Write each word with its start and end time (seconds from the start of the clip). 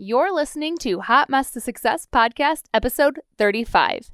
You're 0.00 0.32
listening 0.32 0.76
to 0.78 1.00
Hot 1.00 1.28
Mess 1.28 1.50
to 1.50 1.60
Success 1.60 2.06
podcast, 2.06 2.66
episode 2.72 3.18
35. 3.36 4.12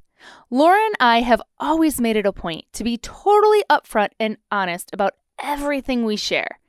Laura 0.49 0.83
and 0.83 0.95
I 0.99 1.21
have 1.21 1.43
always 1.59 2.01
made 2.01 2.15
it 2.15 2.25
a 2.25 2.33
point 2.33 2.65
to 2.73 2.83
be 2.83 2.97
totally 2.97 3.63
upfront 3.69 4.09
and 4.19 4.37
honest 4.49 4.89
about 4.93 5.13
everything 5.37 6.03
we 6.03 6.15
share. 6.15 6.59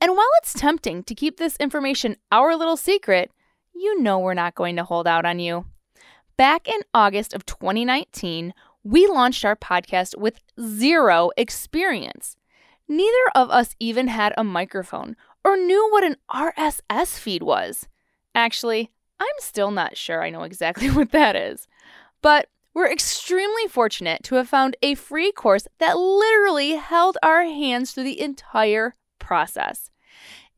And 0.00 0.16
while 0.16 0.26
it's 0.38 0.52
tempting 0.52 1.04
to 1.04 1.14
keep 1.14 1.36
this 1.36 1.56
information 1.58 2.16
our 2.32 2.56
little 2.56 2.76
secret, 2.76 3.30
you 3.72 4.02
know 4.02 4.18
we're 4.18 4.34
not 4.34 4.56
going 4.56 4.74
to 4.74 4.84
hold 4.84 5.06
out 5.06 5.24
on 5.24 5.38
you. 5.38 5.66
Back 6.36 6.66
in 6.66 6.80
August 6.92 7.34
of 7.34 7.46
2019, 7.46 8.52
we 8.82 9.06
launched 9.06 9.44
our 9.44 9.54
podcast 9.54 10.18
with 10.18 10.40
zero 10.60 11.30
experience. 11.36 12.36
Neither 12.88 13.30
of 13.32 13.48
us 13.48 13.76
even 13.78 14.08
had 14.08 14.34
a 14.36 14.42
microphone 14.42 15.14
or 15.44 15.56
knew 15.56 15.88
what 15.92 16.02
an 16.02 16.16
RSS 16.28 17.16
feed 17.16 17.44
was. 17.44 17.86
Actually, 18.36 18.92
I'm 19.18 19.26
still 19.38 19.70
not 19.70 19.96
sure 19.96 20.22
I 20.22 20.30
know 20.30 20.42
exactly 20.42 20.90
what 20.90 21.10
that 21.10 21.34
is. 21.34 21.66
But 22.20 22.48
we're 22.74 22.92
extremely 22.92 23.66
fortunate 23.68 24.22
to 24.24 24.34
have 24.34 24.48
found 24.48 24.76
a 24.82 24.94
free 24.94 25.32
course 25.32 25.66
that 25.78 25.98
literally 25.98 26.72
held 26.72 27.16
our 27.22 27.44
hands 27.44 27.92
through 27.92 28.04
the 28.04 28.20
entire 28.20 28.94
process. 29.18 29.90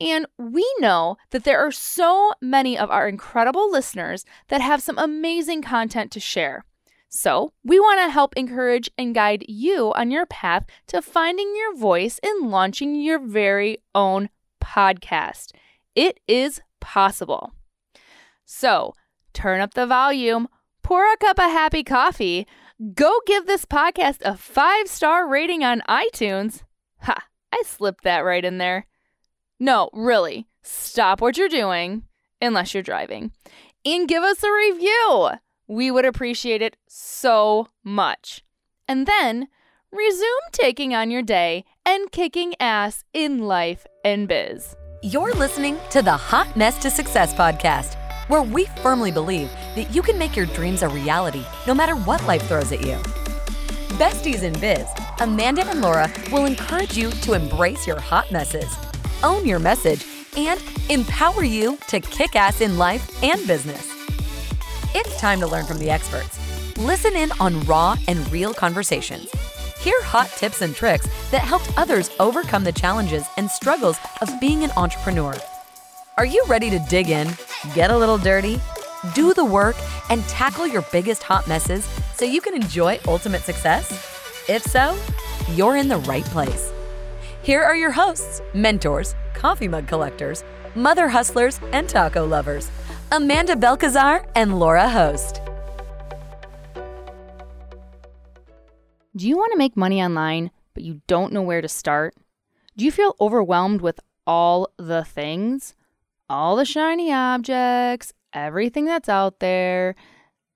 And 0.01 0.27
we 0.37 0.68
know 0.80 1.16
that 1.30 1.45
there 1.45 1.64
are 1.64 1.70
so 1.70 2.32
many 2.41 2.77
of 2.77 2.91
our 2.91 3.09
incredible 3.09 3.70
listeners 3.70 4.24
that 4.48 4.60
have 4.60 4.82
some 4.82 4.98
amazing 4.98 5.62
content 5.62 6.10
to 6.12 6.20
share. 6.20 6.65
So, 7.09 7.52
we 7.65 7.80
want 7.80 8.01
to 8.01 8.10
help 8.10 8.37
encourage 8.37 8.90
and 8.98 9.15
guide 9.15 9.45
you 9.48 9.95
on 9.95 10.10
your 10.10 10.26
path 10.26 10.66
to 10.88 11.01
finding 11.01 11.54
your 11.56 11.76
voice 11.76 12.20
and 12.23 12.51
launching 12.51 12.96
your 12.96 13.18
very 13.18 13.79
own 13.95 14.29
podcast. 14.60 15.52
It 15.95 16.20
is 16.29 16.60
possible. 16.80 17.52
So, 18.51 18.95
turn 19.34 19.61
up 19.61 19.75
the 19.75 19.87
volume, 19.87 20.48
pour 20.82 21.04
a 21.04 21.18
cup 21.18 21.38
of 21.38 21.51
happy 21.51 21.85
coffee, 21.85 22.46
go 22.95 23.21
give 23.27 23.46
this 23.46 23.66
podcast 23.66 24.23
a 24.23 24.38
five 24.38 24.88
star 24.88 25.29
rating 25.29 25.63
on 25.65 25.82
iTunes. 25.87 26.63
Ha, 27.02 27.27
I 27.52 27.63
slipped 27.66 28.05
that 28.05 28.21
right 28.21 28.43
in 28.43 28.57
there. 28.57 28.87
No, 29.60 29.90
really, 29.93 30.46
stop 30.63 31.21
what 31.21 31.37
you're 31.37 31.51
doing, 31.51 32.05
unless 32.40 32.73
you're 32.73 32.82
driving, 32.82 33.32
and 33.85 34.09
give 34.09 34.23
us 34.23 34.43
a 34.43 34.51
review. 34.51 35.29
We 35.66 35.90
would 35.90 36.07
appreciate 36.07 36.62
it 36.62 36.79
so 36.88 37.68
much. 37.85 38.43
And 38.88 39.07
then 39.07 39.49
resume 39.93 40.49
taking 40.52 40.95
on 40.95 41.10
your 41.10 41.23
day 41.23 41.66
and 41.85 42.10
kicking 42.10 42.55
ass 42.59 43.05
in 43.12 43.40
life 43.40 43.87
and 44.07 44.27
biz. 44.27 44.74
You're 45.02 45.35
listening 45.35 45.77
to 45.90 46.01
the 46.01 46.16
Hot 46.16 46.57
Mess 46.57 46.79
to 46.79 46.90
Success 46.90 47.35
podcast, 47.35 47.98
where 48.29 48.43
we 48.43 48.66
firmly 48.82 49.10
believe 49.10 49.51
that 49.74 49.95
you 49.95 50.02
can 50.02 50.18
make 50.18 50.37
your 50.37 50.46
dreams 50.46 50.82
a 50.82 50.88
reality 50.88 51.45
no 51.66 51.74
matter 51.74 51.95
what 51.95 52.24
life 52.26 52.43
throws 52.46 52.73
at 52.73 52.80
you. 52.80 52.96
Besties 53.98 54.43
in 54.43 54.52
Biz, 54.60 54.87
Amanda 55.21 55.66
and 55.66 55.80
Laura 55.80 56.10
will 56.30 56.45
encourage 56.45 56.96
you 56.96 57.10
to 57.10 57.32
embrace 57.32 57.87
your 57.87 57.99
hot 57.99 58.30
messes 58.30 58.76
own 59.23 59.46
your 59.46 59.59
message, 59.59 60.06
and 60.37 60.62
empower 60.88 61.45
you 61.45 61.79
to 61.88 62.01
kick 62.01 62.37
ass 62.37 62.60
in 62.60 62.79
life 62.79 63.23
and 63.23 63.45
business. 63.46 63.93
It's 64.94 65.19
time 65.21 65.41
to 65.41 65.47
learn 65.47 65.66
from 65.66 65.78
the 65.78 65.91
experts. 65.91 66.38
Listen 66.78 67.16
in 67.16 67.31
on 67.41 67.60
raw 67.65 67.97
and 68.06 68.31
real 68.31 68.54
conversations. 68.54 69.28
Hear 69.81 70.00
hot 70.03 70.28
tips 70.37 70.62
and 70.62 70.75
tricks 70.75 71.09
that 71.31 71.43
helped 71.43 71.76
others 71.76 72.10
overcome 72.21 72.65
the 72.65 72.72
challenges 72.72 73.26
and 73.37 73.50
struggles 73.50 73.99
of 74.21 74.41
being 74.41 74.65
an 74.65 74.71
entrepreneur. 74.76 75.34
Are 76.19 76.27
you 76.27 76.43
ready 76.49 76.69
to 76.71 76.81
dig 76.81 77.11
in, 77.11 77.28
get 77.77 77.93
a 77.93 77.97
little 77.97 78.19
dirty, 78.19 78.59
do 79.15 79.33
the 79.33 79.44
work, 79.44 79.77
and 80.11 80.21
tackle 80.25 80.66
your 80.66 80.83
biggest 80.91 81.22
hot 81.22 81.47
messes 81.47 81.88
so 82.16 82.25
you 82.25 82.41
can 82.41 82.56
enjoy 82.56 82.99
ultimate 83.06 83.43
success? 83.43 83.88
If 84.49 84.65
so, 84.65 84.99
you're 85.55 85.77
in 85.77 85.87
the 85.87 85.99
right 85.99 86.25
place. 86.25 86.73
Here 87.43 87.62
are 87.62 87.77
your 87.77 87.93
hosts, 87.93 88.43
mentors, 88.53 89.15
coffee 89.33 89.69
mug 89.69 89.87
collectors, 89.87 90.43
mother 90.75 91.09
hustlers, 91.09 91.61
and 91.71 91.89
taco 91.89 92.27
lovers 92.27 92.69
Amanda 93.12 93.55
Belcazar 93.55 94.27
and 94.34 94.59
Laura 94.59 94.89
Host. 94.89 95.41
Do 99.15 99.28
you 99.28 99.37
want 99.37 99.53
to 99.53 99.59
make 99.59 99.77
money 99.77 100.03
online, 100.03 100.51
but 100.75 100.83
you 100.83 101.01
don't 101.07 101.33
know 101.33 101.43
where 101.43 101.62
to 101.62 101.69
start? 101.69 102.17
Do 102.77 102.84
you 102.84 102.91
feel 102.91 103.15
overwhelmed 103.21 103.83
with 103.83 104.01
all 104.27 104.69
the 104.78 105.05
things? 105.05 105.77
All 106.31 106.56
the 106.56 106.65
shiny 106.66 107.11
objects, 107.11 108.12
everything 108.34 108.84
that's 108.84 109.09
out 109.09 109.41
there, 109.41 109.94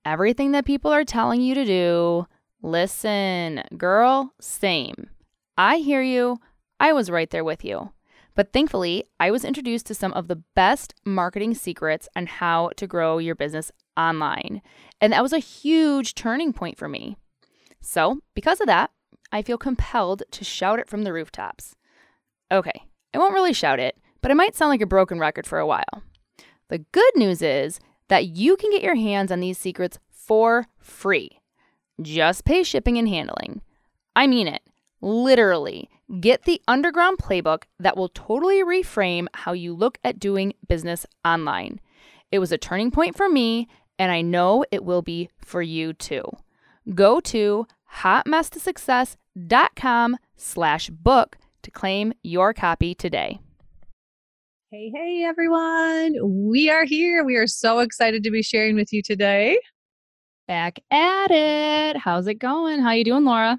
everything 0.05 0.53
that 0.53 0.67
people 0.67 0.93
are 0.93 1.05
telling 1.05 1.41
you 1.41 1.55
to 1.55 1.65
do? 1.65 2.27
Listen, 2.61 3.63
girl, 3.79 4.35
same. 4.39 5.09
I 5.57 5.79
hear 5.79 6.03
you. 6.03 6.39
I 6.79 6.93
was 6.93 7.11
right 7.11 7.31
there 7.31 7.45
with 7.45 7.65
you. 7.65 7.91
But 8.35 8.53
thankfully, 8.53 9.05
I 9.19 9.31
was 9.31 9.45
introduced 9.45 9.87
to 9.87 9.95
some 9.95 10.13
of 10.13 10.29
the 10.29 10.43
best 10.55 10.95
marketing 11.05 11.55
secrets 11.55 12.09
on 12.15 12.27
how 12.27 12.71
to 12.77 12.87
grow 12.87 13.19
your 13.19 13.35
business 13.35 13.73
online. 13.97 14.63
And 15.01 15.13
that 15.13 15.23
was 15.23 15.33
a 15.33 15.39
huge 15.39 16.15
turning 16.15 16.53
point 16.53 16.79
for 16.79 16.89
me. 16.89 17.17
So, 17.81 18.21
because 18.35 18.61
of 18.61 18.67
that, 18.67 18.91
I 19.33 19.43
feel 19.43 19.59
compelled 19.59 20.23
to 20.31 20.45
shout 20.45 20.79
it 20.79 20.89
from 20.89 21.03
the 21.03 21.13
rooftops. 21.13 21.75
Okay, 22.51 22.85
I 23.15 23.19
won't 23.19 23.35
really 23.35 23.53
shout 23.53 23.81
it, 23.81 23.97
but 24.23 24.31
it 24.31 24.37
might 24.37 24.57
sound 24.57 24.71
like 24.71 24.81
a 24.81 24.87
broken 24.87 25.19
record 25.19 25.47
for 25.47 25.59
a 25.59 25.67
while. 25.67 26.03
The 26.69 26.79
good 26.93 27.13
news 27.17 27.43
is 27.43 27.79
that 28.09 28.29
you 28.29 28.57
can 28.57 28.71
get 28.71 28.83
your 28.83 28.95
hands 28.95 29.31
on 29.31 29.41
these 29.41 29.59
secrets 29.59 29.99
for 30.11 30.65
free. 30.79 31.43
Just 32.01 32.47
pay 32.47 32.63
shipping 32.63 32.97
and 32.97 33.09
handling. 33.09 33.61
I 34.17 34.27
mean 34.27 34.49
it. 34.49 34.63
Literally, 35.01 35.91
get 36.21 36.45
the 36.45 36.61
underground 36.69 37.19
playbook 37.19 37.65
that 37.79 37.97
will 37.97 38.09
totally 38.09 38.63
reframe 38.63 39.27
how 39.35 39.53
you 39.53 39.75
look 39.75 39.99
at 40.05 40.21
doing 40.21 40.55
business 40.69 41.07
online. 41.25 41.81
It 42.31 42.39
was 42.39 42.53
a 42.53 42.59
turning 42.59 42.91
point 42.91 43.17
for 43.17 43.29
me, 43.29 43.69
and 43.99 44.13
I 44.13 44.23
know 44.23 44.65
it 44.71 44.85
will 44.85 45.03
be 45.03 45.29
for 45.39 45.61
you 45.61 45.93
too. 45.93 46.25
Go 46.95 47.21
to 47.21 47.67
hotmesstosuccess.com 47.99 50.17
slash 50.37 50.89
book 50.91 51.37
to 51.63 51.71
claim 51.71 52.13
your 52.23 52.55
copy 52.55 52.95
today. 52.95 53.41
Hey, 54.73 54.91
hey, 54.95 55.23
everyone. 55.23 56.17
We 56.51 56.71
are 56.71 56.87
here. 56.87 57.25
We 57.25 57.37
are 57.37 57.47
so 57.47 57.81
excited 57.81 58.23
to 58.23 58.31
be 58.31 58.43
sharing 58.43 58.75
with 58.75 58.91
you 58.91 59.03
today. 59.03 59.61
Back 60.49 60.79
at 60.91 61.31
it. 61.31 61.99
How's 61.99 62.27
it 62.27 62.37
going? 62.37 62.81
How 62.81 62.93
you 62.93 63.05
doing, 63.05 63.27
Laura? 63.27 63.59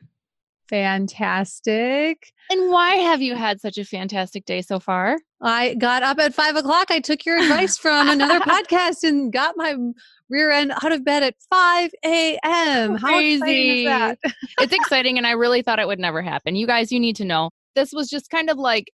Fantastic. 0.70 2.34
And 2.50 2.72
why 2.72 2.96
have 2.96 3.22
you 3.22 3.36
had 3.36 3.62
such 3.62 3.78
a 3.78 3.86
fantastic 3.86 4.46
day 4.46 4.64
so 4.64 4.80
far? 4.80 5.20
I 5.40 5.76
got 5.76 6.02
up 6.02 6.18
at 6.18 6.34
five 6.34 6.56
o'clock. 6.56 6.90
I 6.90 7.00
took 7.00 7.28
your 7.28 7.38
advice 7.38 7.78
from 7.78 8.10
another 8.10 8.40
podcast 8.40 9.04
and 9.04 9.32
got 9.32 9.56
my 9.56 9.76
rear 10.30 10.50
end 10.50 10.72
out 10.84 10.92
of 10.92 11.06
bed 11.06 11.22
at 11.22 11.36
5 11.48 11.92
a.m. 12.04 12.96
How 12.96 13.10
Crazy. 13.10 13.36
exciting 13.36 13.78
is 13.78 13.86
that? 13.86 14.20
it's 14.60 14.74
exciting, 14.74 15.20
and 15.20 15.28
I 15.28 15.34
really 15.34 15.62
thought 15.62 15.78
it 15.78 15.86
would 15.86 16.00
never 16.00 16.24
happen. 16.24 16.56
You 16.56 16.66
guys, 16.66 16.92
you 16.92 17.00
need 17.00 17.18
to 17.18 17.26
know 17.26 17.52
this 17.76 17.94
was 17.94 18.10
just 18.10 18.32
kind 18.32 18.50
of 18.50 18.58
like 18.58 18.92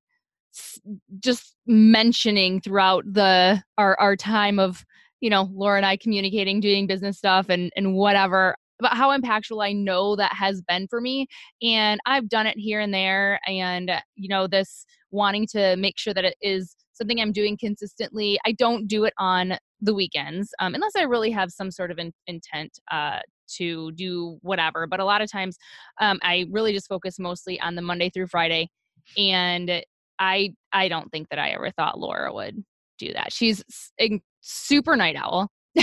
just 1.20 1.56
mentioning 1.66 2.62
throughout 2.62 3.04
the 3.12 3.62
our 3.78 4.00
our 4.00 4.16
time 4.16 4.60
of 4.60 4.86
you 5.22 5.30
know 5.30 5.50
Laura 5.54 5.78
and 5.78 5.86
I 5.86 5.98
communicating, 5.98 6.60
doing 6.60 6.88
business 6.88 7.18
stuff, 7.18 7.50
and 7.50 7.72
and 7.76 7.96
whatever 7.96 8.56
about 8.80 8.96
how 8.96 9.18
impactful 9.18 9.64
I 9.64 9.74
know 9.74 10.16
that 10.16 10.34
has 10.34 10.62
been 10.62 10.88
for 10.88 11.02
me. 11.02 11.28
And 11.62 12.00
I've 12.06 12.30
done 12.30 12.48
it 12.48 12.58
here 12.58 12.80
and 12.80 12.94
there. 12.94 13.40
And, 13.48 13.92
you 14.16 14.30
know, 14.30 14.48
this 14.48 14.86
wanting 15.12 15.48
to 15.48 15.76
make 15.78 15.98
sure 15.98 16.14
that 16.14 16.26
it 16.26 16.36
is 16.42 16.76
something 16.94 17.20
I'm 17.20 17.32
doing 17.32 17.58
consistently. 17.58 18.40
I 18.46 18.52
don't 18.54 18.88
do 18.88 19.06
it 19.06 19.14
on 19.18 19.58
the 19.82 19.94
weekends 19.94 20.54
um, 20.60 20.74
unless 20.74 20.94
I 20.98 21.04
really 21.04 21.32
have 21.32 21.52
some 21.52 21.70
sort 21.72 21.92
of 21.92 22.00
in, 22.00 22.12
intent 22.26 22.80
uh, 22.92 23.20
to 23.56 23.92
do 23.94 24.38
whatever. 24.42 24.88
But 24.88 25.00
a 25.00 25.06
lot 25.06 25.22
of 25.22 25.32
times 25.32 25.58
um, 26.02 26.20
I 26.24 26.46
really 26.52 26.74
just 26.74 26.88
focus 26.88 27.20
mostly 27.20 27.60
on 27.62 27.76
the 27.76 27.82
Monday 27.82 28.10
through 28.10 28.28
Friday. 28.28 28.70
And 29.18 29.84
I 30.20 30.54
I 30.72 30.88
don't 30.88 31.12
think 31.12 31.30
that 31.30 31.40
I 31.40 31.50
ever 31.50 31.72
thought 31.72 32.00
Laura 32.00 32.34
would 32.34 32.64
do 32.98 33.14
that. 33.14 33.32
She's 33.32 33.64
a 34.00 34.22
super 34.42 34.96
night 34.96 35.16
owl. 35.16 35.50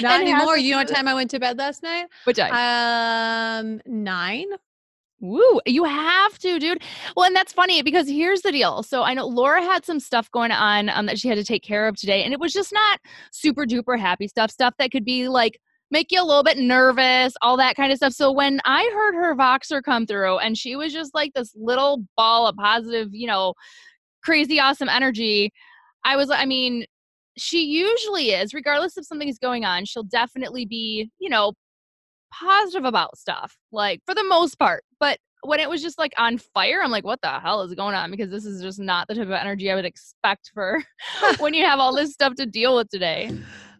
Not 0.00 0.20
anymore. 0.20 0.56
You 0.56 0.72
know 0.72 0.78
what 0.78 0.88
time 0.88 1.08
I 1.08 1.14
went 1.14 1.30
to 1.30 1.40
bed 1.40 1.58
last 1.58 1.82
night? 1.82 2.06
What 2.24 2.36
time? 2.36 2.52
Um, 2.52 3.80
nine. 3.86 4.46
Woo, 5.20 5.60
you 5.66 5.84
have 5.84 6.36
to, 6.40 6.58
dude. 6.58 6.82
Well, 7.16 7.26
and 7.26 7.34
that's 7.34 7.52
funny 7.52 7.80
because 7.82 8.08
here's 8.08 8.42
the 8.42 8.50
deal. 8.50 8.82
So 8.82 9.04
I 9.04 9.14
know 9.14 9.24
Laura 9.26 9.62
had 9.62 9.84
some 9.84 10.00
stuff 10.00 10.28
going 10.32 10.50
on 10.50 10.88
um, 10.88 11.06
that 11.06 11.18
she 11.18 11.28
had 11.28 11.38
to 11.38 11.44
take 11.44 11.62
care 11.62 11.86
of 11.86 11.96
today, 11.96 12.24
and 12.24 12.32
it 12.32 12.40
was 12.40 12.52
just 12.52 12.72
not 12.72 12.98
super 13.30 13.64
duper 13.64 13.98
happy 13.98 14.26
stuff, 14.26 14.50
stuff 14.50 14.74
that 14.78 14.90
could 14.90 15.04
be 15.04 15.28
like 15.28 15.60
make 15.92 16.10
you 16.10 16.20
a 16.20 16.24
little 16.24 16.42
bit 16.42 16.56
nervous, 16.56 17.34
all 17.42 17.58
that 17.58 17.76
kind 17.76 17.92
of 17.92 17.98
stuff. 17.98 18.14
So 18.14 18.32
when 18.32 18.60
I 18.64 18.90
heard 18.94 19.14
her 19.14 19.36
Voxer 19.36 19.82
come 19.82 20.06
through 20.06 20.38
and 20.38 20.56
she 20.56 20.74
was 20.74 20.92
just 20.92 21.14
like 21.14 21.34
this 21.34 21.54
little 21.54 22.04
ball 22.16 22.46
of 22.46 22.56
positive, 22.56 23.10
you 23.12 23.26
know, 23.26 23.52
crazy 24.24 24.58
awesome 24.58 24.88
energy, 24.88 25.52
I 26.02 26.16
was, 26.16 26.30
I 26.30 26.46
mean, 26.46 26.86
she 27.36 27.64
usually 27.64 28.30
is, 28.30 28.54
regardless 28.54 28.96
if 28.96 29.06
something 29.06 29.28
is 29.28 29.38
going 29.38 29.66
on, 29.66 29.84
she'll 29.84 30.02
definitely 30.02 30.64
be, 30.64 31.10
you 31.18 31.28
know, 31.28 31.52
positive 32.32 32.86
about 32.86 33.18
stuff, 33.18 33.56
like 33.70 34.00
for 34.06 34.14
the 34.14 34.24
most 34.24 34.58
part. 34.58 34.84
But 34.98 35.18
when 35.42 35.60
it 35.60 35.68
was 35.68 35.82
just 35.82 35.98
like 35.98 36.14
on 36.16 36.38
fire, 36.38 36.80
I'm 36.82 36.90
like, 36.90 37.04
what 37.04 37.20
the 37.20 37.28
hell 37.28 37.62
is 37.62 37.74
going 37.74 37.94
on? 37.94 38.10
Because 38.10 38.30
this 38.30 38.46
is 38.46 38.62
just 38.62 38.78
not 38.78 39.08
the 39.08 39.14
type 39.14 39.26
of 39.26 39.32
energy 39.32 39.70
I 39.70 39.74
would 39.74 39.84
expect 39.84 40.52
for 40.54 40.82
when 41.38 41.52
you 41.52 41.66
have 41.66 41.80
all 41.80 41.94
this 41.94 42.14
stuff 42.14 42.34
to 42.36 42.46
deal 42.46 42.76
with 42.76 42.88
today. 42.88 43.30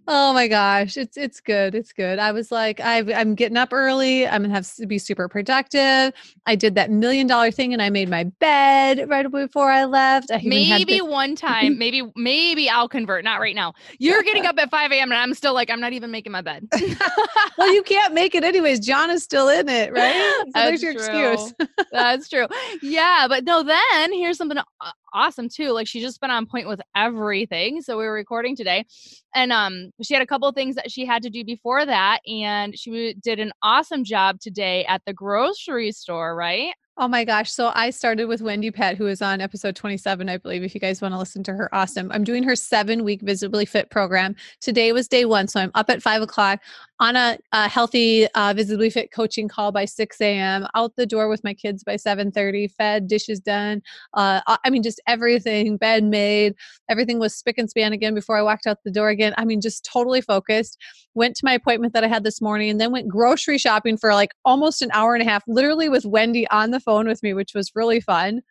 Oh 0.08 0.32
my 0.32 0.48
gosh, 0.48 0.96
it's 0.96 1.16
it's 1.16 1.40
good. 1.40 1.74
It's 1.74 1.92
good. 1.92 2.18
I 2.18 2.32
was 2.32 2.50
like, 2.50 2.80
i 2.80 2.98
am 2.98 3.34
getting 3.34 3.56
up 3.56 3.72
early. 3.72 4.26
I'm 4.26 4.42
gonna 4.42 4.54
have 4.54 4.72
to 4.74 4.86
be 4.86 4.98
super 4.98 5.28
productive. 5.28 6.12
I 6.44 6.56
did 6.56 6.74
that 6.74 6.90
million 6.90 7.28
dollar 7.28 7.52
thing, 7.52 7.72
and 7.72 7.80
I 7.80 7.88
made 7.88 8.08
my 8.08 8.24
bed 8.24 9.08
right 9.08 9.30
before 9.30 9.70
I 9.70 9.84
left. 9.84 10.32
I 10.32 10.40
maybe 10.44 11.00
one 11.00 11.36
time, 11.36 11.72
mm-hmm. 11.72 11.78
maybe 11.78 12.12
maybe 12.16 12.68
I'll 12.68 12.88
convert. 12.88 13.22
Not 13.22 13.40
right 13.40 13.54
now. 13.54 13.74
You're 13.98 14.22
getting 14.24 14.44
up 14.44 14.58
at 14.58 14.70
5 14.70 14.90
a.m. 14.90 15.12
and 15.12 15.20
I'm 15.20 15.34
still 15.34 15.54
like, 15.54 15.70
I'm 15.70 15.80
not 15.80 15.92
even 15.92 16.10
making 16.10 16.32
my 16.32 16.40
bed. 16.42 16.68
well, 17.58 17.72
you 17.72 17.82
can't 17.82 18.12
make 18.12 18.34
it 18.34 18.42
anyways. 18.42 18.80
John 18.80 19.10
is 19.10 19.22
still 19.22 19.48
in 19.48 19.68
it, 19.68 19.92
right? 19.92 20.34
So 20.46 20.50
That's 20.54 20.80
there's 20.80 20.82
your 20.82 20.94
true. 20.94 21.32
excuse. 21.32 21.54
That's 21.92 22.28
true. 22.28 22.46
Yeah, 22.82 23.26
but 23.28 23.44
no. 23.44 23.62
Then 23.62 24.12
here's 24.12 24.36
something 24.36 24.58
uh, 24.58 24.90
awesome 25.12 25.48
too. 25.48 25.70
Like 25.72 25.86
she's 25.86 26.02
just 26.02 26.20
been 26.20 26.30
on 26.30 26.46
point 26.46 26.68
with 26.68 26.80
everything. 26.96 27.80
So 27.82 27.98
we 27.98 28.04
were 28.04 28.12
recording 28.12 28.56
today, 28.56 28.84
and 29.34 29.52
um, 29.52 29.90
she 30.02 30.14
had 30.14 30.22
a 30.22 30.26
couple 30.26 30.50
things 30.52 30.74
that 30.76 30.90
she 30.90 31.04
had 31.04 31.22
to 31.22 31.30
do 31.30 31.44
before 31.44 31.84
that, 31.86 32.20
and 32.26 32.78
she 32.78 33.14
did 33.22 33.38
an 33.40 33.52
awesome 33.62 34.04
job 34.04 34.40
today 34.40 34.84
at 34.86 35.02
the 35.06 35.12
grocery 35.12 35.92
store. 35.92 36.34
Right? 36.36 36.72
Oh 36.98 37.08
my 37.08 37.24
gosh. 37.24 37.50
So 37.50 37.72
I 37.74 37.88
started 37.88 38.26
with 38.26 38.42
Wendy 38.42 38.70
Pett, 38.70 38.98
who 38.98 39.06
is 39.06 39.22
on 39.22 39.40
episode 39.40 39.74
27, 39.74 40.28
I 40.28 40.36
believe, 40.36 40.62
if 40.62 40.74
you 40.74 40.80
guys 40.80 41.00
want 41.00 41.14
to 41.14 41.18
listen 41.18 41.42
to 41.44 41.52
her. 41.54 41.74
Awesome. 41.74 42.12
I'm 42.12 42.22
doing 42.22 42.42
her 42.42 42.54
seven 42.54 43.02
week 43.02 43.22
Visibly 43.22 43.64
Fit 43.64 43.88
program. 43.88 44.36
Today 44.60 44.92
was 44.92 45.08
day 45.08 45.24
one. 45.24 45.48
So 45.48 45.58
I'm 45.58 45.70
up 45.74 45.88
at 45.88 46.02
five 46.02 46.20
o'clock 46.20 46.60
on 47.00 47.16
a, 47.16 47.38
a 47.52 47.66
healthy, 47.66 48.28
uh, 48.34 48.52
Visibly 48.54 48.90
Fit 48.90 49.10
coaching 49.10 49.48
call 49.48 49.72
by 49.72 49.86
6 49.86 50.20
a.m., 50.20 50.66
out 50.76 50.94
the 50.94 51.06
door 51.06 51.28
with 51.28 51.42
my 51.42 51.54
kids 51.54 51.82
by 51.82 51.96
7.30, 51.96 52.70
fed, 52.70 53.08
dishes 53.08 53.40
done. 53.40 53.82
Uh, 54.12 54.40
I 54.46 54.68
mean, 54.68 54.82
just 54.82 55.00
everything, 55.06 55.78
bed 55.78 56.04
made. 56.04 56.54
Everything 56.90 57.18
was 57.18 57.34
spick 57.34 57.56
and 57.56 57.70
span 57.70 57.92
again 57.92 58.14
before 58.14 58.36
I 58.36 58.42
walked 58.42 58.66
out 58.66 58.84
the 58.84 58.90
door 58.92 59.08
again. 59.08 59.34
I 59.38 59.46
mean, 59.46 59.60
just 59.62 59.88
totally 59.90 60.20
focused. 60.20 60.78
Went 61.14 61.34
to 61.36 61.44
my 61.44 61.54
appointment 61.54 61.92
that 61.94 62.04
I 62.04 62.08
had 62.08 62.22
this 62.22 62.40
morning 62.40 62.70
and 62.70 62.80
then 62.80 62.92
went 62.92 63.08
grocery 63.08 63.58
shopping 63.58 63.96
for 63.96 64.14
like 64.14 64.30
almost 64.44 64.80
an 64.80 64.90
hour 64.92 65.14
and 65.14 65.22
a 65.22 65.28
half, 65.28 65.42
literally 65.48 65.88
with 65.88 66.04
Wendy 66.04 66.46
on 66.50 66.70
the 66.70 66.80
phone 66.82 67.08
with 67.08 67.22
me, 67.22 67.34
which 67.34 67.54
was 67.54 67.70
really 67.74 68.00
fun. 68.00 68.42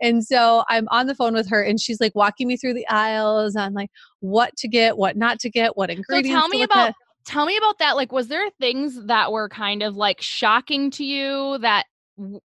And 0.00 0.24
so 0.24 0.62
I'm 0.68 0.86
on 0.90 1.06
the 1.06 1.14
phone 1.14 1.32
with 1.32 1.48
her 1.48 1.62
and 1.62 1.80
she's 1.80 2.00
like 2.00 2.14
walking 2.14 2.46
me 2.46 2.56
through 2.56 2.74
the 2.74 2.86
aisles 2.88 3.56
on 3.56 3.72
like 3.72 3.90
what 4.20 4.54
to 4.56 4.68
get, 4.68 4.98
what 4.98 5.16
not 5.16 5.38
to 5.40 5.50
get, 5.50 5.76
what 5.76 5.90
ingredients. 5.90 6.28
So 6.28 6.40
tell 6.40 6.48
me 6.48 6.62
about 6.62 6.88
at. 6.90 6.94
tell 7.24 7.46
me 7.46 7.56
about 7.56 7.78
that. 7.78 7.96
Like 7.96 8.12
was 8.12 8.28
there 8.28 8.50
things 8.60 9.06
that 9.06 9.32
were 9.32 9.48
kind 9.48 9.82
of 9.82 9.96
like 9.96 10.20
shocking 10.20 10.90
to 10.92 11.04
you 11.04 11.58
that 11.58 11.84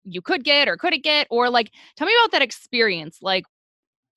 you 0.05 0.23
could 0.23 0.45
get 0.45 0.69
or 0.69 0.77
couldn't 0.77 1.05
get 1.05 1.27
or 1.31 1.51
like 1.51 1.71
tell 1.97 2.07
me 2.07 2.15
about 2.23 2.33
that 2.33 2.43
experience. 2.43 3.19
Like 3.23 3.45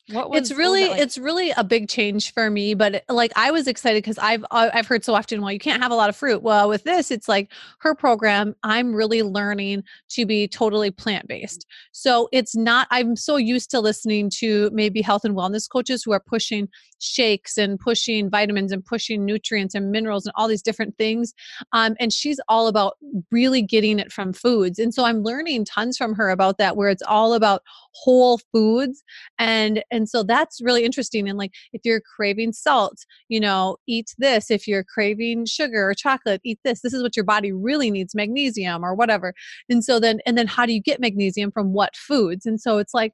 it's 0.07 0.52
really 0.52 0.88
like? 0.88 1.00
it's 1.00 1.18
really 1.18 1.52
a 1.52 1.63
big 1.63 1.90
change 1.90 2.31
for 2.34 2.50
me 2.50 2.74
but 2.74 3.04
like 3.10 3.31
i 3.36 3.50
was 3.50 3.68
excited 3.68 4.04
because 4.04 4.18
i've 4.19 4.44
uh, 4.52 4.69
i've 4.74 4.86
heard 4.86 5.04
so 5.04 5.16
often 5.16 5.42
well 5.42 5.52
you 5.52 5.60
can't 5.60 5.81
have 5.81 5.92
a 5.92 5.96
lot 5.96 6.10
of 6.10 6.16
fruit 6.16 6.44
well 6.44 6.69
with 6.69 6.84
this 6.84 7.10
it's 7.10 7.28
like 7.28 7.52
her 7.80 7.96
program 7.96 8.56
i'm 8.63 8.94
really 8.94 9.24
learning 9.24 9.84
to 10.10 10.25
be 10.25 10.48
totally 10.48 10.92
plant-based 10.92 11.66
so 11.92 12.30
it's 12.31 12.56
not 12.56 12.88
i'm 12.92 13.16
so 13.16 13.36
used 13.38 13.72
to 13.72 13.80
listening 13.80 14.30
to 14.30 14.69
maybe 14.72 15.02
health 15.02 15.25
and 15.25 15.36
wellness 15.36 15.68
coaches 15.69 16.04
who 16.04 16.12
are 16.12 16.19
pushing 16.19 16.68
shakes 17.00 17.57
and 17.57 17.80
pushing 17.80 18.30
vitamins 18.30 18.72
and 18.72 18.86
pushing 18.86 19.25
nutrients 19.25 19.75
and 19.75 19.92
minerals 19.92 20.25
and 20.25 20.34
all 20.36 20.48
these 20.48 20.62
different 20.62 20.96
things 20.98 21.34
um, 21.74 21.96
and 22.00 22.13
she's 22.13 22.40
all 22.48 22.68
about 22.68 22.96
really 23.31 23.62
getting 23.62 24.00
it 24.00 24.12
from 24.12 24.31
foods 24.31 24.78
and 24.78 24.94
so 24.94 25.04
i'm 25.04 25.24
learning 25.24 25.66
tons 25.66 25.98
from 25.98 26.13
her 26.13 26.30
about 26.30 26.57
that 26.57 26.78
where 26.78 26.90
it's 26.90 27.04
all 27.04 27.34
about 27.34 27.63
whole 27.94 28.40
foods 28.52 29.04
and 29.40 29.84
and 29.95 30.09
so 30.09 30.21
that's 30.24 30.62
really 30.62 30.83
interesting 30.83 31.27
and 31.27 31.38
like 31.38 31.51
if 31.74 31.81
you're 31.83 32.01
craving 32.15 32.51
salt 32.51 32.97
you 33.30 33.39
know 33.39 33.77
eat 33.88 34.13
this 34.18 34.51
if 34.51 34.68
you're 34.68 34.83
craving 34.83 35.45
sugar 35.45 35.89
or 35.89 35.94
chocolate 35.94 36.42
eat 36.44 36.59
this 36.63 36.81
this 36.81 36.94
is 36.94 37.01
what 37.01 37.15
your 37.15 37.25
body 37.25 37.51
really 37.51 37.89
needs 37.89 38.13
magnesium 38.13 38.83
or 38.83 38.94
whatever 38.94 39.33
and 39.69 39.83
so 39.83 40.00
then 40.00 40.19
and 40.25 40.38
then 40.38 40.47
how 40.47 40.65
do 40.65 40.74
you 40.74 40.81
get 40.81 41.00
magnesium 41.00 41.51
from 41.51 41.74
what 41.74 41.95
foods 41.95 42.45
and 42.45 42.59
so 42.59 42.77
it's 42.77 42.94
like 42.94 43.13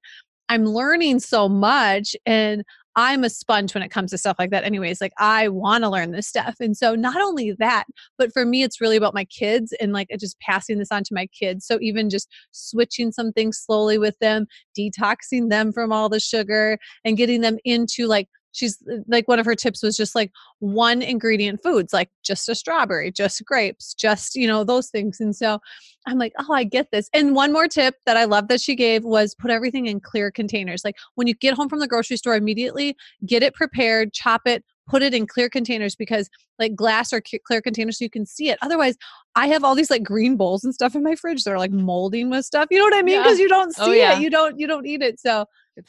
I'm 0.49 0.65
learning 0.65 1.21
so 1.21 1.47
much 1.47 2.13
and 2.25 2.65
I'm 2.95 3.23
a 3.23 3.29
sponge 3.29 3.73
when 3.73 3.83
it 3.83 3.89
comes 3.89 4.11
to 4.11 4.17
stuff 4.17 4.35
like 4.37 4.51
that, 4.51 4.63
anyways. 4.63 4.99
Like, 4.99 5.13
I 5.17 5.47
want 5.47 5.83
to 5.83 5.89
learn 5.89 6.11
this 6.11 6.27
stuff. 6.27 6.55
And 6.59 6.75
so, 6.75 6.95
not 6.95 7.21
only 7.21 7.53
that, 7.59 7.85
but 8.17 8.33
for 8.33 8.45
me, 8.45 8.63
it's 8.63 8.81
really 8.81 8.97
about 8.97 9.13
my 9.13 9.25
kids 9.25 9.73
and 9.79 9.93
like 9.93 10.09
just 10.19 10.39
passing 10.39 10.77
this 10.77 10.91
on 10.91 11.03
to 11.05 11.13
my 11.13 11.27
kids. 11.27 11.65
So, 11.65 11.77
even 11.81 12.09
just 12.09 12.29
switching 12.51 13.11
some 13.11 13.31
things 13.31 13.57
slowly 13.57 13.97
with 13.97 14.17
them, 14.19 14.45
detoxing 14.77 15.49
them 15.49 15.71
from 15.71 15.91
all 15.91 16.09
the 16.09 16.19
sugar, 16.19 16.77
and 17.05 17.17
getting 17.17 17.41
them 17.41 17.57
into 17.63 18.07
like 18.07 18.27
she's 18.51 18.77
uh, 18.91 18.97
like 19.07 19.27
one 19.27 19.39
of 19.39 19.45
her 19.45 19.55
tips 19.55 19.83
was 19.83 19.95
just 19.95 20.15
like 20.15 20.31
one 20.59 21.01
ingredient 21.01 21.61
foods 21.63 21.93
like 21.93 22.09
just 22.23 22.47
a 22.49 22.55
strawberry 22.55 23.11
just 23.11 23.43
grapes 23.45 23.93
just 23.93 24.35
you 24.35 24.47
know 24.47 24.63
those 24.63 24.89
things 24.89 25.19
and 25.19 25.35
so 25.35 25.59
i'm 26.05 26.17
like 26.17 26.33
oh 26.39 26.53
i 26.53 26.63
get 26.63 26.89
this. 26.91 27.09
And 27.13 27.35
one 27.35 27.51
more 27.51 27.67
tip 27.67 27.95
that 28.05 28.17
i 28.17 28.25
love 28.25 28.47
that 28.47 28.61
she 28.61 28.75
gave 28.75 29.03
was 29.03 29.35
put 29.35 29.51
everything 29.51 29.87
in 29.87 29.99
clear 29.99 30.31
containers 30.31 30.83
like 30.83 30.97
when 31.15 31.27
you 31.27 31.33
get 31.33 31.53
home 31.53 31.69
from 31.69 31.79
the 31.79 31.87
grocery 31.87 32.17
store 32.17 32.35
immediately 32.35 32.95
get 33.25 33.43
it 33.43 33.53
prepared 33.53 34.13
chop 34.13 34.41
it 34.45 34.63
put 34.87 35.01
it 35.01 35.13
in 35.13 35.25
clear 35.25 35.49
containers 35.49 35.95
because 35.95 36.29
like 36.59 36.75
glass 36.75 37.13
or 37.13 37.21
clear 37.45 37.61
containers 37.61 37.97
so 37.97 38.03
you 38.03 38.09
can 38.09 38.25
see 38.25 38.49
it. 38.49 38.57
Otherwise 38.61 38.95
i 39.35 39.47
have 39.47 39.63
all 39.63 39.75
these 39.75 39.89
like 39.89 40.03
green 40.03 40.35
bowls 40.35 40.63
and 40.63 40.73
stuff 40.73 40.95
in 40.95 41.03
my 41.03 41.15
fridge 41.15 41.43
that 41.43 41.51
are 41.51 41.57
like 41.57 41.71
molding 41.71 42.29
with 42.29 42.45
stuff 42.45 42.67
you 42.69 42.77
know 42.77 42.83
what 42.83 42.95
i 42.95 43.01
mean? 43.01 43.21
Because 43.21 43.37
yeah. 43.37 43.43
you 43.43 43.49
don't 43.49 43.73
oh, 43.79 43.85
see 43.85 43.91
oh, 43.91 43.93
yeah. 43.93 44.17
it 44.17 44.21
you 44.21 44.29
don't 44.29 44.59
you 44.59 44.67
don't 44.67 44.85
eat 44.85 45.01
it 45.01 45.19
so 45.19 45.45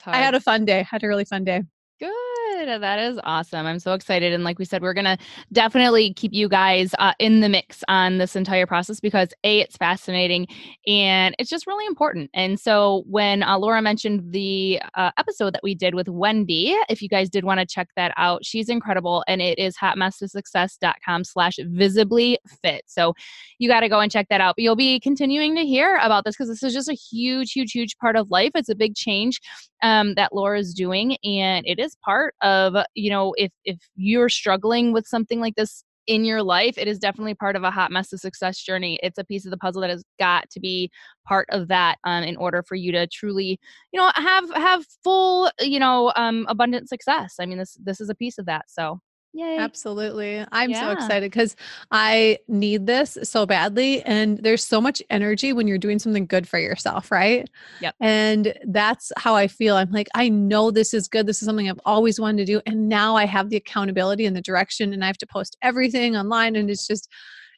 i 0.07 0.19
had 0.19 0.35
a 0.35 0.41
fun 0.41 0.65
day 0.65 0.87
had 0.89 1.03
a 1.03 1.09
really 1.09 1.25
fun 1.25 1.45
day. 1.45 1.63
Good 1.99 2.32
that 2.81 2.99
is 2.99 3.19
awesome. 3.25 3.67
I'm 3.67 3.79
so 3.79 3.95
excited. 3.95 4.33
And 4.33 4.45
like 4.45 4.59
we 4.59 4.65
said, 4.65 4.83
we're 4.83 4.95
going 4.95 5.05
to 5.05 5.19
definitely 5.53 6.15
keep 6.15 6.33
you 6.33 6.49
guys 6.49 6.95
uh, 6.99 7.13
in 7.19 7.41
the 7.41 7.49
mix 7.49 7.83
on 7.89 8.19
this 8.19 8.37
entire 8.37 8.67
process 8.67 9.01
because 9.01 9.29
A, 9.45 9.61
it's 9.61 9.77
fascinating 9.77 10.47
and 10.87 11.35
it's 11.39 11.51
just 11.51 11.67
really 11.67 11.87
important. 11.87 12.31
And 12.35 12.59
so 12.59 13.05
when 13.07 13.43
uh, 13.43 13.59
Laura 13.59 13.83
mentioned 13.83 14.33
the 14.33 14.81
uh, 14.95 15.11
episode 15.19 15.55
that 15.55 15.63
we 15.63 15.75
did 15.75 15.95
with 15.95 16.09
Wendy, 16.09 16.77
if 16.89 17.03
you 17.03 17.09
guys 17.09 17.29
did 17.29 17.45
want 17.45 17.61
to 17.61 17.67
check 17.67 17.89
that 17.97 18.13
out, 18.17 18.45
she's 18.45 18.69
incredible. 18.69 19.25
And 19.27 19.41
it 19.41 19.59
is 19.59 19.77
hotmesstosuccess.com 19.77 21.25
slash 21.25 21.57
visibly 21.61 22.39
fit. 22.63 22.85
So 22.87 23.15
you 23.59 23.69
got 23.69 23.81
to 23.81 23.89
go 23.89 24.01
and 24.01 24.11
check 24.11 24.27
that 24.31 24.41
out. 24.41 24.57
But 24.57 24.63
you'll 24.63 24.77
be 24.77 25.01
continuing 25.01 25.55
to 25.57 25.65
hear 25.65 25.99
about 26.03 26.25
this 26.25 26.37
because 26.37 26.49
this 26.49 26.63
is 26.63 26.75
just 26.75 26.89
a 26.89 26.95
huge, 26.95 27.53
huge, 27.53 27.73
huge 27.73 27.97
part 27.99 28.17
of 28.17 28.31
life. 28.31 28.53
It's 28.55 28.69
a 28.69 28.75
big 28.75 28.95
change 28.95 29.41
um, 29.83 30.15
that 30.15 30.33
Laura 30.33 30.59
is 30.59 30.75
doing. 30.75 31.17
And 31.25 31.67
it 31.67 31.79
is 31.79 31.97
part 32.05 32.35
of 32.41 32.53
of 32.53 32.85
you 32.95 33.11
know 33.11 33.35
if 33.37 33.53
if 33.65 33.79
you're 33.97 34.29
struggling 34.29 34.93
with 34.93 35.07
something 35.07 35.41
like 35.41 35.55
this 35.57 35.85
in 36.09 36.25
your 36.25 36.43
life 36.43 36.77
it 36.79 36.89
is 36.89 36.99
definitely 36.99 37.35
part 37.35 37.55
of 37.55 37.63
a 37.63 37.71
hot 37.71 37.93
mess 37.93 38.13
of 38.13 38.19
success 38.19 38.61
journey 38.61 38.99
it's 39.05 39.19
a 39.19 39.25
piece 39.25 39.45
of 39.45 39.53
the 39.53 39.57
puzzle 39.57 39.81
that 39.81 39.91
has 39.91 40.03
got 40.19 40.51
to 40.51 40.59
be 40.59 40.91
part 41.27 41.47
of 41.51 41.69
that 41.69 41.97
um, 42.03 42.25
in 42.25 42.37
order 42.37 42.63
for 42.67 42.75
you 42.75 42.91
to 42.91 43.07
truly 43.07 43.59
you 43.93 44.01
know 44.01 44.11
have 44.17 44.53
have 44.55 44.85
full 45.05 45.49
you 45.61 45.79
know 45.79 46.13
um, 46.17 46.45
abundant 46.49 46.89
success 46.89 47.37
i 47.39 47.47
mean 47.47 47.59
this 47.59 47.77
this 47.85 48.01
is 48.01 48.09
a 48.09 48.15
piece 48.17 48.37
of 48.37 48.47
that 48.47 48.65
so 48.69 49.01
Yay. 49.35 49.57
Absolutely. 49.57 50.45
I'm 50.53 50.71
yeah. 50.71 50.81
so 50.81 50.91
excited 50.91 51.31
because 51.31 51.57
I 51.91 52.39
need 52.49 52.87
this 52.87 53.17
so 53.23 53.47
badly. 53.47 54.03
And 54.03 54.37
there's 54.39 54.63
so 54.63 54.79
much 54.79 55.03
energy 55.09 55.55
when 55.55 55.67
you're 55.67 55.79
doing 55.79 55.99
something 55.99 56.27
good 56.27 56.47
for 56.47 56.59
yourself, 56.59 57.11
right? 57.11 57.49
Yep. 57.81 57.95
And 57.99 58.55
that's 58.67 59.11
how 59.17 59.35
I 59.35 59.47
feel. 59.47 59.77
I'm 59.77 59.91
like, 59.91 60.09
I 60.15 60.29
know 60.29 60.71
this 60.71 60.93
is 60.93 61.09
good. 61.09 61.27
This 61.27 61.41
is 61.41 61.47
something 61.47 61.69
I've 61.69 61.81
always 61.87 62.21
wanted 62.21 62.47
to 62.47 62.53
do. 62.53 62.61
And 62.67 62.91
now 62.91 63.17
I 63.17 63.25
have 63.25 63.49
the 63.49 63.57
accountability 63.57 64.27
and 64.27 64.37
the 64.37 64.43
direction, 64.43 64.93
and 64.93 65.03
I 65.03 65.07
have 65.07 65.19
to 65.19 65.27
post 65.27 65.57
everything 65.63 66.15
online. 66.15 66.55
And 66.55 66.69
it's 66.69 66.87
just, 66.87 67.09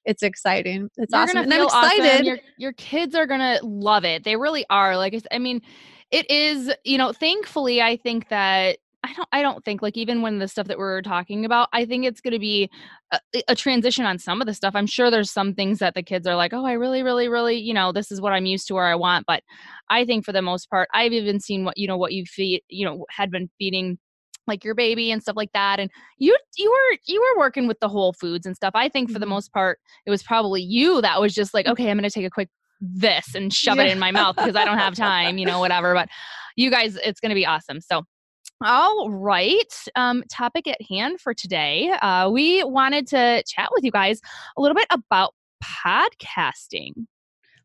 it's 0.04 0.22
exciting. 0.22 0.90
It's 0.96 1.12
You're 1.12 1.22
awesome. 1.22 1.38
And 1.38 1.52
I'm 1.52 1.62
excited. 1.64 2.06
Awesome. 2.06 2.24
Your, 2.26 2.38
your 2.56 2.72
kids 2.74 3.16
are 3.16 3.26
going 3.26 3.40
to 3.40 3.58
love 3.66 4.04
it. 4.04 4.22
They 4.22 4.36
really 4.36 4.64
are. 4.70 4.96
Like, 4.96 5.20
I 5.32 5.38
mean, 5.38 5.60
it 6.12 6.30
is, 6.30 6.72
you 6.84 6.98
know, 6.98 7.12
thankfully, 7.12 7.82
I 7.82 7.96
think 7.96 8.28
that 8.28 8.78
I 9.04 9.12
don't 9.12 9.28
I 9.32 9.42
don't 9.42 9.62
think 9.62 9.82
like 9.82 9.98
even 9.98 10.22
when 10.22 10.38
the 10.38 10.48
stuff 10.48 10.66
that 10.68 10.78
we're 10.78 11.02
talking 11.02 11.44
about, 11.44 11.68
I 11.74 11.84
think 11.84 12.06
it's 12.06 12.22
going 12.22 12.32
to 12.32 12.38
be 12.38 12.70
a, 13.12 13.20
a, 13.48 13.54
transition 13.54 14.06
on 14.06 14.18
some 14.18 14.40
of 14.40 14.46
the 14.46 14.54
stuff. 14.54 14.74
I'm 14.74 14.86
sure 14.86 15.10
there's 15.10 15.30
some 15.30 15.52
things 15.52 15.78
that 15.80 15.94
the 15.94 16.02
kids 16.02 16.26
are 16.26 16.36
like, 16.36 16.54
"Oh, 16.54 16.64
I 16.64 16.72
really 16.72 17.02
really 17.02 17.28
really, 17.28 17.56
you 17.56 17.74
know, 17.74 17.92
this 17.92 18.10
is 18.10 18.22
what 18.22 18.32
I'm 18.32 18.46
used 18.46 18.66
to 18.68 18.74
or 18.76 18.86
I 18.86 18.94
want." 18.94 19.26
But 19.26 19.42
I 19.90 20.06
think 20.06 20.24
for 20.24 20.32
the 20.32 20.40
most 20.40 20.70
part, 20.70 20.88
I've 20.94 21.12
even 21.12 21.38
seen 21.38 21.64
what, 21.66 21.76
you 21.76 21.86
know, 21.86 21.98
what 21.98 22.14
you 22.14 22.24
feed, 22.24 22.62
you 22.70 22.86
know, 22.86 23.04
had 23.10 23.30
been 23.30 23.50
feeding 23.58 23.98
like 24.46 24.64
your 24.64 24.74
baby 24.74 25.10
and 25.10 25.22
stuff 25.22 25.36
like 25.36 25.52
that 25.54 25.80
and 25.80 25.90
you 26.18 26.36
you 26.58 26.70
were 26.70 26.98
you 27.06 27.18
were 27.18 27.40
working 27.40 27.66
with 27.66 27.80
the 27.80 27.88
whole 27.88 28.12
foods 28.12 28.44
and 28.44 28.54
stuff 28.54 28.72
i 28.74 28.90
think 28.90 29.10
for 29.10 29.18
the 29.18 29.24
mm-hmm. 29.24 29.30
most 29.30 29.50
part 29.54 29.78
it 30.04 30.10
was 30.10 30.22
probably 30.22 30.60
you 30.60 31.00
that 31.00 31.18
was 31.18 31.32
just 31.32 31.54
like 31.54 31.66
okay 31.66 31.90
i'm 31.90 31.96
going 31.96 32.06
to 32.06 32.10
take 32.10 32.26
a 32.26 32.30
quick 32.30 32.50
this 32.78 33.34
and 33.34 33.54
shove 33.54 33.78
yeah. 33.78 33.84
it 33.84 33.92
in 33.92 33.98
my 33.98 34.10
mouth 34.10 34.36
because 34.36 34.54
i 34.54 34.62
don't 34.62 34.76
have 34.76 34.94
time 34.94 35.38
you 35.38 35.46
know 35.46 35.60
whatever 35.60 35.94
but 35.94 36.10
you 36.56 36.70
guys 36.70 36.98
it's 37.02 37.20
going 37.20 37.30
to 37.30 37.34
be 37.34 37.46
awesome 37.46 37.80
so 37.80 38.02
All 38.66 39.10
right. 39.10 39.74
Um, 39.94 40.24
topic 40.30 40.66
at 40.66 40.80
hand 40.88 41.20
for 41.20 41.34
today. 41.34 41.90
Uh, 42.00 42.30
we 42.32 42.64
wanted 42.64 43.06
to 43.08 43.42
chat 43.46 43.68
with 43.74 43.84
you 43.84 43.90
guys 43.90 44.22
a 44.56 44.62
little 44.62 44.74
bit 44.74 44.86
about 44.88 45.34
podcasting. 45.62 46.94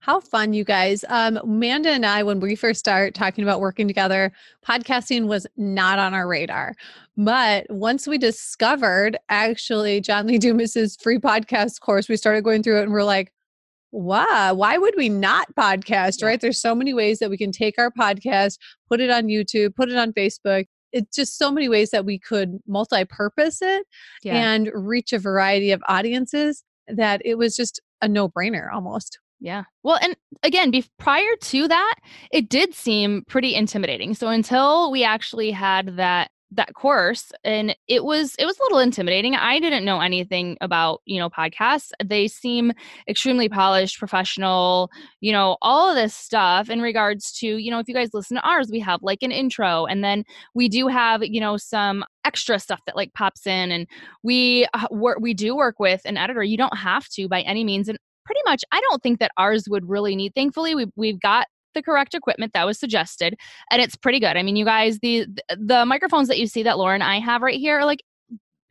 How 0.01 0.19
fun, 0.19 0.51
you 0.51 0.65
guys. 0.65 1.05
Um, 1.07 1.37
Amanda 1.37 1.91
and 1.91 2.05
I, 2.05 2.23
when 2.23 2.41
we 2.41 2.53
first 2.53 2.81
started 2.81 3.15
talking 3.15 3.45
about 3.45 3.61
working 3.61 3.87
together, 3.87 4.33
podcasting 4.67 5.27
was 5.27 5.47
not 5.55 5.99
on 5.99 6.13
our 6.13 6.27
radar. 6.27 6.75
But 7.15 7.65
once 7.69 8.05
we 8.05 8.17
discovered 8.17 9.17
actually 9.29 10.01
John 10.01 10.27
Lee 10.27 10.37
Dumas's 10.37 10.97
free 10.97 11.17
podcast 11.17 11.79
course, 11.79 12.09
we 12.09 12.17
started 12.17 12.43
going 12.43 12.61
through 12.61 12.79
it 12.79 12.83
and 12.83 12.91
we're 12.91 13.03
like, 13.03 13.31
wow, 13.93 14.53
why 14.53 14.77
would 14.77 14.95
we 14.97 15.07
not 15.07 15.47
podcast, 15.55 16.19
yeah. 16.19 16.27
right? 16.27 16.41
There's 16.41 16.61
so 16.61 16.75
many 16.75 16.93
ways 16.93 17.19
that 17.19 17.29
we 17.29 17.37
can 17.37 17.53
take 17.53 17.75
our 17.77 17.89
podcast, 17.89 18.57
put 18.89 18.99
it 18.99 19.09
on 19.09 19.27
YouTube, 19.27 19.75
put 19.75 19.89
it 19.89 19.97
on 19.97 20.11
Facebook. 20.11 20.65
It's 20.91 21.15
just 21.15 21.37
so 21.37 21.51
many 21.51 21.69
ways 21.69 21.91
that 21.91 22.05
we 22.05 22.19
could 22.19 22.59
multi 22.67 23.05
purpose 23.05 23.61
it 23.61 23.85
yeah. 24.23 24.35
and 24.35 24.69
reach 24.73 25.13
a 25.13 25.19
variety 25.19 25.71
of 25.71 25.81
audiences 25.87 26.63
that 26.87 27.21
it 27.23 27.37
was 27.37 27.55
just 27.55 27.81
a 28.01 28.07
no 28.07 28.29
brainer 28.29 28.71
almost. 28.73 29.19
Yeah. 29.39 29.63
Well, 29.83 29.99
and 30.01 30.15
again, 30.43 30.71
be- 30.71 30.85
prior 30.97 31.35
to 31.43 31.67
that, 31.67 31.95
it 32.31 32.49
did 32.49 32.73
seem 32.73 33.23
pretty 33.27 33.55
intimidating. 33.55 34.13
So 34.13 34.27
until 34.27 34.91
we 34.91 35.03
actually 35.03 35.51
had 35.51 35.95
that 35.97 36.31
that 36.51 36.73
course 36.73 37.31
and 37.43 37.75
it 37.87 38.03
was 38.03 38.35
it 38.39 38.45
was 38.45 38.57
a 38.57 38.63
little 38.63 38.79
intimidating. 38.79 39.35
I 39.35 39.59
didn't 39.59 39.85
know 39.85 39.99
anything 40.01 40.57
about 40.61 41.01
you 41.05 41.19
know 41.19 41.29
podcasts. 41.29 41.91
They 42.03 42.27
seem 42.27 42.73
extremely 43.07 43.49
polished 43.49 43.99
professional 43.99 44.89
you 45.21 45.31
know 45.31 45.57
all 45.61 45.89
of 45.89 45.95
this 45.95 46.15
stuff 46.15 46.69
in 46.69 46.81
regards 46.81 47.31
to 47.39 47.47
you 47.57 47.69
know 47.69 47.79
if 47.79 47.87
you 47.87 47.93
guys 47.93 48.09
listen 48.13 48.35
to 48.37 48.47
ours 48.47 48.69
we 48.71 48.79
have 48.79 49.01
like 49.03 49.21
an 49.21 49.31
intro 49.31 49.85
and 49.85 50.03
then 50.03 50.23
we 50.55 50.67
do 50.67 50.87
have 50.87 51.23
you 51.23 51.39
know 51.39 51.57
some 51.57 52.03
extra 52.25 52.59
stuff 52.59 52.79
that 52.85 52.95
like 52.95 53.13
pops 53.13 53.45
in 53.45 53.71
and 53.71 53.87
we 54.23 54.67
uh, 54.73 54.87
we 55.19 55.33
do 55.33 55.55
work 55.55 55.79
with 55.79 56.01
an 56.05 56.17
editor. 56.17 56.43
You 56.43 56.57
don't 56.57 56.77
have 56.77 57.07
to 57.09 57.27
by 57.27 57.41
any 57.41 57.63
means 57.63 57.87
and 57.89 57.97
pretty 58.25 58.41
much 58.45 58.63
i 58.71 58.79
don't 58.81 59.01
think 59.01 59.19
that 59.19 59.31
ours 59.37 59.67
would 59.67 59.89
really 59.89 60.15
need 60.15 60.31
thankfully 60.35 60.75
we've, 60.75 60.91
we've 60.95 61.19
got 61.19 61.47
the 61.73 61.81
correct 61.81 62.13
equipment 62.13 62.53
that 62.53 62.65
was 62.65 62.79
suggested 62.79 63.35
and 63.71 63.81
it's 63.81 63.95
pretty 63.95 64.19
good. 64.19 64.37
I 64.37 64.43
mean 64.43 64.55
you 64.55 64.65
guys 64.65 64.99
the 64.99 65.27
the 65.57 65.85
microphones 65.85 66.27
that 66.27 66.39
you 66.39 66.47
see 66.47 66.63
that 66.63 66.77
laura 66.77 66.93
and 66.93 67.03
i 67.03 67.19
have 67.19 67.41
right 67.41 67.59
here 67.59 67.79
are 67.79 67.85
like 67.85 68.03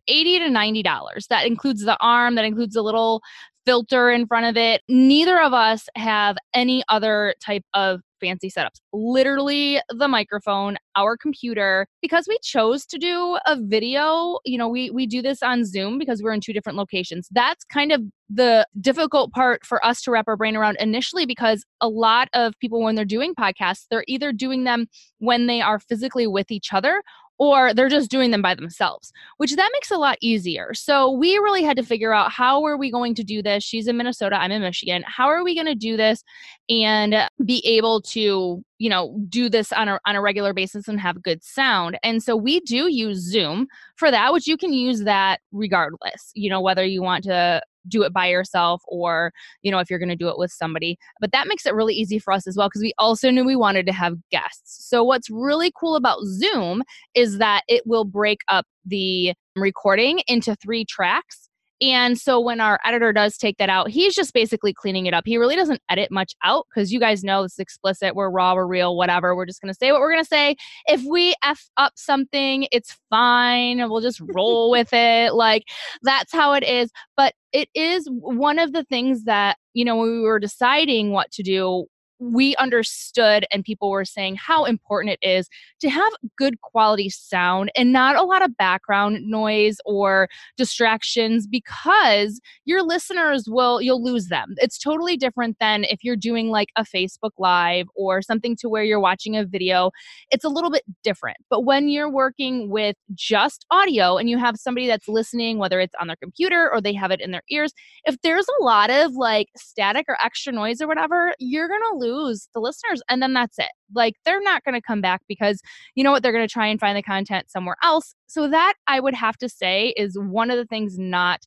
80 0.09 0.39
to 0.41 0.51
90 0.51 0.83
dollars. 0.83 1.27
That 1.29 1.47
includes 1.47 1.85
the 1.85 1.97
arm 2.01 2.35
that 2.35 2.45
includes 2.45 2.75
a 2.77 2.83
little 2.83 3.23
filter 3.67 4.11
in 4.11 4.27
front 4.27 4.47
of 4.47 4.57
it. 4.57 4.83
Neither 4.89 5.41
of 5.41 5.53
us 5.53 5.89
have 5.95 6.37
any 6.55 6.83
other 6.89 7.35
type 7.41 7.65
of 7.75 8.01
fancy 8.21 8.51
setups. 8.51 8.81
Literally 8.93 9.81
the 9.91 10.09
microphone, 10.09 10.77
our 10.97 11.17
computer. 11.17 11.87
Because 12.03 12.27
we 12.29 12.39
chose 12.43 12.87
to 12.87 12.99
do 12.99 13.39
a 13.47 13.57
video, 13.61 14.39
you 14.45 14.59
know, 14.59 14.69
we 14.69 14.91
we 14.91 15.07
do 15.07 15.23
this 15.23 15.43
on 15.43 15.65
Zoom 15.65 15.99
because 15.99 16.23
we're 16.23 16.33
in 16.33 16.41
two 16.41 16.53
different 16.53 16.79
locations. 16.79 17.29
That's 17.31 17.65
kind 17.65 17.93
of 17.93 18.03
the 18.31 18.67
difficult 18.81 19.33
part 19.33 19.65
for 19.65 19.85
us 19.85 20.03
to 20.03 20.11
wrap 20.11 20.29
our 20.29 20.37
brain 20.37 20.57
around 20.57 20.77
initially 20.81 21.25
because 21.25 21.65
a 21.81 21.89
lot 21.89 22.29
of 22.35 22.53
people 22.61 22.83
when 22.83 22.95
they're 22.95 23.05
doing 23.05 23.35
podcasts, 23.35 23.87
they're 23.91 24.05
either 24.07 24.33
doing 24.33 24.65
them 24.65 24.87
when 25.19 25.47
they 25.47 25.61
are 25.61 25.79
physically 25.79 26.27
with 26.27 26.51
each 26.51 26.73
other 26.73 27.03
or 27.39 27.73
they're 27.73 27.89
just 27.89 28.11
doing 28.11 28.31
them 28.31 28.43
by 28.43 28.55
themselves 28.55 29.13
which 29.39 29.55
that 29.55 29.71
makes 29.73 29.91
a 29.91 29.97
lot 29.97 30.19
easier. 30.21 30.75
So 30.75 31.11
we 31.11 31.37
really 31.39 31.63
had 31.63 31.77
to 31.77 31.83
figure 31.83 32.13
out 32.13 32.31
how 32.31 32.65
are 32.65 32.77
we 32.77 32.91
going 32.91 33.15
to 33.15 33.25
do 33.25 33.43
this? 33.43 33.65
She's 33.65 33.87
in 33.87 33.97
minnesota 33.97 34.37
i'm 34.37 34.53
in 34.53 34.63
michigan. 34.63 35.03
How 35.07 35.29
are 35.29 35.43
we 35.43 35.55
going 35.55 35.67
to 35.67 35.75
do 35.75 35.97
this 35.97 36.23
and 36.69 37.29
be 37.45 37.65
able 37.67 38.03
to 38.03 38.63
you 38.79 38.91
know 38.91 39.17
do 39.29 39.49
this 39.49 39.73
on 39.73 39.89
a, 39.89 39.99
on 40.07 40.17
a 40.17 40.21
regular 40.21 40.53
basis 40.53 40.89
and 40.89 41.01
have 41.01 41.23
good 41.23 41.43
sound? 41.43 41.99
And 42.03 42.23
so 42.23 42.37
we 42.37 42.61
do 42.61 42.91
use 42.91 43.19
zoom 43.19 43.69
for 43.97 44.11
that 44.11 44.33
which 44.33 44.47
you 44.47 44.57
can 44.57 44.73
use 44.73 45.03
that 45.05 45.41
regardless 45.53 46.33
you 46.35 46.51
know 46.51 46.61
whether 46.61 46.85
you 46.85 47.03
want 47.03 47.25
to 47.25 47.63
do 47.89 48.03
it 48.03 48.13
by 48.13 48.27
yourself 48.27 48.83
or 48.87 49.33
you 49.63 49.71
know 49.71 49.79
if 49.79 49.91
you're 49.91 49.99
going 49.99 50.09
to 50.09 50.17
do 50.17 50.29
it 50.29 50.39
with 50.39 50.51
somebody 50.51 50.99
but 51.21 51.33
that 51.33 51.49
makes 51.49 51.67
it 51.67 51.75
really 51.75 51.95
easy 51.95 52.19
for 52.19 52.33
us 52.33 52.47
as 52.47 52.57
well 52.57 52.69
because 52.69 52.83
we 52.83 52.93
also 52.99 53.31
knew 53.31 53.45
we 53.45 53.57
wanted 53.57 53.87
to 53.87 53.93
have 53.93 54.17
guests. 54.31 54.89
So 54.89 55.03
what's 55.05 55.31
really 55.31 55.73
cool 55.79 55.97
about 55.97 56.23
zoom 56.25 56.83
is 57.15 57.39
that 57.39 57.63
it 57.69 57.83
will 57.87 58.05
break 58.05 58.41
up 58.49 58.67
the 58.85 59.35
recording 59.57 60.21
into 60.27 60.55
three 60.57 60.85
tracks 60.85 61.48
and 61.81 62.19
so 62.19 62.41
when 62.41 62.61
our 62.61 62.81
editor 62.85 63.13
does 63.13 63.37
take 63.37 63.59
that 63.59 63.69
out, 63.69 63.89
he's 63.89 64.15
just 64.15 64.33
basically 64.33 64.73
cleaning 64.73 65.07
it 65.07 65.15
up. 65.15 65.25
He 65.27 65.39
really 65.39 65.55
doesn't 65.55 65.81
edit 65.89 66.11
much 66.11 66.35
out 66.43 66.67
because 66.69 66.93
you 66.93 66.99
guys 66.99 67.23
know 67.23 67.45
it's 67.45 67.59
explicit. 67.59 68.17
We're 68.17 68.31
raw, 68.31 68.55
we're 68.55 68.67
real, 68.67 68.97
whatever. 68.97 69.37
We're 69.37 69.47
just 69.47 69.61
going 69.61 69.73
to 69.73 69.79
say 69.79 69.93
what 69.93 70.01
we're 70.01 70.11
going 70.11 70.25
to 70.25 70.29
say. 70.29 70.57
If 70.87 71.05
we 71.05 71.35
F 71.45 71.69
up 71.77 71.93
something, 71.97 72.67
it's 72.73 72.97
fine. 73.11 73.79
We'll 73.79 74.01
just 74.01 74.21
roll 74.35 74.71
with 74.71 74.93
it. 74.93 75.35
Like 75.35 75.65
that's 76.03 76.33
how 76.33 76.53
it 76.55 76.65
is. 76.65 76.91
But 77.17 77.35
it 77.53 77.69
is 77.75 78.09
one 78.11 78.59
of 78.59 78.73
the 78.73 78.85
things 78.85 79.25
that, 79.25 79.57
you 79.73 79.85
know, 79.85 79.97
when 79.97 80.11
we 80.11 80.21
were 80.21 80.41
deciding 80.41 81.13
what 81.13 81.31
to 81.33 81.43
do, 81.43 81.87
we 82.19 82.57
understood 82.57 83.47
and 83.51 83.65
people 83.65 83.91
were 83.91 84.05
saying 84.05 84.37
how 84.37 84.65
important 84.65 85.17
it 85.21 85.27
is 85.27 85.49
to 85.81 85.89
have 85.89 86.13
good 86.37 86.61
quality 86.61 87.09
sound 87.09 87.71
and 87.77 87.93
not 87.93 88.17
a 88.17 88.23
lot 88.23 88.43
of 88.43 88.57
background 88.57 89.19
noise 89.25 89.77
or 89.85 90.29
distractions 90.57 91.47
because 91.47 92.41
your 92.65 92.83
listeners 92.83 93.45
will 93.49 93.81
you'll 93.81 94.03
lose 94.03 94.27
them. 94.27 94.55
It's 94.59 94.79
totally 94.79 95.17
different 95.17 95.57
than 95.61 95.85
if 95.85 96.03
you're 96.03 96.17
doing 96.17 96.49
like 96.49 96.69
a 96.77 96.85
Facebook 96.85 97.31
live 97.39 97.87
or 97.95 98.23
something 98.23 98.57
to 98.57 98.69
where 98.69 98.83
you're 98.83 99.01
watching 99.01 99.37
a 99.37 99.45
video. 99.45 99.91
It's 100.31 100.45
a 100.45 100.49
little 100.49 100.71
bit 100.71 100.83
different. 101.05 101.39
But 101.49 101.65
when 101.65 101.89
you're 101.89 102.11
working 102.11 102.71
with 102.71 102.97
just 103.15 103.65
audio 103.71 104.17
and 104.17 104.29
you 104.29 104.39
have 104.39 104.57
somebody 104.57 104.87
that's 104.87 105.09
listening 105.09 105.59
whether 105.59 105.81
it's 105.81 105.95
on 106.01 106.09
their 106.09 106.17
computer 106.17 106.71
or 106.73 106.81
they 106.81 106.93
have 106.95 107.11
it 107.11 107.21
in 107.21 107.31
their 107.31 107.43
ears, 107.51 107.73
if 108.05 108.17
there's 108.23 108.47
a 108.61 108.63
lot 108.63 108.91
of 108.91 109.13
like 109.13 109.49
static 109.57 110.07
or 110.09 110.17
extra 110.23 110.53
noise 110.53 110.81
or 110.81 110.89
whatever, 110.89 111.35
you're 111.39 111.69
going 111.69 111.81
to 111.93 111.99
lose 111.99 112.08
lose 112.13 112.49
the 112.55 112.61
listeners 112.61 113.03
and 113.09 113.23
then 113.23 113.33
that's 113.33 113.59
it. 113.59 113.71
Like 113.95 114.15
they're 114.25 114.43
not 114.43 114.65
going 114.65 114.75
to 114.75 114.81
come 114.81 115.01
back 115.01 115.23
because 115.29 115.61
you 115.95 116.05
know 116.05 116.11
what 116.11 116.23
they're 116.23 116.33
going 116.33 116.47
to 116.47 116.53
try 116.53 116.67
and 116.67 116.81
find 116.81 116.97
the 116.97 117.03
content 117.03 117.51
somewhere 117.51 117.77
else. 117.83 118.15
So 118.27 118.49
that 118.49 118.75
I 118.87 119.01
would 119.01 119.15
have 119.15 119.37
to 119.39 119.49
say 119.49 119.95
is 119.97 120.19
one 120.19 120.51
of 120.51 120.57
the 120.57 120.67
things 120.67 120.99
not 120.99 121.41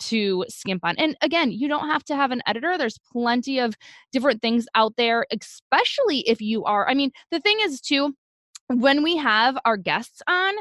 to 0.00 0.44
skimp 0.48 0.84
on. 0.84 0.96
And 0.98 1.16
again, 1.22 1.50
you 1.50 1.68
don't 1.68 1.88
have 1.88 2.04
to 2.04 2.16
have 2.16 2.30
an 2.30 2.42
editor. 2.46 2.76
There's 2.76 2.98
plenty 3.12 3.58
of 3.58 3.74
different 4.12 4.42
things 4.42 4.66
out 4.74 4.94
there, 4.96 5.26
especially 5.32 6.20
if 6.20 6.40
you 6.40 6.64
are. 6.64 6.88
I 6.88 6.94
mean, 6.94 7.10
the 7.30 7.40
thing 7.40 7.58
is, 7.60 7.80
too, 7.80 8.14
when 8.68 9.02
we 9.02 9.16
have 9.16 9.56
our 9.64 9.76
guests 9.76 10.22
on, 10.28 10.54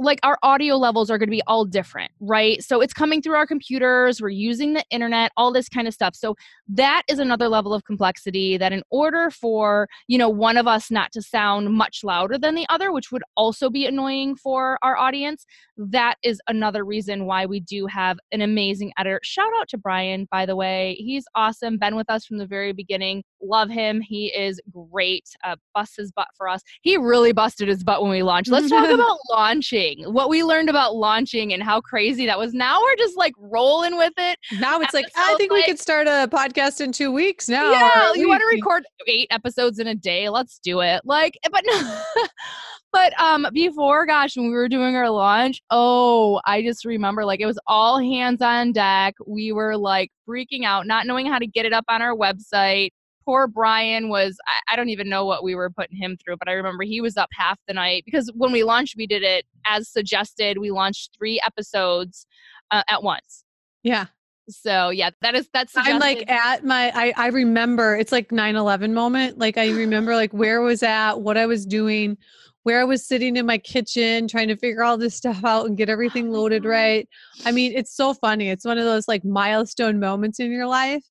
like 0.00 0.18
our 0.22 0.38
audio 0.42 0.76
levels 0.76 1.10
are 1.10 1.18
going 1.18 1.28
to 1.28 1.30
be 1.30 1.42
all 1.46 1.66
different, 1.66 2.10
right? 2.20 2.62
So 2.62 2.80
it's 2.80 2.94
coming 2.94 3.20
through 3.20 3.34
our 3.34 3.46
computers, 3.46 4.20
we're 4.20 4.30
using 4.30 4.72
the 4.72 4.84
internet, 4.90 5.30
all 5.36 5.52
this 5.52 5.68
kind 5.68 5.86
of 5.86 5.92
stuff. 5.92 6.14
So 6.16 6.36
that 6.68 7.02
is 7.06 7.18
another 7.18 7.48
level 7.48 7.74
of 7.74 7.84
complexity 7.84 8.56
that 8.56 8.72
in 8.72 8.82
order 8.90 9.30
for, 9.30 9.88
you 10.08 10.16
know, 10.16 10.28
one 10.28 10.56
of 10.56 10.66
us 10.66 10.90
not 10.90 11.12
to 11.12 11.22
sound 11.22 11.74
much 11.74 12.00
louder 12.02 12.38
than 12.38 12.54
the 12.54 12.66
other, 12.70 12.92
which 12.92 13.12
would 13.12 13.22
also 13.36 13.68
be 13.68 13.84
annoying 13.84 14.36
for 14.36 14.78
our 14.82 14.96
audience, 14.96 15.44
that 15.76 16.16
is 16.22 16.40
another 16.48 16.82
reason 16.84 17.26
why 17.26 17.44
we 17.44 17.60
do 17.60 17.86
have 17.86 18.18
an 18.32 18.40
amazing 18.40 18.92
editor. 18.98 19.20
Shout 19.22 19.50
out 19.60 19.68
to 19.68 19.78
Brian, 19.78 20.26
by 20.30 20.46
the 20.46 20.56
way. 20.56 20.96
He's 20.98 21.24
awesome, 21.34 21.76
been 21.76 21.94
with 21.94 22.08
us 22.08 22.24
from 22.24 22.38
the 22.38 22.46
very 22.46 22.72
beginning. 22.72 23.22
Love 23.42 23.68
him. 23.68 24.00
He 24.00 24.26
is 24.26 24.60
great. 24.72 25.28
Uh, 25.44 25.56
bust 25.74 25.96
his 25.98 26.10
butt 26.10 26.28
for 26.36 26.48
us. 26.48 26.62
He 26.80 26.96
really 26.96 27.32
busted 27.32 27.68
his 27.68 27.84
butt 27.84 28.00
when 28.00 28.10
we 28.10 28.22
launched. 28.22 28.50
Let's 28.50 28.70
talk 28.70 28.88
about 28.90 29.18
launching 29.30 29.89
launching, 29.98 30.12
what 30.12 30.28
we 30.28 30.44
learned 30.44 30.68
about 30.68 30.94
launching 30.94 31.52
and 31.52 31.62
how 31.62 31.80
crazy 31.80 32.26
that 32.26 32.38
was. 32.38 32.54
Now 32.54 32.80
we're 32.80 32.96
just 32.96 33.16
like 33.16 33.34
rolling 33.38 33.96
with 33.96 34.12
it. 34.16 34.38
Now 34.58 34.80
it's 34.80 34.94
like, 34.94 35.06
I 35.16 35.34
think 35.36 35.52
like, 35.52 35.66
we 35.66 35.72
could 35.72 35.78
start 35.78 36.06
a 36.06 36.28
podcast 36.30 36.80
in 36.80 36.92
two 36.92 37.12
weeks 37.12 37.48
now. 37.48 37.72
Yeah, 37.72 38.12
you 38.14 38.28
want 38.28 38.40
to 38.40 38.46
record 38.46 38.84
eight 39.06 39.28
episodes 39.30 39.78
in 39.78 39.86
a 39.86 39.94
day? 39.94 40.28
Let's 40.28 40.58
do 40.58 40.80
it. 40.80 41.02
Like, 41.04 41.38
but 41.50 41.62
no. 41.66 42.02
but 42.92 43.18
um 43.20 43.46
before 43.52 44.04
gosh 44.04 44.36
when 44.36 44.46
we 44.46 44.52
were 44.52 44.68
doing 44.68 44.96
our 44.96 45.08
launch 45.08 45.62
oh 45.70 46.40
i 46.44 46.60
just 46.60 46.84
remember 46.84 47.24
like 47.24 47.38
it 47.38 47.46
was 47.46 47.56
all 47.68 48.00
hands 48.00 48.42
on 48.42 48.72
deck 48.72 49.14
we 49.28 49.52
were 49.52 49.76
like 49.76 50.10
freaking 50.28 50.64
out 50.64 50.88
not 50.88 51.06
knowing 51.06 51.24
how 51.24 51.38
to 51.38 51.46
get 51.46 51.64
it 51.64 51.72
up 51.72 51.84
on 51.88 52.02
our 52.02 52.16
website 52.16 52.90
poor 53.30 53.46
Brian 53.46 54.08
was, 54.08 54.36
I, 54.48 54.72
I, 54.72 54.76
don't 54.76 54.88
even 54.88 55.08
know 55.08 55.24
what 55.24 55.44
we 55.44 55.54
were 55.54 55.70
putting 55.70 55.96
him 55.96 56.16
through, 56.16 56.36
but 56.36 56.48
I 56.48 56.52
remember 56.54 56.82
he 56.82 57.00
was 57.00 57.16
up 57.16 57.28
half 57.32 57.60
the 57.68 57.74
night 57.74 58.02
because 58.04 58.28
when 58.34 58.50
we 58.50 58.64
launched, 58.64 58.96
we 58.96 59.06
did 59.06 59.22
it 59.22 59.46
as 59.64 59.88
suggested. 59.88 60.58
We 60.58 60.72
launched 60.72 61.16
three 61.16 61.40
episodes 61.46 62.26
uh, 62.72 62.82
at 62.88 63.04
once. 63.04 63.44
Yeah. 63.84 64.06
So 64.48 64.90
yeah, 64.90 65.10
that 65.22 65.36
is 65.36 65.48
that's. 65.54 65.74
Suggested. 65.74 65.94
I'm 65.94 66.00
like 66.00 66.28
at 66.28 66.64
my. 66.64 66.90
I 66.92 67.12
I 67.16 67.26
remember 67.28 67.94
it's 67.94 68.10
like 68.10 68.30
9/11 68.30 68.92
moment. 68.94 69.38
Like 69.38 69.56
I 69.56 69.70
remember 69.70 70.16
like 70.16 70.32
where 70.32 70.60
I 70.60 70.64
was 70.64 70.82
at, 70.82 71.20
what 71.20 71.36
I 71.36 71.46
was 71.46 71.64
doing, 71.64 72.18
where 72.64 72.80
I 72.80 72.84
was 72.84 73.06
sitting 73.06 73.36
in 73.36 73.46
my 73.46 73.58
kitchen 73.58 74.26
trying 74.26 74.48
to 74.48 74.56
figure 74.56 74.82
all 74.82 74.98
this 74.98 75.14
stuff 75.22 75.44
out 75.44 75.66
and 75.66 75.76
get 75.76 75.88
everything 75.88 76.32
loaded 76.32 76.64
right. 76.64 77.08
I 77.44 77.52
mean, 77.52 77.74
it's 77.76 77.94
so 77.94 78.12
funny. 78.12 78.48
It's 78.48 78.64
one 78.64 78.76
of 78.76 78.86
those 78.86 79.06
like 79.06 79.24
milestone 79.24 80.00
moments 80.00 80.40
in 80.40 80.50
your 80.50 80.66
life, 80.66 81.04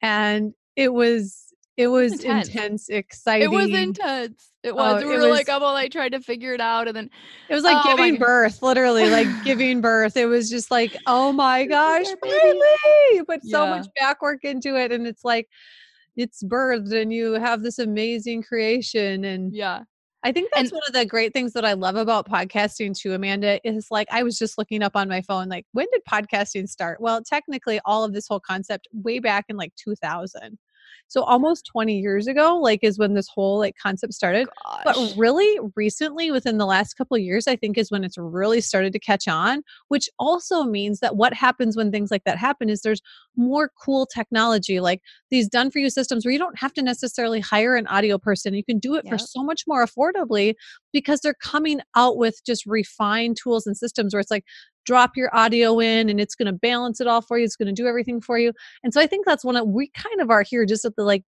and 0.00 0.54
it 0.74 0.92
was 0.92 1.41
it 1.76 1.88
was 1.88 2.12
intense. 2.12 2.48
intense, 2.48 2.88
exciting. 2.88 3.50
It 3.50 3.54
was 3.54 3.70
intense. 3.70 4.52
It 4.62 4.74
was. 4.74 5.02
Oh, 5.02 5.06
we 5.06 5.14
were 5.14 5.22
was, 5.22 5.30
like, 5.30 5.48
I'm 5.48 5.62
all 5.62 5.72
like 5.72 5.90
trying 5.90 6.10
to 6.10 6.20
figure 6.20 6.52
it 6.52 6.60
out. 6.60 6.86
And 6.86 6.96
then 6.96 7.10
it 7.48 7.54
was 7.54 7.64
like 7.64 7.78
oh, 7.84 7.96
giving 7.96 8.16
birth, 8.16 8.62
literally 8.62 9.08
like 9.08 9.26
giving 9.42 9.80
birth. 9.82 10.16
It 10.16 10.26
was 10.26 10.50
just 10.50 10.70
like, 10.70 10.96
oh 11.06 11.32
my 11.32 11.64
gosh, 11.64 12.06
really? 12.22 13.24
Put 13.24 13.42
so 13.44 13.64
yeah. 13.64 13.70
much 13.70 13.86
back 13.98 14.20
work 14.20 14.44
into 14.44 14.76
it. 14.76 14.92
And 14.92 15.06
it's 15.06 15.24
like, 15.24 15.48
it's 16.14 16.42
birthed 16.42 16.92
and 16.92 17.12
you 17.12 17.32
have 17.32 17.62
this 17.62 17.78
amazing 17.78 18.42
creation. 18.42 19.24
And 19.24 19.54
yeah. 19.54 19.84
I 20.24 20.30
think 20.30 20.50
that's 20.52 20.70
and, 20.70 20.72
one 20.72 20.82
of 20.86 20.94
the 20.94 21.06
great 21.06 21.32
things 21.32 21.52
that 21.54 21.64
I 21.64 21.72
love 21.72 21.96
about 21.96 22.28
podcasting 22.28 22.96
too, 22.96 23.14
Amanda, 23.14 23.60
is 23.64 23.88
like 23.90 24.06
I 24.10 24.22
was 24.22 24.38
just 24.38 24.56
looking 24.58 24.82
up 24.82 24.94
on 24.94 25.08
my 25.08 25.22
phone, 25.22 25.48
like, 25.48 25.66
when 25.72 25.86
did 25.92 26.02
podcasting 26.08 26.68
start? 26.68 27.00
Well, 27.00 27.22
technically, 27.24 27.80
all 27.84 28.04
of 28.04 28.12
this 28.12 28.28
whole 28.28 28.38
concept 28.38 28.86
way 28.92 29.18
back 29.18 29.46
in 29.48 29.56
like 29.56 29.74
2000. 29.74 30.58
So 31.08 31.22
almost 31.22 31.66
20 31.66 31.98
years 31.98 32.26
ago, 32.26 32.58
like 32.58 32.80
is 32.82 32.98
when 32.98 33.14
this 33.14 33.28
whole 33.28 33.58
like 33.58 33.74
concept 33.80 34.14
started. 34.14 34.48
Gosh. 34.64 34.82
But 34.84 35.14
really 35.16 35.58
recently, 35.76 36.30
within 36.30 36.58
the 36.58 36.66
last 36.66 36.94
couple 36.94 37.16
of 37.16 37.22
years, 37.22 37.46
I 37.46 37.56
think 37.56 37.76
is 37.76 37.90
when 37.90 38.04
it's 38.04 38.18
really 38.18 38.60
started 38.60 38.92
to 38.92 38.98
catch 38.98 39.28
on, 39.28 39.62
which 39.88 40.08
also 40.18 40.64
means 40.64 41.00
that 41.00 41.16
what 41.16 41.34
happens 41.34 41.76
when 41.76 41.90
things 41.90 42.10
like 42.10 42.24
that 42.24 42.38
happen 42.38 42.68
is 42.68 42.82
there's 42.82 43.02
more 43.36 43.70
cool 43.82 44.06
technology, 44.06 44.80
like 44.80 45.00
these 45.30 45.48
done 45.48 45.70
for 45.70 45.78
you 45.78 45.90
systems 45.90 46.24
where 46.24 46.32
you 46.32 46.38
don't 46.38 46.58
have 46.58 46.72
to 46.74 46.82
necessarily 46.82 47.40
hire 47.40 47.76
an 47.76 47.86
audio 47.86 48.18
person. 48.18 48.54
You 48.54 48.64
can 48.64 48.78
do 48.78 48.94
it 48.94 49.04
yep. 49.04 49.12
for 49.12 49.18
so 49.18 49.42
much 49.42 49.64
more 49.66 49.84
affordably 49.84 50.54
because 50.92 51.20
they're 51.20 51.34
coming 51.34 51.80
out 51.96 52.16
with 52.16 52.40
just 52.44 52.66
refined 52.66 53.36
tools 53.42 53.66
and 53.66 53.76
systems 53.76 54.14
where 54.14 54.20
it's 54.20 54.30
like 54.30 54.44
drop 54.84 55.16
your 55.16 55.34
audio 55.34 55.80
in 55.80 56.08
and 56.08 56.20
it's 56.20 56.34
going 56.34 56.46
to 56.46 56.52
balance 56.52 57.00
it 57.00 57.06
all 57.06 57.22
for 57.22 57.38
you. 57.38 57.44
It's 57.44 57.56
going 57.56 57.74
to 57.74 57.82
do 57.82 57.86
everything 57.86 58.20
for 58.20 58.38
you. 58.38 58.52
And 58.82 58.92
so 58.92 59.00
I 59.00 59.06
think 59.06 59.26
that's 59.26 59.44
one 59.44 59.56
of 59.56 59.66
we 59.68 59.88
kind 59.88 60.20
of 60.20 60.30
are 60.30 60.42
here 60.42 60.64
just 60.66 60.84
at 60.84 60.96
the 60.96 61.04
like 61.04 61.24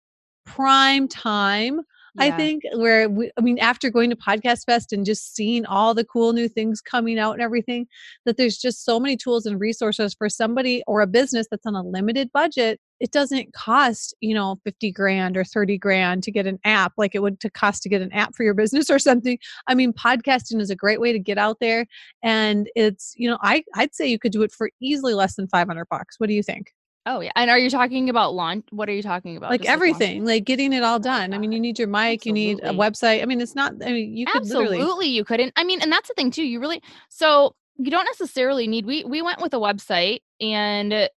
prime 0.45 1.07
time. 1.07 1.81
Yeah. 2.15 2.25
I 2.25 2.31
think 2.31 2.63
where 2.73 3.09
we, 3.09 3.31
I 3.37 3.41
mean, 3.41 3.59
after 3.59 3.89
going 3.89 4.09
to 4.09 4.15
Podcast 4.15 4.65
Fest 4.65 4.93
and 4.93 5.05
just 5.05 5.35
seeing 5.35 5.65
all 5.65 5.93
the 5.93 6.05
cool 6.05 6.33
new 6.33 6.47
things 6.47 6.81
coming 6.81 7.19
out 7.19 7.33
and 7.33 7.41
everything, 7.41 7.87
that 8.25 8.37
there's 8.37 8.57
just 8.57 8.83
so 8.85 8.99
many 8.99 9.17
tools 9.17 9.45
and 9.45 9.59
resources 9.59 10.13
for 10.13 10.29
somebody 10.29 10.83
or 10.87 11.01
a 11.01 11.07
business 11.07 11.47
that's 11.49 11.65
on 11.65 11.75
a 11.75 11.83
limited 11.83 12.31
budget 12.31 12.79
it 12.99 13.11
doesn't 13.11 13.53
cost 13.53 14.13
you 14.21 14.33
know 14.33 14.59
50 14.63 14.91
grand 14.91 15.37
or 15.37 15.43
30 15.43 15.77
grand 15.77 16.23
to 16.23 16.31
get 16.31 16.45
an 16.45 16.59
app 16.63 16.93
like 16.97 17.15
it 17.15 17.21
would 17.21 17.39
to 17.39 17.49
cost 17.49 17.83
to 17.83 17.89
get 17.89 18.01
an 18.01 18.11
app 18.11 18.35
for 18.35 18.43
your 18.43 18.53
business 18.59 18.89
or 18.89 18.99
something. 18.99 19.37
I 19.67 19.75
mean 19.75 19.93
podcasting 19.93 20.59
is 20.59 20.69
a 20.69 20.75
great 20.75 20.99
way 20.99 21.11
to 21.13 21.19
get 21.19 21.37
out 21.37 21.57
there 21.59 21.85
and 22.23 22.69
it's 22.75 23.13
you 23.15 23.29
know 23.29 23.37
i 23.41 23.63
i'd 23.75 23.95
say 23.95 24.07
you 24.07 24.19
could 24.19 24.31
do 24.31 24.43
it 24.43 24.51
for 24.51 24.69
easily 24.81 25.13
less 25.13 25.35
than 25.35 25.47
500 25.47 25.85
bucks. 25.89 26.19
What 26.19 26.27
do 26.27 26.33
you 26.33 26.43
think 26.43 26.73
Oh 27.09 27.21
yeah, 27.21 27.31
and 27.35 27.49
are 27.49 27.57
you 27.57 27.71
talking 27.71 28.07
about 28.09 28.35
launch? 28.35 28.65
What 28.69 28.87
are 28.87 28.93
you 28.93 29.01
talking 29.01 29.35
about? 29.35 29.49
Like 29.49 29.61
Just 29.61 29.71
everything, 29.71 30.23
like, 30.23 30.35
like, 30.35 30.45
getting 30.45 30.73
it 30.73 30.83
all 30.83 30.99
done. 30.99 31.33
I 31.33 31.39
mean, 31.39 31.51
you 31.51 31.59
need 31.59 31.79
your 31.79 31.87
mic, 31.87 32.19
Absolutely. 32.19 32.41
you 32.41 32.55
need 32.55 32.63
a 32.63 32.71
website. 32.71 33.23
I 33.23 33.25
mean, 33.25 33.41
it's 33.41 33.55
not. 33.55 33.73
I 33.83 33.91
mean, 33.91 34.15
you 34.15 34.27
could 34.27 34.43
Absolutely, 34.43 34.77
literally... 34.77 35.07
you 35.07 35.25
couldn't. 35.25 35.51
I 35.55 35.63
mean, 35.63 35.81
and 35.81 35.91
that's 35.91 36.07
the 36.07 36.13
thing 36.13 36.29
too. 36.29 36.43
You 36.43 36.59
really 36.59 36.83
so 37.09 37.55
you 37.77 37.89
don't 37.89 38.05
necessarily 38.05 38.67
need. 38.67 38.85
We 38.85 39.03
we 39.05 39.23
went 39.23 39.41
with 39.41 39.55
a 39.55 39.57
website, 39.57 40.19
and 40.39 41.09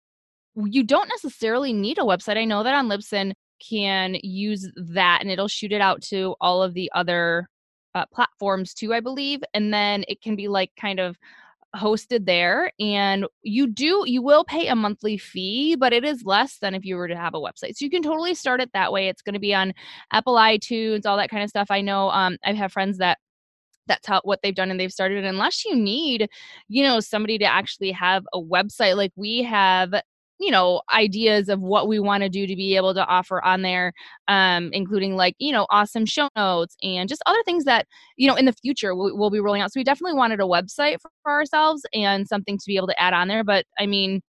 you 0.56 0.84
don't 0.84 1.10
necessarily 1.10 1.74
need 1.74 1.98
a 1.98 2.04
website. 2.04 2.38
I 2.38 2.46
know 2.46 2.64
that 2.64 2.74
on 2.74 2.88
Libsyn 2.88 3.34
can 3.62 4.16
use 4.24 4.70
that 4.76 5.20
and 5.22 5.30
it'll 5.30 5.48
shoot 5.48 5.72
it 5.72 5.82
out 5.82 6.02
to 6.02 6.36
all 6.42 6.64
of 6.64 6.74
the 6.74 6.92
other 6.94 7.48
uh, 7.94 8.06
platforms 8.14 8.74
too, 8.74 8.94
I 8.94 9.00
believe. 9.00 9.42
And 9.54 9.74
then 9.74 10.04
it 10.08 10.22
can 10.22 10.36
be 10.36 10.48
like 10.48 10.72
kind 10.80 11.00
of 11.00 11.18
hosted 11.76 12.26
there 12.26 12.72
and 12.80 13.26
you 13.44 13.66
do 13.66 14.04
you 14.06 14.22
will 14.22 14.44
pay 14.44 14.68
a 14.68 14.76
monthly 14.76 15.18
fee 15.18 15.76
but 15.76 15.94
it 15.94 16.04
is 16.04 16.26
less 16.26 16.58
than 16.60 16.76
if 16.76 16.84
you 16.84 16.96
were 16.98 17.08
to 17.08 17.16
have 17.16 17.34
a 17.34 17.40
website. 17.40 17.76
So 17.76 17.86
you 17.86 17.90
can 17.90 18.04
totally 18.04 18.36
start 18.36 18.60
it 18.60 18.72
that 18.74 18.92
way. 18.92 19.08
It's 19.08 19.22
going 19.22 19.34
to 19.34 19.40
be 19.40 19.54
on 19.54 19.74
apple 20.12 20.36
itunes 20.36 21.06
all 21.06 21.18
that 21.18 21.30
kind 21.30 21.44
of 21.44 21.50
stuff. 21.50 21.68
I 21.72 21.82
know 21.82 22.10
um 22.10 22.38
i 22.44 22.54
have 22.54 22.74
friends 22.74 22.98
that 22.98 23.18
that's 23.88 24.08
how 24.08 24.22
what 24.24 24.40
they've 24.42 24.56
done 24.56 24.72
and 24.72 24.80
they've 24.80 24.92
started 24.92 25.26
unless 25.26 25.66
you 25.66 25.76
need 25.76 26.30
you 26.68 26.84
know 26.84 27.00
somebody 27.00 27.38
to 27.38 27.46
actually 27.46 27.92
have 27.92 28.24
a 28.34 28.40
website 28.40 28.96
like 28.96 29.12
we 29.16 29.44
have 29.44 29.94
you 30.42 30.52
know 30.52 30.82
ideas 30.94 31.50
of 31.50 31.60
what 31.62 31.88
we 31.88 32.00
want 32.00 32.24
to 32.24 32.30
do 32.30 32.48
to 32.48 32.56
be 32.56 32.76
able 32.76 32.94
to 32.94 33.06
offer 33.06 33.44
on 33.44 33.62
there 33.62 33.94
um, 34.28 34.70
including 34.74 35.16
like 35.16 35.36
you 35.40 35.52
know 35.52 35.68
awesome 35.70 36.06
show 36.06 36.30
notes 36.36 36.76
and 36.84 37.08
just 37.08 37.22
other 37.26 37.42
things 37.44 37.64
that 37.66 37.88
you 38.18 38.28
know 38.28 38.36
in 38.36 38.46
the 38.46 38.54
future 38.54 38.96
we'll, 38.96 39.16
we'll 39.18 39.30
be 39.30 39.40
rolling 39.40 39.62
out 39.62 39.72
so 39.72 39.80
we 39.80 39.84
definitely 39.84 40.18
wanted 40.18 40.40
a 40.40 40.44
website 40.44 40.98
for, 41.02 41.12
ourselves 41.28 41.86
and 41.94 42.28
something 42.28 42.58
to 42.58 42.64
be 42.66 42.76
able 42.76 42.88
to 42.88 43.00
add 43.00 43.14
on 43.14 43.28
there 43.28 43.44
but 43.44 43.66
i 43.80 43.86
mean 43.86 44.22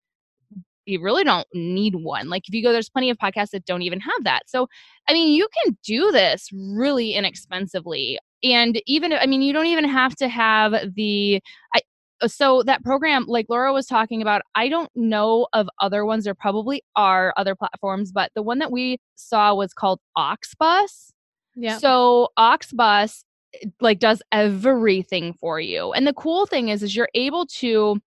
you 0.85 1.01
really 1.01 1.23
don't 1.23 1.47
need 1.53 1.95
one. 1.95 2.29
Like 2.29 2.47
if 2.47 2.53
you 2.53 2.63
go, 2.63 2.71
there's 2.71 2.89
plenty 2.89 3.09
of 3.09 3.17
podcasts 3.17 3.51
that 3.51 3.65
don't 3.65 3.81
even 3.81 3.99
have 3.99 4.23
that. 4.23 4.43
So, 4.47 4.67
I 5.07 5.13
mean, 5.13 5.33
you 5.33 5.47
can 5.63 5.77
do 5.83 6.11
this 6.11 6.49
really 6.53 7.13
inexpensively. 7.13 8.19
And 8.43 8.81
even, 8.87 9.13
I 9.13 9.27
mean, 9.27 9.41
you 9.41 9.53
don't 9.53 9.67
even 9.67 9.85
have 9.85 10.15
to 10.15 10.27
have 10.27 10.73
the, 10.95 11.41
I, 11.75 11.81
so 12.27 12.63
that 12.63 12.83
program 12.83 13.25
like 13.27 13.45
laura 13.49 13.73
was 13.73 13.85
talking 13.85 14.21
about 14.21 14.41
i 14.55 14.67
don't 14.69 14.89
know 14.95 15.47
of 15.53 15.67
other 15.79 16.05
ones 16.05 16.23
there 16.23 16.35
probably 16.35 16.83
are 16.95 17.33
other 17.37 17.55
platforms 17.55 18.11
but 18.11 18.31
the 18.35 18.41
one 18.41 18.59
that 18.59 18.71
we 18.71 18.97
saw 19.15 19.53
was 19.53 19.73
called 19.73 19.99
auxbus 20.17 21.11
yeah. 21.55 21.77
So 21.77 22.29
auxbus 22.39 23.23
eh, 23.53 23.67
like 23.79 23.99
does 23.99 24.21
everything 24.31 25.33
for 25.33 25.59
you 25.59 25.91
and 25.93 26.07
the 26.07 26.13
cool 26.13 26.45
thing 26.45 26.69
is 26.69 26.83
is 26.83 26.95
you're 26.95 27.09
able 27.13 27.45
to 27.47 27.99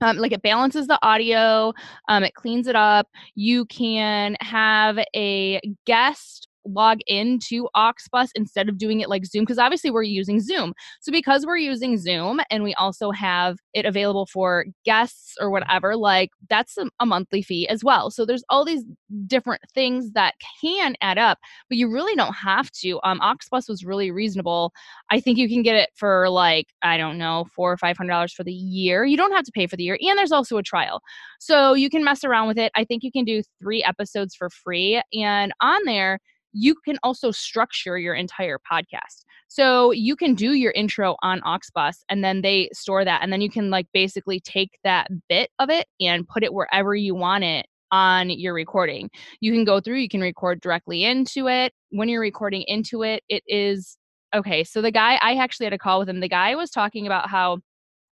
um, 0.00 0.16
like 0.16 0.32
it 0.32 0.42
balances 0.42 0.86
the 0.86 0.98
audio 1.02 1.72
um, 2.08 2.24
it 2.24 2.34
cleans 2.34 2.66
it 2.66 2.76
up 2.76 3.08
you 3.34 3.64
can 3.66 4.36
have 4.40 4.98
a 5.14 5.60
guest 5.86 6.48
log 6.72 6.98
into 7.06 7.68
Auxbus 7.76 8.28
instead 8.34 8.68
of 8.68 8.78
doing 8.78 9.00
it 9.00 9.08
like 9.08 9.26
Zoom 9.26 9.44
because 9.44 9.58
obviously 9.58 9.90
we're 9.90 10.02
using 10.02 10.40
Zoom. 10.40 10.72
So 11.00 11.12
because 11.12 11.46
we're 11.46 11.56
using 11.56 11.98
Zoom 11.98 12.40
and 12.50 12.62
we 12.62 12.74
also 12.74 13.10
have 13.10 13.58
it 13.74 13.84
available 13.84 14.26
for 14.26 14.66
guests 14.84 15.34
or 15.40 15.50
whatever, 15.50 15.96
like 15.96 16.30
that's 16.48 16.76
a, 16.78 16.86
a 17.00 17.06
monthly 17.06 17.42
fee 17.42 17.68
as 17.68 17.84
well. 17.84 18.10
So 18.10 18.24
there's 18.24 18.44
all 18.48 18.64
these 18.64 18.84
different 19.26 19.62
things 19.74 20.12
that 20.12 20.34
can 20.60 20.94
add 21.00 21.18
up, 21.18 21.38
but 21.68 21.78
you 21.78 21.90
really 21.90 22.14
don't 22.14 22.34
have 22.34 22.70
to. 22.72 23.00
Um, 23.04 23.20
Auxbus 23.20 23.68
was 23.68 23.84
really 23.84 24.10
reasonable. 24.10 24.72
I 25.10 25.20
think 25.20 25.38
you 25.38 25.48
can 25.48 25.62
get 25.62 25.76
it 25.76 25.90
for 25.94 26.28
like 26.28 26.66
I 26.82 26.96
don't 26.96 27.18
know 27.18 27.46
four 27.54 27.72
or 27.72 27.76
five 27.76 27.96
hundred 27.96 28.12
dollars 28.12 28.32
for 28.32 28.44
the 28.44 28.52
year. 28.52 29.04
You 29.04 29.16
don't 29.16 29.32
have 29.32 29.44
to 29.44 29.52
pay 29.52 29.66
for 29.66 29.76
the 29.76 29.84
year, 29.84 29.98
and 30.00 30.18
there's 30.18 30.32
also 30.32 30.56
a 30.56 30.62
trial, 30.62 31.00
so 31.38 31.74
you 31.74 31.90
can 31.90 32.04
mess 32.04 32.24
around 32.24 32.48
with 32.48 32.58
it. 32.58 32.72
I 32.74 32.84
think 32.84 33.02
you 33.02 33.12
can 33.12 33.24
do 33.24 33.42
three 33.60 33.82
episodes 33.82 34.34
for 34.34 34.50
free, 34.50 35.02
and 35.12 35.52
on 35.60 35.80
there 35.84 36.18
you 36.52 36.74
can 36.84 36.98
also 37.02 37.30
structure 37.30 37.98
your 37.98 38.14
entire 38.14 38.58
podcast. 38.70 39.24
So 39.48 39.90
you 39.90 40.14
can 40.14 40.34
do 40.34 40.52
your 40.52 40.72
intro 40.72 41.16
on 41.22 41.40
Auxbus 41.40 41.96
and 42.08 42.22
then 42.22 42.42
they 42.42 42.68
store 42.72 43.04
that. 43.04 43.20
And 43.22 43.32
then 43.32 43.40
you 43.40 43.50
can 43.50 43.70
like 43.70 43.86
basically 43.92 44.38
take 44.40 44.78
that 44.84 45.08
bit 45.28 45.50
of 45.58 45.70
it 45.70 45.88
and 46.00 46.26
put 46.28 46.44
it 46.44 46.54
wherever 46.54 46.94
you 46.94 47.14
want 47.14 47.42
it 47.44 47.66
on 47.90 48.30
your 48.30 48.54
recording. 48.54 49.10
You 49.40 49.52
can 49.52 49.64
go 49.64 49.80
through, 49.80 49.98
you 49.98 50.08
can 50.08 50.20
record 50.20 50.60
directly 50.60 51.04
into 51.04 51.48
it. 51.48 51.72
When 51.90 52.08
you're 52.08 52.20
recording 52.20 52.62
into 52.68 53.02
it, 53.02 53.24
it 53.28 53.42
is 53.48 53.96
okay. 54.32 54.62
So 54.62 54.80
the 54.80 54.92
guy, 54.92 55.18
I 55.20 55.34
actually 55.34 55.66
had 55.66 55.72
a 55.72 55.78
call 55.78 55.98
with 55.98 56.08
him. 56.08 56.20
The 56.20 56.28
guy 56.28 56.54
was 56.54 56.70
talking 56.70 57.06
about 57.06 57.28
how, 57.28 57.58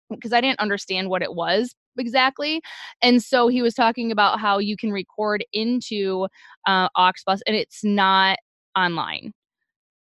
because 0.09 0.33
I 0.33 0.41
didn't 0.41 0.59
understand 0.59 1.09
what 1.09 1.21
it 1.21 1.33
was 1.33 1.75
exactly. 1.97 2.61
And 3.01 3.21
so 3.21 3.47
he 3.47 3.61
was 3.61 3.73
talking 3.73 4.11
about 4.11 4.39
how 4.39 4.59
you 4.59 4.77
can 4.77 4.91
record 4.91 5.43
into 5.53 6.27
uh, 6.65 6.89
Auxbus 6.97 7.39
and 7.47 7.55
it's 7.55 7.83
not 7.83 8.37
online. 8.75 9.33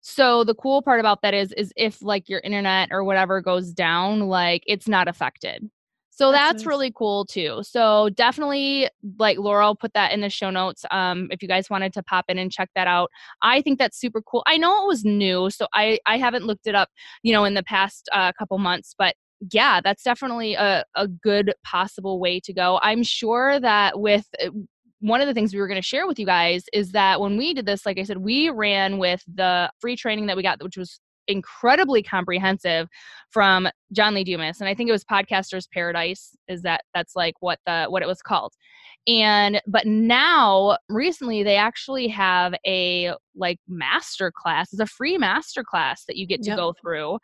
So 0.02 0.44
the 0.44 0.56
cool 0.56 0.82
part 0.82 1.00
about 1.00 1.22
that 1.22 1.34
is 1.34 1.54
is 1.54 1.72
if 1.78 2.02
like 2.02 2.28
your 2.28 2.42
internet 2.42 2.90
or 2.92 3.04
whatever 3.04 3.42
goes 3.42 3.72
down, 3.72 4.22
like 4.22 4.64
it's 4.68 4.88
not 4.88 5.08
affected. 5.08 5.70
So 6.16 6.32
that's, 6.32 6.52
that's 6.52 6.62
nice. 6.64 6.68
really 6.68 6.92
cool 6.96 7.26
too. 7.26 7.62
So 7.64 8.10
definitely 8.10 8.88
like 9.18 9.40
Laura 9.40 9.74
put 9.74 9.94
that 9.94 10.12
in 10.12 10.22
the 10.22 10.30
show 10.30 10.52
notes. 10.52 10.86
Um, 10.92 11.28
if 11.32 11.42
you 11.42 11.48
guys 11.48 11.72
wanted 11.72 11.92
to 11.94 12.04
pop 12.04 12.26
in 12.28 12.38
and 12.38 12.52
check 12.52 12.70
that 12.76 12.86
out. 12.86 13.10
I 13.42 13.62
think 13.62 13.80
that's 13.80 14.00
super 14.00 14.22
cool. 14.22 14.44
I 14.46 14.58
know 14.58 14.84
it 14.84 14.88
was 14.88 15.04
new, 15.06 15.50
so 15.50 15.68
I 15.74 16.00
I 16.06 16.18
haven't 16.18 16.46
looked 16.46 16.68
it 16.68 16.76
up, 16.76 16.90
you 17.24 17.32
know, 17.32 17.46
in 17.46 17.54
the 17.56 17.64
past 17.64 18.10
uh, 18.12 18.32
couple 18.38 18.58
months, 18.60 18.94
but 18.98 19.16
yeah, 19.52 19.82
that's 19.82 20.04
definitely 20.04 20.56
a, 20.56 20.84
a 20.96 21.08
good 21.08 21.54
possible 21.64 22.20
way 22.20 22.40
to 22.42 22.54
go. 22.54 22.80
I'm 22.82 23.04
sure 23.04 23.60
that 23.60 24.00
with 24.00 24.26
uh, 24.44 24.50
one 25.00 25.20
of 25.20 25.28
the 25.28 25.34
things 25.34 25.54
we 25.54 25.60
were 25.60 25.68
going 25.68 25.82
to 25.82 25.86
share 25.86 26.08
with 26.08 26.18
you 26.18 26.26
guys 26.26 26.64
is 26.72 26.92
that 26.94 27.20
when 27.20 27.36
we 27.38 27.54
did 27.54 27.66
this, 27.66 27.86
like 27.86 28.00
I 28.00 28.04
said, 28.04 28.18
we 28.18 28.50
ran 28.50 29.00
with 29.00 29.22
the 29.34 29.70
free 29.80 29.96
training 29.96 30.28
that 30.28 30.38
we 30.38 30.44
got, 30.44 30.64
which 30.64 30.78
was 30.78 31.00
incredibly 31.28 32.04
comprehensive 32.04 32.88
from 33.30 33.68
John 33.92 34.14
Lee 34.14 34.24
Dumas. 34.24 34.60
And 34.60 34.70
I 34.70 34.74
think 34.74 34.90
it 34.90 34.94
was 34.94 35.04
Podcasters 35.04 35.68
Paradise, 35.72 36.36
is 36.48 36.62
that 36.62 36.82
that's 36.94 37.16
like 37.16 37.36
what 37.40 37.60
the 37.66 37.86
what 37.90 38.02
it 38.02 38.08
was 38.08 38.22
called. 38.22 38.54
And 39.08 39.62
but 39.68 39.86
now 39.86 40.78
recently 40.88 41.44
they 41.44 41.58
actually 41.58 42.08
have 42.08 42.54
a 42.66 43.14
like 43.36 43.60
master 43.68 44.32
class. 44.36 44.72
It's 44.72 44.80
a 44.80 44.86
free 44.86 45.18
master 45.18 45.64
class 45.64 46.06
that 46.06 46.18
you 46.18 46.26
get 46.26 46.42
to 46.44 46.50
yep. 46.50 46.58
go 46.58 46.74
through. 46.82 47.18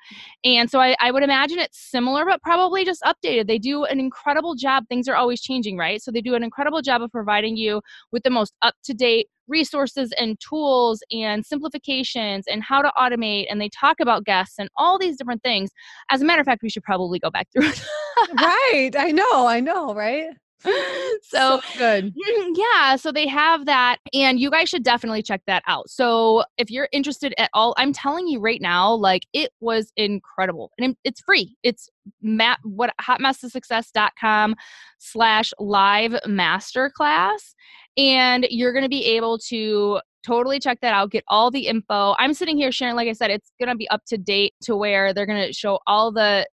And 0.43 0.69
so 0.69 0.79
I, 0.79 0.95
I 0.99 1.11
would 1.11 1.23
imagine 1.23 1.59
it's 1.59 1.79
similar, 1.79 2.25
but 2.25 2.41
probably 2.41 2.83
just 2.83 3.01
updated. 3.03 3.47
They 3.47 3.59
do 3.59 3.85
an 3.85 3.99
incredible 3.99 4.55
job. 4.55 4.85
Things 4.89 5.07
are 5.07 5.15
always 5.15 5.41
changing, 5.41 5.77
right? 5.77 6.01
So 6.01 6.11
they 6.11 6.21
do 6.21 6.35
an 6.35 6.43
incredible 6.43 6.81
job 6.81 7.01
of 7.01 7.11
providing 7.11 7.57
you 7.57 7.81
with 8.11 8.23
the 8.23 8.29
most 8.29 8.53
up 8.61 8.73
to 8.85 8.93
date 8.93 9.27
resources 9.47 10.11
and 10.19 10.39
tools 10.39 11.01
and 11.11 11.45
simplifications 11.45 12.45
and 12.47 12.63
how 12.63 12.81
to 12.81 12.91
automate 12.97 13.47
and 13.49 13.59
they 13.59 13.69
talk 13.69 13.99
about 13.99 14.23
guests 14.23 14.55
and 14.59 14.69
all 14.77 14.99
these 14.99 15.17
different 15.17 15.41
things 15.41 15.71
as 16.11 16.21
a 16.21 16.25
matter 16.25 16.39
of 16.39 16.45
fact 16.45 16.61
we 16.61 16.69
should 16.69 16.83
probably 16.83 17.17
go 17.17 17.31
back 17.31 17.47
through 17.51 17.67
it 17.67 17.83
right 18.39 18.91
i 18.95 19.11
know 19.11 19.47
i 19.47 19.59
know 19.59 19.91
right 19.95 20.29
so, 20.63 21.21
so, 21.21 21.61
good. 21.77 22.05
Mm-hmm, 22.05 22.53
yeah, 22.55 22.95
so 22.97 23.11
they 23.11 23.27
have 23.27 23.65
that 23.65 23.97
and 24.13 24.39
you 24.39 24.51
guys 24.51 24.67
should 24.67 24.83
definitely 24.83 25.21
check 25.21 25.41
that 25.47 25.63
out. 25.67 25.89
So 25.89 26.43
if 26.57 26.69
you're 26.69 26.89
interested 26.91 27.33
at 27.37 27.49
all, 27.53 27.73
I'm 27.77 27.93
telling 27.93 28.27
you 28.27 28.39
right 28.39 28.61
now, 28.61 28.93
like 28.93 29.23
it 29.33 29.51
was 29.61 29.93
incredible. 29.95 30.71
And 30.77 30.95
it's 31.03 31.21
free. 31.21 31.55
It's 31.63 31.89
map 32.21 32.59
what 32.63 32.93
hotmesstosuccess.com 33.01 34.55
slash 34.99 35.53
live 35.59 36.11
masterclass. 36.27 37.53
And 37.97 38.45
you're 38.49 38.73
gonna 38.73 38.89
be 38.89 39.05
able 39.05 39.37
to 39.49 40.01
totally 40.25 40.59
check 40.59 40.79
that 40.81 40.93
out 40.93 41.11
get 41.11 41.23
all 41.29 41.49
the 41.49 41.67
info 41.67 42.13
i'm 42.19 42.33
sitting 42.33 42.57
here 42.57 42.73
sharing 42.73 42.93
like 42.93 43.07
i 43.07 43.13
said 43.13 43.31
it's 43.31 43.53
going 43.57 43.69
to 43.69 43.75
be 43.75 43.89
up 43.89 44.01
to 44.05 44.17
date 44.17 44.53
to 44.61 44.75
where 44.75 45.13
they're 45.13 45.25
going 45.25 45.47
to 45.47 45.53
show 45.53 45.79
all 45.87 46.11
the 46.11 46.45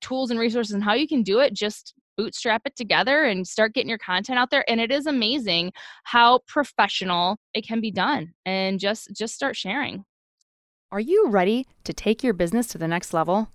tools 0.00 0.30
and 0.30 0.38
resources 0.38 0.72
and 0.74 0.84
how 0.84 0.94
you 0.94 1.08
can 1.08 1.24
do 1.24 1.40
it 1.40 1.52
just 1.52 1.92
bootstrap 2.20 2.62
it 2.66 2.76
together 2.76 3.24
and 3.24 3.46
start 3.46 3.72
getting 3.72 3.88
your 3.88 3.96
content 3.96 4.38
out 4.38 4.50
there 4.50 4.64
and 4.68 4.78
it 4.78 4.90
is 4.90 5.06
amazing 5.06 5.72
how 6.04 6.38
professional 6.46 7.38
it 7.54 7.66
can 7.66 7.80
be 7.80 7.90
done 7.90 8.34
and 8.44 8.78
just 8.78 9.10
just 9.16 9.34
start 9.34 9.56
sharing. 9.56 10.04
Are 10.92 11.00
you 11.00 11.28
ready 11.28 11.66
to 11.84 11.94
take 11.94 12.22
your 12.22 12.34
business 12.34 12.66
to 12.68 12.78
the 12.78 12.88
next 12.88 13.14
level? 13.14 13.48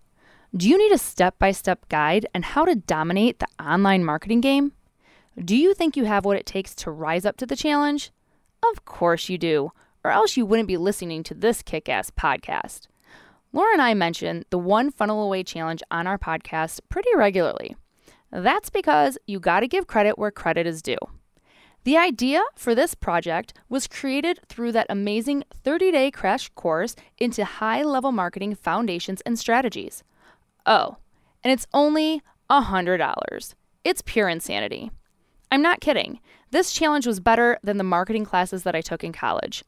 Do 0.58 0.68
you 0.68 0.80
need 0.80 0.92
a 0.92 0.98
step-by-step 0.98 1.90
guide 1.90 2.26
on 2.34 2.42
how 2.42 2.66
to 2.66 2.76
dominate 2.76 3.38
the 3.38 3.48
online 3.64 4.04
marketing 4.04 4.42
game? 4.42 4.72
Do 5.38 5.56
you 5.56 5.76
think 5.76 5.96
you 5.96 6.06
have 6.06 6.26
what 6.26 6.38
it 6.38 6.48
takes 6.48 6.74
to 6.76 6.92
rise 6.92 7.26
up 7.26 7.38
to 7.38 7.46
the 7.46 7.56
challenge? 7.56 8.12
Of 8.64 8.84
course 8.86 9.30
you 9.30 9.38
do 9.38 9.72
or 10.04 10.12
else 10.12 10.38
you 10.38 10.46
wouldn't 10.46 10.68
be 10.68 10.78
listening 10.78 11.24
to 11.24 11.34
this 11.36 11.62
kick-ass 11.62 12.10
podcast. 12.12 12.88
Laura 13.54 13.74
and 13.74 13.82
I 13.82 13.94
mention 13.94 14.44
the 14.50 14.58
One 14.58 14.92
Funnel 14.92 15.24
Away 15.24 15.44
Challenge 15.44 15.82
on 15.92 16.08
our 16.08 16.18
podcast 16.18 16.80
pretty 16.90 17.10
regularly. 17.16 17.76
That's 18.36 18.70
because 18.70 19.18
you 19.28 19.40
got 19.40 19.62
to 19.62 19.68
give 19.68 19.88
credit 19.88 20.20
where 20.20 20.32
credit 20.32 20.68
is 20.68 20.82
due. 20.82 20.98
The 21.86 21.96
idea 21.96 22.44
for 22.56 22.76
this 22.76 22.94
project 22.94 23.54
was 23.70 23.88
created 23.88 24.42
through 24.50 24.74
that 24.74 24.88
amazing 24.90 25.46
30 25.64 25.92
day 25.92 26.12
crash 26.12 26.50
course 26.50 26.96
into 27.18 27.46
high 27.46 27.84
level 27.84 28.12
marketing 28.12 28.56
foundations 28.56 29.22
and 29.22 29.40
strategies. 29.40 30.04
Oh, 30.66 30.98
and 31.44 31.54
it's 31.54 31.68
only 31.74 32.22
$100. 32.50 33.54
It's 33.86 34.02
pure 34.02 34.28
insanity. 34.28 34.92
I'm 35.50 35.62
not 35.62 35.80
kidding. 35.80 36.20
This 36.52 36.74
challenge 36.74 37.08
was 37.08 37.20
better 37.22 37.58
than 37.64 37.78
the 37.78 37.84
marketing 37.84 38.26
classes 38.26 38.64
that 38.64 38.76
I 38.76 38.82
took 38.82 39.04
in 39.04 39.14
college. 39.14 39.64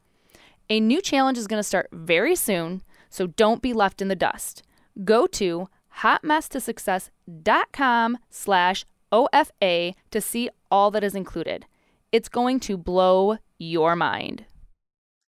A 0.70 0.82
new 0.82 1.02
challenge 1.02 1.38
is 1.38 1.48
going 1.48 1.60
to 1.60 1.64
start 1.64 1.88
very 1.94 2.36
soon, 2.36 2.82
so 3.10 3.28
don't 3.28 3.62
be 3.62 3.72
left 3.72 4.02
in 4.02 4.10
the 4.10 4.16
dust. 4.16 4.64
Go 5.06 5.28
to 5.28 5.70
hotmesstosuccess.com 6.02 8.18
slash 8.30 8.86
OFA 9.12 9.96
to 10.12 10.22
see 10.22 10.50
all 10.70 10.92
that 10.92 11.04
is 11.04 11.16
included. 11.16 11.66
It's 12.12 12.30
going 12.30 12.60
to 12.62 12.78
blow 12.78 13.38
your 13.58 13.96
mind. 13.96 14.46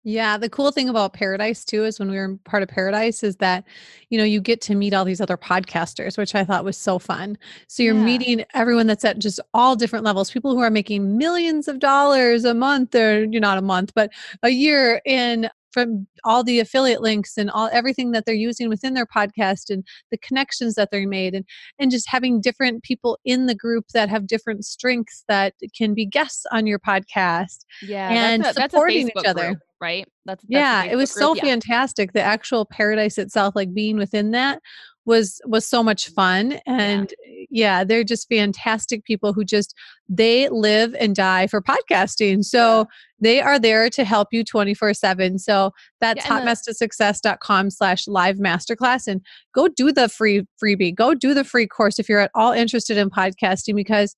Yeah, 0.06 0.38
the 0.38 0.49
cool 0.49 0.71
thing 0.71 0.89
about 0.89 1.13
Paradise 1.13 1.63
too 1.63 1.86
is 1.86 1.97
when 1.97 2.12
we 2.12 2.17
were 2.17 2.38
part 2.43 2.62
of 2.62 2.67
Paradise 2.67 3.23
is 3.23 3.38
that 3.38 3.63
you 4.10 4.17
know 4.17 4.26
you 4.26 4.41
get 4.41 4.60
to 4.62 4.76
meet 4.76 4.93
all 4.93 5.06
these 5.06 5.21
other 5.21 5.38
podcasters, 5.38 6.17
which 6.17 6.36
I 6.36 6.43
thought 6.43 6.65
was 6.65 6.76
so 6.76 6.99
fun. 6.99 7.38
So 7.67 7.84
you're 7.84 7.95
yeah. 7.95 8.04
meeting 8.04 8.45
everyone 8.54 8.88
that's 8.88 9.06
at 9.06 9.19
just 9.19 9.39
all 9.54 9.78
different 9.78 10.04
levels, 10.04 10.30
people 10.30 10.54
who 10.54 10.60
are 10.60 10.69
making 10.69 11.17
millions 11.17 11.69
of 11.69 11.80
dollars 11.80 12.43
a 12.43 12.54
month 12.54 12.93
or 12.95 13.23
you're 13.23 13.39
not 13.39 13.58
a 13.58 13.62
month, 13.62 13.93
but 13.95 14.12
a 14.43 14.49
year 14.49 15.02
in 15.06 15.49
from 15.73 16.07
all 16.23 16.43
the 16.43 16.59
affiliate 16.59 17.01
links 17.01 17.38
and 17.38 17.49
all 17.49 17.69
everything 17.73 18.12
that 18.12 18.25
they're 18.25 18.36
using 18.36 18.69
within 18.69 18.93
their 18.93 19.05
podcast 19.05 19.69
and 19.69 19.86
the 20.12 20.17
connections 20.19 20.75
that 20.75 20.89
they're 20.91 21.07
made 21.07 21.33
and 21.33 21.45
and 21.79 21.91
just 21.91 22.07
having 22.07 22.39
different 22.39 22.83
people 22.83 23.17
in 23.25 23.47
the 23.47 23.55
group 23.55 23.86
that 23.93 24.09
have 24.09 24.27
different 24.27 24.63
strengths 24.63 25.23
that 25.27 25.53
can 25.75 25.93
be 25.93 26.05
guests 26.05 26.45
on 26.51 26.67
your 26.67 26.79
podcast 26.79 27.65
yeah 27.81 28.09
and 28.09 28.43
that's 28.43 28.57
a, 28.57 28.62
supporting 28.62 29.07
each 29.07 29.25
other 29.25 29.47
group, 29.47 29.59
right 29.81 30.07
that's, 30.25 30.43
that's 30.43 30.51
yeah 30.51 30.83
it 30.83 30.95
was 30.95 31.12
group, 31.12 31.21
so 31.21 31.36
yeah. 31.36 31.41
fantastic 31.41 32.13
the 32.13 32.21
actual 32.21 32.65
paradise 32.65 33.17
itself 33.17 33.55
like 33.55 33.73
being 33.73 33.97
within 33.97 34.31
that 34.31 34.62
was 35.05 35.41
was 35.45 35.65
so 35.65 35.83
much 35.83 36.09
fun 36.09 36.59
and 36.65 37.13
yeah. 37.25 37.45
yeah. 37.49 37.83
they're 37.83 38.03
just 38.03 38.27
fantastic 38.29 39.03
people 39.03 39.33
who 39.33 39.43
just 39.43 39.75
they 40.07 40.47
live 40.49 40.95
and 40.99 41.15
die 41.15 41.47
for 41.47 41.61
podcasting 41.61 42.43
so 42.43 42.87
they 43.19 43.41
are 43.41 43.59
there 43.59 43.89
to 43.89 44.03
help 44.03 44.29
you 44.31 44.43
24 44.43 44.93
7 44.93 45.39
so 45.39 45.71
that's 45.99 46.25
yeah, 46.25 46.39
hotmesstosuccess.com 46.39 47.69
slash 47.69 48.07
live 48.07 48.37
masterclass 48.37 49.07
and 49.07 49.21
go 49.53 49.67
do 49.67 49.91
the 49.91 50.07
free 50.07 50.45
freebie 50.61 50.93
go 50.93 51.13
do 51.13 51.33
the 51.33 51.43
free 51.43 51.67
course 51.67 51.99
if 51.99 52.07
you're 52.07 52.19
at 52.19 52.31
all 52.33 52.53
interested 52.53 52.97
in 52.97 53.09
podcasting 53.09 53.75
because 53.75 54.15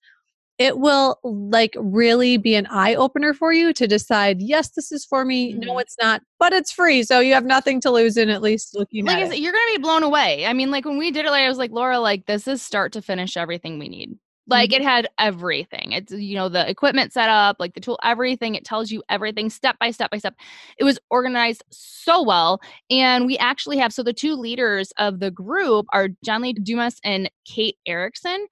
it 0.57 0.77
will 0.79 1.19
like 1.23 1.75
really 1.77 2.37
be 2.37 2.55
an 2.55 2.65
eye 2.67 2.95
opener 2.95 3.33
for 3.33 3.51
you 3.51 3.73
to 3.73 3.87
decide 3.87 4.41
yes 4.41 4.69
this 4.69 4.91
is 4.91 5.05
for 5.05 5.25
me 5.25 5.51
mm-hmm. 5.51 5.61
no 5.61 5.77
it's 5.77 5.95
not 6.01 6.21
but 6.39 6.53
it's 6.53 6.71
free 6.71 7.03
so 7.03 7.19
you 7.19 7.33
have 7.33 7.45
nothing 7.45 7.81
to 7.81 7.91
lose 7.91 8.17
in 8.17 8.29
at 8.29 8.41
least 8.41 8.75
looking 8.75 9.05
like 9.05 9.17
at 9.17 9.33
it. 9.33 9.39
you're 9.39 9.53
gonna 9.53 9.71
be 9.73 9.81
blown 9.81 10.03
away 10.03 10.45
i 10.45 10.53
mean 10.53 10.71
like 10.71 10.85
when 10.85 10.97
we 10.97 11.11
did 11.11 11.25
it 11.25 11.31
like 11.31 11.43
i 11.43 11.49
was 11.49 11.57
like 11.57 11.71
laura 11.71 11.99
like 11.99 12.25
this 12.25 12.47
is 12.47 12.61
start 12.61 12.93
to 12.93 13.01
finish 13.01 13.37
everything 13.37 13.79
we 13.79 13.89
need 13.89 14.17
like 14.47 14.69
mm-hmm. 14.69 14.81
it 14.81 14.85
had 14.85 15.09
everything 15.19 15.91
it's 15.91 16.11
you 16.11 16.35
know 16.35 16.49
the 16.49 16.69
equipment 16.69 17.11
set 17.11 17.29
up 17.29 17.57
like 17.59 17.73
the 17.73 17.79
tool 17.79 17.99
everything 18.03 18.55
it 18.55 18.63
tells 18.63 18.91
you 18.91 19.03
everything 19.09 19.49
step 19.49 19.77
by 19.79 19.91
step 19.91 20.11
by 20.11 20.17
step 20.17 20.35
it 20.77 20.83
was 20.83 20.99
organized 21.09 21.63
so 21.71 22.21
well 22.21 22.59
and 22.89 23.25
we 23.25 23.37
actually 23.37 23.77
have 23.77 23.91
so 23.91 24.03
the 24.03 24.13
two 24.13 24.35
leaders 24.35 24.91
of 24.97 25.19
the 25.19 25.31
group 25.31 25.85
are 25.93 26.09
john 26.23 26.41
lee 26.41 26.53
dumas 26.53 26.99
and 27.03 27.29
kate 27.45 27.77
erickson 27.85 28.45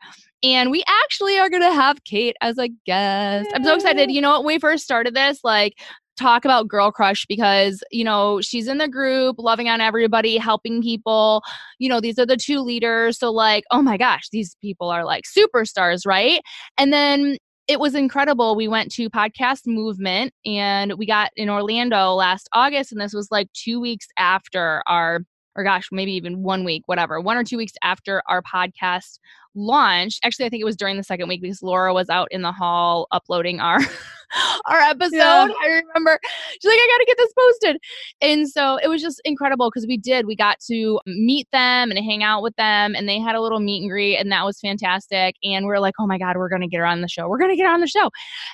and 0.43 0.69
we 0.69 0.83
actually 1.03 1.39
are 1.39 1.49
going 1.49 1.63
to 1.63 1.73
have 1.73 2.03
Kate 2.03 2.35
as 2.41 2.57
a 2.57 2.69
guest. 2.85 3.49
I'm 3.55 3.63
so 3.63 3.75
excited. 3.75 4.11
You 4.11 4.21
know, 4.21 4.39
when 4.39 4.47
we 4.47 4.59
first 4.59 4.83
started 4.83 5.15
this, 5.15 5.39
like, 5.43 5.75
talk 6.17 6.45
about 6.45 6.67
girl 6.67 6.91
crush 6.91 7.25
because 7.25 7.83
you 7.91 8.03
know 8.03 8.39
she's 8.39 8.67
in 8.67 8.77
the 8.77 8.87
group 8.87 9.35
loving 9.39 9.69
on 9.69 9.81
everybody 9.81 10.37
helping 10.37 10.81
people. 10.81 11.41
You 11.79 11.89
know 11.89 11.99
these 11.99 12.19
are 12.19 12.25
the 12.25 12.37
two 12.37 12.59
leaders 12.59 13.17
so 13.17 13.31
like 13.31 13.63
oh 13.71 13.81
my 13.81 13.97
gosh 13.97 14.29
these 14.31 14.55
people 14.61 14.89
are 14.89 15.05
like 15.05 15.23
superstars 15.25 16.05
right? 16.05 16.41
And 16.77 16.93
then 16.93 17.37
it 17.67 17.79
was 17.79 17.95
incredible. 17.95 18.55
We 18.55 18.67
went 18.67 18.91
to 18.93 19.09
podcast 19.09 19.61
movement 19.65 20.33
and 20.45 20.93
we 20.97 21.05
got 21.05 21.31
in 21.35 21.49
orlando 21.49 22.13
last 22.13 22.49
august 22.53 22.91
and 22.91 23.01
this 23.01 23.13
was 23.13 23.29
like 23.31 23.47
two 23.53 23.79
weeks 23.79 24.07
after 24.17 24.83
our 24.85 25.21
or 25.55 25.63
gosh 25.63 25.89
maybe 25.91 26.13
even 26.13 26.43
one 26.43 26.63
week 26.63 26.83
whatever 26.85 27.19
one 27.19 27.37
or 27.37 27.43
two 27.43 27.57
weeks 27.57 27.73
after 27.83 28.21
our 28.27 28.41
podcast 28.41 29.19
launched. 29.55 30.19
Actually, 30.23 30.45
I 30.45 30.49
think 30.49 30.61
it 30.61 30.65
was 30.65 30.75
during 30.75 30.97
the 30.97 31.03
second 31.03 31.27
week 31.27 31.41
because 31.41 31.61
Laura 31.61 31.93
was 31.93 32.09
out 32.09 32.27
in 32.31 32.41
the 32.41 32.51
hall 32.51 33.07
uploading 33.11 33.59
our 33.59 33.79
our 34.65 34.79
episode. 34.79 35.15
Yeah. 35.15 35.47
I 35.63 35.67
remember 35.67 36.19
she's 36.51 36.69
like, 36.69 36.79
I 36.79 36.87
got 36.91 36.97
to 36.97 37.05
get 37.05 37.17
this 37.17 37.33
posted. 37.33 37.77
And 38.21 38.49
so 38.49 38.77
it 38.81 38.87
was 38.87 39.01
just 39.01 39.21
incredible 39.25 39.69
because 39.69 39.87
we 39.87 39.97
did. 39.97 40.25
We 40.25 40.35
got 40.35 40.59
to 40.71 40.99
meet 41.05 41.47
them 41.51 41.91
and 41.91 41.99
hang 41.99 42.23
out 42.23 42.41
with 42.41 42.55
them, 42.55 42.95
and 42.95 43.07
they 43.07 43.19
had 43.19 43.35
a 43.35 43.41
little 43.41 43.59
meet 43.59 43.81
and 43.81 43.89
greet, 43.89 44.17
and 44.17 44.31
that 44.31 44.45
was 44.45 44.59
fantastic. 44.59 45.35
And 45.43 45.65
we 45.65 45.71
are 45.71 45.79
like, 45.79 45.95
oh 45.99 46.07
my 46.07 46.17
God, 46.17 46.37
we're 46.37 46.49
going 46.49 46.61
to 46.61 46.67
get 46.67 46.77
her 46.77 46.85
on 46.85 47.01
the 47.01 47.07
show. 47.07 47.27
We're 47.27 47.39
going 47.39 47.51
to 47.51 47.57
get 47.57 47.65
her 47.65 47.73
on 47.73 47.81
the 47.81 47.87
show. 47.87 48.09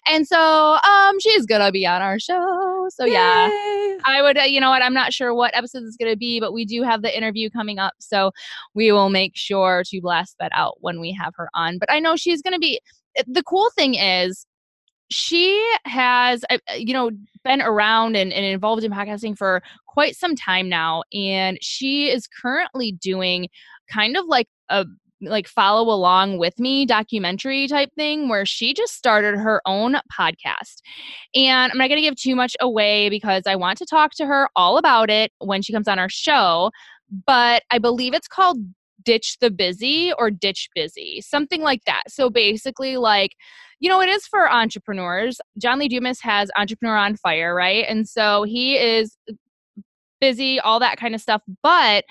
And 0.08 0.28
so 0.28 0.78
um, 0.88 1.20
she's 1.20 1.46
going 1.46 1.62
to 1.62 1.72
be 1.72 1.86
on 1.86 2.02
our 2.02 2.20
show. 2.20 2.79
So 2.90 3.06
yeah, 3.06 3.50
I 4.06 4.22
would, 4.22 4.38
uh, 4.38 4.44
you 4.44 4.60
know 4.60 4.70
what, 4.70 4.82
I'm 4.82 4.94
not 4.94 5.14
sure 5.14 5.34
what 5.34 5.56
episode 5.56 5.84
is 5.84 5.98
going 5.98 6.12
to 6.12 6.18
be, 6.18 6.40
but 6.40 6.54
we 6.54 6.66
do 6.66 6.84
have 6.84 7.02
the 7.02 7.16
interview 7.16 7.50
coming 7.50 7.80
up. 7.80 7.94
So 8.00 8.32
we 8.74 8.92
will 8.92 9.10
make 9.10 9.34
sure 9.36 9.84
to 9.88 10.02
blast 10.02 10.36
that 10.40 10.52
out 10.56 10.78
when 10.82 11.00
we 11.00 11.12
have 11.14 11.34
her 11.38 11.50
on. 11.54 11.78
But 11.80 11.92
I 11.92 12.00
know 12.00 12.16
she's 12.16 12.42
going 12.42 12.54
to 12.54 12.60
be, 12.60 12.80
eh, 13.18 13.24
the 13.28 13.44
cool 13.44 13.70
thing 13.76 13.96
is, 13.96 14.46
she 15.12 15.60
has 15.86 16.46
uh, 16.52 16.58
you 16.78 16.94
know 16.94 17.10
been 17.44 17.62
around 17.62 18.16
and, 18.16 18.32
and 18.32 18.46
involved 18.46 18.84
in 18.84 18.92
podcasting 18.92 19.36
for 19.36 19.62
quite 19.88 20.16
some 20.16 20.36
time 20.36 20.70
now 20.70 21.02
and 21.14 21.58
she 21.62 22.12
is 22.12 22.28
currently 22.28 22.92
doing 22.92 23.48
kind 23.92 24.16
of 24.16 24.26
like 24.26 24.48
a 24.70 24.86
like 25.22 25.48
follow 25.48 25.94
along 25.94 26.38
with 26.38 26.60
me 26.60 26.86
documentary 26.86 27.68
type 27.68 27.90
thing 27.96 28.30
where 28.30 28.46
she 28.46 28.74
just 28.74 28.96
started 28.96 29.36
her 29.36 29.62
own 29.66 29.98
podcast. 30.18 30.82
And 31.36 31.72
I'm 31.72 31.78
not 31.78 31.90
going 31.90 32.02
to 32.02 32.08
give 32.08 32.16
too 32.16 32.36
much 32.36 32.56
away 32.60 33.10
because 33.10 33.44
I 33.46 33.56
want 33.56 33.78
to 33.80 33.86
talk 33.86 34.12
to 34.16 34.26
her 34.26 34.50
all 34.56 34.78
about 34.78 35.10
it 35.10 35.32
when 35.40 35.62
she 35.62 35.74
comes 35.74 35.88
on 35.88 36.00
our 36.00 36.10
show, 36.10 36.72
but 37.26 37.64
I 37.72 37.80
believe 37.80 38.14
it's 38.14 38.28
called 38.28 38.60
ditch 39.04 39.38
the 39.40 39.50
busy 39.50 40.12
or 40.18 40.30
ditch 40.30 40.70
busy, 40.76 41.22
something 41.22 41.62
like 41.62 41.84
that. 41.86 42.04
So 42.08 42.30
basically, 42.30 42.98
like, 42.98 43.32
you 43.80 43.90
know, 43.90 44.02
it 44.02 44.10
is 44.10 44.28
for 44.28 44.52
entrepreneurs. 44.52 45.40
John 45.58 45.80
Lee 45.80 45.88
Dumas 45.88 46.20
has 46.22 46.52
Entrepreneur 46.58 46.98
on 46.98 47.16
Fire, 47.16 47.56
right? 47.56 47.86
And 47.88 48.08
so 48.08 48.44
he 48.44 48.78
is 48.78 49.18
busy, 50.20 50.60
all 50.60 50.80
that 50.80 50.98
kind 50.98 51.16
of 51.16 51.22
stuff. 51.22 51.42
But 51.64 52.04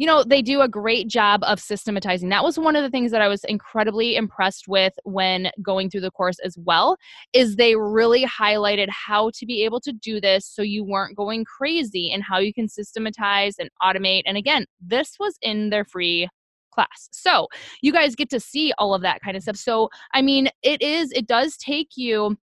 you 0.00 0.06
know, 0.06 0.24
they 0.24 0.40
do 0.40 0.62
a 0.62 0.68
great 0.68 1.08
job 1.08 1.42
of 1.42 1.60
systematizing. 1.60 2.30
That 2.30 2.42
was 2.42 2.58
one 2.58 2.74
of 2.74 2.82
the 2.82 2.88
things 2.88 3.10
that 3.10 3.20
I 3.20 3.28
was 3.28 3.44
incredibly 3.44 4.16
impressed 4.16 4.66
with 4.66 4.94
when 5.04 5.50
going 5.60 5.90
through 5.90 6.00
the 6.00 6.10
course 6.10 6.38
as 6.42 6.56
well, 6.56 6.96
is 7.34 7.56
they 7.56 7.76
really 7.76 8.24
highlighted 8.24 8.88
how 8.88 9.30
to 9.34 9.44
be 9.44 9.62
able 9.62 9.78
to 9.80 9.92
do 9.92 10.18
this 10.18 10.46
so 10.46 10.62
you 10.62 10.84
weren't 10.84 11.18
going 11.18 11.44
crazy 11.44 12.10
and 12.12 12.22
how 12.22 12.38
you 12.38 12.54
can 12.54 12.66
systematize 12.66 13.56
and 13.58 13.68
automate. 13.82 14.22
And 14.24 14.38
again, 14.38 14.64
this 14.80 15.16
was 15.20 15.36
in 15.42 15.68
their 15.68 15.84
free 15.84 16.30
class. 16.72 17.10
So 17.12 17.48
you 17.82 17.92
guys 17.92 18.14
get 18.14 18.30
to 18.30 18.40
see 18.40 18.72
all 18.78 18.94
of 18.94 19.02
that 19.02 19.20
kind 19.20 19.36
of 19.36 19.42
stuff. 19.42 19.56
So, 19.56 19.90
I 20.14 20.22
mean, 20.22 20.48
it 20.62 20.80
is, 20.80 21.12
it 21.12 21.26
does 21.26 21.58
take 21.58 21.88
you 21.96 22.38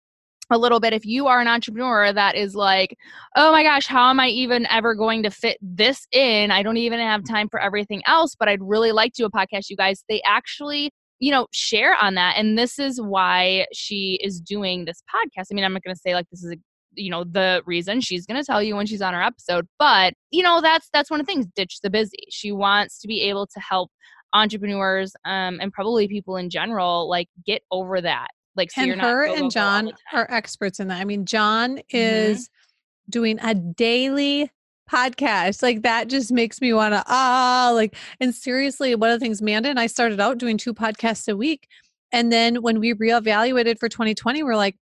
a 0.49 0.57
little 0.57 0.79
bit 0.79 0.93
if 0.93 1.05
you 1.05 1.27
are 1.27 1.39
an 1.39 1.47
entrepreneur 1.47 2.11
that 2.13 2.35
is 2.35 2.55
like 2.55 2.95
oh 3.35 3.51
my 3.51 3.63
gosh 3.63 3.87
how 3.87 4.09
am 4.09 4.19
i 4.19 4.27
even 4.27 4.65
ever 4.67 4.95
going 4.95 5.23
to 5.23 5.31
fit 5.31 5.57
this 5.61 6.07
in? 6.11 6.51
I 6.51 6.63
don't 6.63 6.77
even 6.77 6.99
have 6.99 7.23
time 7.25 7.49
for 7.49 7.59
everything 7.59 8.01
else 8.05 8.35
but 8.37 8.47
i'd 8.47 8.61
really 8.61 8.91
like 8.91 9.13
to 9.13 9.23
do 9.23 9.25
a 9.25 9.31
podcast 9.31 9.69
you 9.69 9.77
guys 9.77 10.03
they 10.09 10.21
actually 10.25 10.91
you 11.19 11.31
know 11.31 11.47
share 11.51 11.95
on 11.95 12.15
that 12.15 12.35
and 12.37 12.57
this 12.57 12.79
is 12.79 13.01
why 13.01 13.65
she 13.73 14.19
is 14.21 14.39
doing 14.39 14.85
this 14.85 15.01
podcast. 15.13 15.47
I 15.51 15.55
mean 15.55 15.65
i'm 15.65 15.73
not 15.73 15.83
going 15.83 15.95
to 15.95 16.01
say 16.01 16.13
like 16.13 16.29
this 16.31 16.43
is 16.43 16.51
a 16.53 16.57
you 16.93 17.11
know 17.11 17.23
the 17.23 17.61
reason 17.65 18.01
she's 18.01 18.25
going 18.25 18.41
to 18.41 18.45
tell 18.45 18.61
you 18.61 18.75
when 18.75 18.85
she's 18.85 19.01
on 19.01 19.13
her 19.13 19.21
episode 19.21 19.67
but 19.77 20.13
you 20.31 20.41
know 20.41 20.61
that's 20.61 20.89
that's 20.91 21.11
one 21.11 21.19
of 21.19 21.25
the 21.25 21.31
things 21.31 21.45
ditch 21.55 21.79
the 21.83 21.89
busy. 21.89 22.17
She 22.29 22.51
wants 22.51 22.99
to 23.01 23.07
be 23.07 23.21
able 23.23 23.47
to 23.47 23.59
help 23.59 23.91
entrepreneurs 24.33 25.13
um, 25.25 25.59
and 25.61 25.71
probably 25.71 26.07
people 26.07 26.35
in 26.35 26.49
general 26.49 27.09
like 27.09 27.27
get 27.45 27.61
over 27.71 28.01
that 28.01 28.27
like, 28.57 28.71
so 28.71 28.81
and 28.81 28.99
her 28.99 29.25
and 29.25 29.51
John 29.51 29.91
are 30.13 30.27
experts 30.29 30.79
in 30.79 30.87
that. 30.89 30.99
I 30.99 31.05
mean, 31.05 31.25
John 31.25 31.77
mm-hmm. 31.77 31.95
is 31.95 32.45
mm-hmm. 32.45 33.11
doing 33.11 33.39
a 33.41 33.53
daily 33.53 34.51
podcast. 34.89 35.61
Like 35.61 35.83
that 35.83 36.07
just 36.07 36.31
makes 36.31 36.61
me 36.61 36.73
want 36.73 36.93
to 36.93 37.03
ah 37.07 37.71
like 37.73 37.95
and 38.19 38.33
seriously, 38.33 38.95
one 38.95 39.09
of 39.09 39.19
the 39.19 39.23
things 39.23 39.41
Manda 39.41 39.69
and 39.69 39.79
I 39.79 39.87
started 39.87 40.19
out 40.19 40.37
doing 40.37 40.57
two 40.57 40.73
podcasts 40.73 41.31
a 41.31 41.35
week. 41.35 41.67
And 42.11 42.31
then 42.31 42.61
when 42.61 42.79
we 42.79 42.93
reevaluated 42.93 43.79
for 43.79 43.89
2020, 43.89 44.41
we're 44.43 44.55
like, 44.55 44.77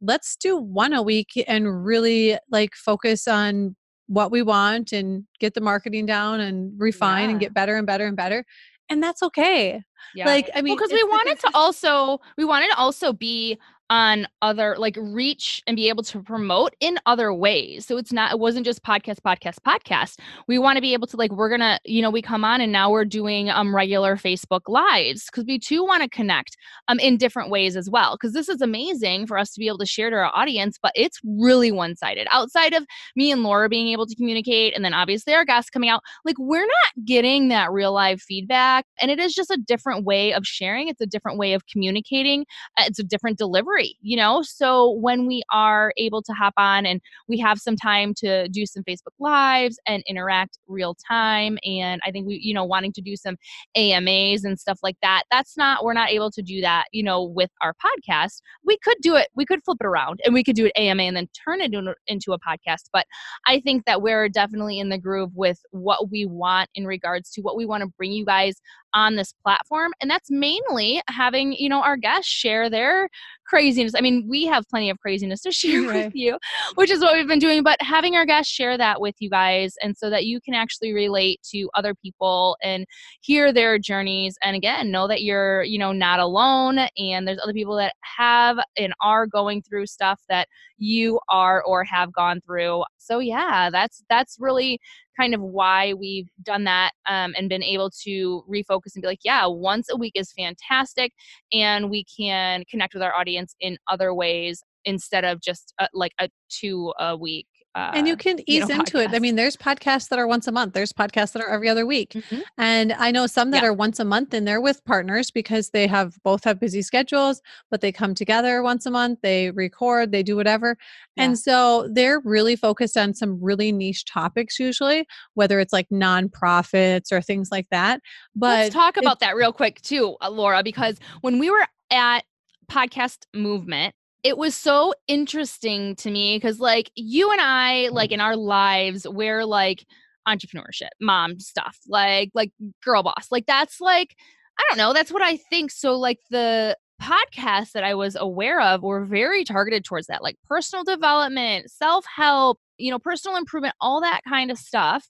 let's 0.00 0.36
do 0.36 0.56
one 0.56 0.94
a 0.94 1.02
week 1.02 1.28
and 1.46 1.84
really 1.84 2.38
like 2.50 2.74
focus 2.74 3.28
on 3.28 3.76
what 4.06 4.32
we 4.32 4.42
want 4.42 4.92
and 4.92 5.24
get 5.38 5.54
the 5.54 5.60
marketing 5.60 6.06
down 6.06 6.40
and 6.40 6.72
refine 6.78 7.24
yeah. 7.24 7.30
and 7.30 7.40
get 7.40 7.54
better 7.54 7.76
and 7.76 7.86
better 7.86 8.06
and 8.06 8.16
better 8.16 8.44
and 8.90 9.02
that's 9.02 9.22
okay. 9.22 9.82
Yeah. 10.14 10.26
Like 10.26 10.50
I 10.54 10.62
mean, 10.62 10.76
because 10.76 10.90
well, 10.90 10.98
we 11.04 11.10
wanted 11.10 11.38
to 11.40 11.50
also 11.54 12.20
we 12.36 12.44
wanted 12.44 12.68
to 12.70 12.76
also 12.76 13.12
be 13.12 13.58
on 13.90 14.28
other 14.40 14.76
like 14.78 14.96
reach 14.98 15.62
and 15.66 15.76
be 15.76 15.88
able 15.88 16.04
to 16.04 16.22
promote 16.22 16.74
in 16.78 16.96
other 17.06 17.34
ways. 17.34 17.84
So 17.84 17.96
it's 17.96 18.12
not 18.12 18.30
it 18.32 18.38
wasn't 18.38 18.64
just 18.64 18.84
podcast 18.84 19.18
podcast 19.26 19.56
podcast. 19.66 20.18
We 20.46 20.58
want 20.58 20.76
to 20.76 20.80
be 20.80 20.92
able 20.94 21.08
to 21.08 21.16
like 21.16 21.32
we're 21.32 21.48
going 21.48 21.60
to, 21.60 21.78
you 21.84 22.00
know, 22.00 22.10
we 22.10 22.22
come 22.22 22.44
on 22.44 22.60
and 22.60 22.70
now 22.70 22.88
we're 22.90 23.04
doing 23.04 23.50
um 23.50 23.74
regular 23.74 24.16
Facebook 24.16 24.62
lives 24.68 25.28
cuz 25.28 25.44
we 25.44 25.58
too 25.58 25.84
want 25.84 26.04
to 26.04 26.08
connect 26.08 26.56
um 26.86 27.00
in 27.00 27.16
different 27.16 27.50
ways 27.50 27.76
as 27.76 27.90
well 27.90 28.16
cuz 28.16 28.32
this 28.32 28.48
is 28.48 28.60
amazing 28.62 29.26
for 29.26 29.36
us 29.36 29.50
to 29.52 29.58
be 29.58 29.66
able 29.66 29.78
to 29.78 29.86
share 29.86 30.08
to 30.08 30.16
our 30.16 30.30
audience, 30.34 30.78
but 30.80 30.92
it's 30.94 31.18
really 31.24 31.72
one-sided. 31.72 32.28
Outside 32.30 32.72
of 32.72 32.86
me 33.16 33.32
and 33.32 33.42
Laura 33.42 33.68
being 33.68 33.88
able 33.88 34.06
to 34.06 34.14
communicate 34.14 34.74
and 34.76 34.84
then 34.84 34.94
obviously 34.94 35.34
our 35.34 35.44
guests 35.44 35.70
coming 35.70 35.88
out, 35.88 36.02
like 36.24 36.36
we're 36.38 36.60
not 36.60 37.04
getting 37.04 37.48
that 37.48 37.72
real 37.72 37.92
live 37.92 38.22
feedback 38.22 38.86
and 39.00 39.10
it 39.10 39.18
is 39.18 39.34
just 39.34 39.50
a 39.50 39.56
different 39.56 40.04
way 40.04 40.32
of 40.32 40.46
sharing. 40.46 40.86
It's 40.86 41.00
a 41.00 41.06
different 41.06 41.38
way 41.38 41.54
of 41.54 41.66
communicating. 41.66 42.46
Uh, 42.78 42.84
it's 42.86 43.00
a 43.00 43.02
different 43.02 43.36
delivery 43.36 43.79
free, 43.80 43.96
you 44.02 44.16
know? 44.16 44.42
So 44.42 44.90
when 44.90 45.26
we 45.26 45.42
are 45.52 45.92
able 45.96 46.22
to 46.22 46.32
hop 46.32 46.54
on 46.56 46.86
and 46.86 47.00
we 47.28 47.38
have 47.38 47.58
some 47.58 47.76
time 47.76 48.14
to 48.18 48.48
do 48.48 48.66
some 48.66 48.82
Facebook 48.84 49.14
Lives 49.18 49.78
and 49.86 50.02
interact 50.06 50.58
real 50.66 50.96
time, 51.08 51.58
and 51.64 52.00
I 52.04 52.10
think 52.10 52.26
we, 52.26 52.38
you 52.42 52.54
know, 52.54 52.64
wanting 52.64 52.92
to 52.92 53.00
do 53.00 53.16
some 53.16 53.36
AMAs 53.76 54.44
and 54.44 54.58
stuff 54.58 54.80
like 54.82 54.96
that, 55.02 55.24
that's 55.30 55.56
not, 55.56 55.84
we're 55.84 55.94
not 55.94 56.10
able 56.10 56.30
to 56.32 56.42
do 56.42 56.60
that, 56.60 56.84
you 56.92 57.02
know, 57.02 57.22
with 57.22 57.50
our 57.60 57.74
podcast. 57.74 58.40
We 58.64 58.78
could 58.82 58.98
do 59.00 59.16
it, 59.16 59.28
we 59.34 59.46
could 59.46 59.62
flip 59.64 59.78
it 59.80 59.86
around 59.86 60.20
and 60.24 60.34
we 60.34 60.44
could 60.44 60.56
do 60.56 60.66
an 60.66 60.72
AMA 60.76 61.02
and 61.02 61.16
then 61.16 61.28
turn 61.44 61.60
it 61.60 61.72
into 62.06 62.32
a 62.32 62.38
podcast. 62.38 62.90
But 62.92 63.06
I 63.46 63.60
think 63.60 63.84
that 63.86 64.02
we're 64.02 64.28
definitely 64.28 64.78
in 64.78 64.88
the 64.88 64.98
groove 64.98 65.34
with 65.34 65.60
what 65.70 66.10
we 66.10 66.26
want 66.26 66.70
in 66.74 66.86
regards 66.86 67.30
to 67.32 67.40
what 67.40 67.56
we 67.56 67.66
want 67.66 67.82
to 67.82 67.88
bring 67.96 68.12
you 68.12 68.24
guys 68.24 68.60
on 68.94 69.16
this 69.16 69.32
platform. 69.44 69.92
And 70.00 70.10
that's 70.10 70.30
mainly 70.30 71.02
having, 71.08 71.52
you 71.52 71.68
know, 71.68 71.82
our 71.82 71.96
guests 71.96 72.30
share 72.30 72.68
their 72.70 73.08
craziness. 73.46 73.94
I 73.96 74.00
mean, 74.00 74.26
we 74.28 74.46
have 74.46 74.64
plenty 74.68 74.90
of 74.90 74.98
craziness 74.98 75.42
to 75.42 75.52
share 75.60 75.82
right. 75.82 76.06
with 76.06 76.14
you, 76.14 76.38
which 76.76 76.90
is 76.90 77.00
what 77.00 77.14
we've 77.14 77.26
been 77.26 77.38
doing, 77.38 77.62
but 77.62 77.80
having 77.80 78.16
our 78.16 78.24
guests 78.24 78.52
share 78.52 78.78
that 78.78 79.00
with 79.00 79.14
you 79.18 79.28
guys 79.28 79.74
and 79.82 79.96
so 79.96 80.08
that 80.10 80.24
you 80.24 80.40
can 80.40 80.54
actually 80.54 80.92
relate 80.92 81.40
to 81.50 81.68
other 81.74 81.94
people 81.94 82.56
and 82.62 82.86
hear 83.20 83.52
their 83.52 83.78
journeys 83.78 84.36
and 84.42 84.56
again, 84.56 84.90
know 84.90 85.08
that 85.08 85.22
you're, 85.22 85.62
you 85.64 85.78
know, 85.78 85.92
not 85.92 86.20
alone 86.20 86.78
and 86.96 87.26
there's 87.26 87.40
other 87.42 87.52
people 87.52 87.76
that 87.76 87.94
have 88.18 88.58
and 88.76 88.92
are 89.02 89.26
going 89.26 89.62
through 89.62 89.86
stuff 89.86 90.20
that 90.28 90.48
you 90.78 91.20
are 91.28 91.62
or 91.64 91.84
have 91.84 92.12
gone 92.12 92.40
through. 92.40 92.84
So 92.98 93.18
yeah, 93.18 93.68
that's 93.70 94.02
that's 94.08 94.36
really 94.40 94.80
kind 95.20 95.34
of 95.34 95.40
why 95.40 95.92
we've 95.92 96.28
done 96.42 96.64
that 96.64 96.92
um, 97.08 97.34
and 97.36 97.48
been 97.48 97.62
able 97.62 97.90
to 98.04 98.42
refocus 98.48 98.94
and 98.94 99.02
be 99.02 99.08
like, 99.08 99.20
yeah, 99.24 99.46
once 99.46 99.88
a 99.90 99.96
week 99.96 100.12
is 100.14 100.32
fantastic, 100.32 101.12
and 101.52 101.90
we 101.90 102.04
can 102.04 102.64
connect 102.70 102.94
with 102.94 103.02
our 103.02 103.14
audience 103.14 103.54
in 103.60 103.76
other 103.88 104.14
ways 104.14 104.62
instead 104.84 105.24
of 105.24 105.40
just 105.42 105.74
uh, 105.78 105.88
like 105.92 106.12
a 106.18 106.28
two 106.48 106.92
a 106.98 107.16
week 107.16 107.46
uh, 107.74 107.92
and 107.94 108.08
you 108.08 108.16
can 108.16 108.40
ease 108.40 108.62
you 108.62 108.66
know, 108.66 108.80
into 108.80 108.98
it. 108.98 109.10
I 109.12 109.20
mean, 109.20 109.36
there's 109.36 109.56
podcasts 109.56 110.08
that 110.08 110.18
are 110.18 110.26
once 110.26 110.48
a 110.48 110.52
month. 110.52 110.74
There's 110.74 110.92
podcasts 110.92 111.32
that 111.32 111.42
are 111.42 111.48
every 111.48 111.68
other 111.68 111.86
week, 111.86 112.10
mm-hmm. 112.10 112.40
and 112.58 112.92
I 112.92 113.10
know 113.12 113.26
some 113.26 113.52
that 113.52 113.62
yeah. 113.62 113.68
are 113.68 113.72
once 113.72 114.00
a 114.00 114.04
month, 114.04 114.34
and 114.34 114.46
they're 114.46 114.60
with 114.60 114.84
partners 114.84 115.30
because 115.30 115.70
they 115.70 115.86
have 115.86 116.18
both 116.24 116.42
have 116.44 116.58
busy 116.58 116.82
schedules, 116.82 117.40
but 117.70 117.80
they 117.80 117.92
come 117.92 118.14
together 118.14 118.62
once 118.62 118.86
a 118.86 118.90
month. 118.90 119.20
They 119.22 119.52
record, 119.52 120.10
they 120.10 120.22
do 120.22 120.34
whatever, 120.36 120.76
yeah. 121.16 121.24
and 121.24 121.38
so 121.38 121.88
they're 121.92 122.20
really 122.24 122.56
focused 122.56 122.96
on 122.96 123.14
some 123.14 123.38
really 123.40 123.70
niche 123.70 124.04
topics 124.04 124.58
usually, 124.58 125.06
whether 125.34 125.60
it's 125.60 125.72
like 125.72 125.88
nonprofits 125.90 127.12
or 127.12 127.22
things 127.22 127.50
like 127.52 127.68
that. 127.70 128.00
But 128.34 128.58
let's 128.58 128.74
talk 128.74 128.96
about 128.96 129.20
that 129.20 129.36
real 129.36 129.52
quick 129.52 129.80
too, 129.82 130.16
uh, 130.20 130.30
Laura, 130.30 130.62
because 130.62 130.98
when 131.20 131.38
we 131.38 131.50
were 131.50 131.66
at 131.90 132.24
podcast 132.70 133.26
movement 133.34 133.94
it 134.22 134.36
was 134.36 134.54
so 134.54 134.92
interesting 135.06 135.96
to 135.96 136.10
me 136.10 136.36
because 136.36 136.60
like 136.60 136.90
you 136.94 137.30
and 137.30 137.40
i 137.40 137.88
like 137.92 138.12
in 138.12 138.18
mm-hmm. 138.18 138.26
our 138.26 138.36
lives 138.36 139.06
we're 139.08 139.44
like 139.44 139.84
entrepreneurship 140.28 140.90
mom 141.00 141.38
stuff 141.38 141.78
like 141.88 142.30
like 142.34 142.52
girl 142.84 143.02
boss 143.02 143.28
like 143.30 143.46
that's 143.46 143.80
like 143.80 144.14
i 144.58 144.64
don't 144.68 144.78
know 144.78 144.92
that's 144.92 145.12
what 145.12 145.22
i 145.22 145.36
think 145.36 145.70
so 145.70 145.96
like 145.96 146.18
the 146.30 146.76
podcasts 147.00 147.72
that 147.72 147.82
i 147.82 147.94
was 147.94 148.14
aware 148.14 148.60
of 148.60 148.82
were 148.82 149.06
very 149.06 149.42
targeted 149.42 149.84
towards 149.84 150.06
that 150.06 150.22
like 150.22 150.36
personal 150.46 150.84
development 150.84 151.70
self-help 151.70 152.58
you 152.76 152.90
know 152.90 152.98
personal 152.98 153.38
improvement 153.38 153.74
all 153.80 154.02
that 154.02 154.20
kind 154.28 154.50
of 154.50 154.58
stuff 154.58 155.08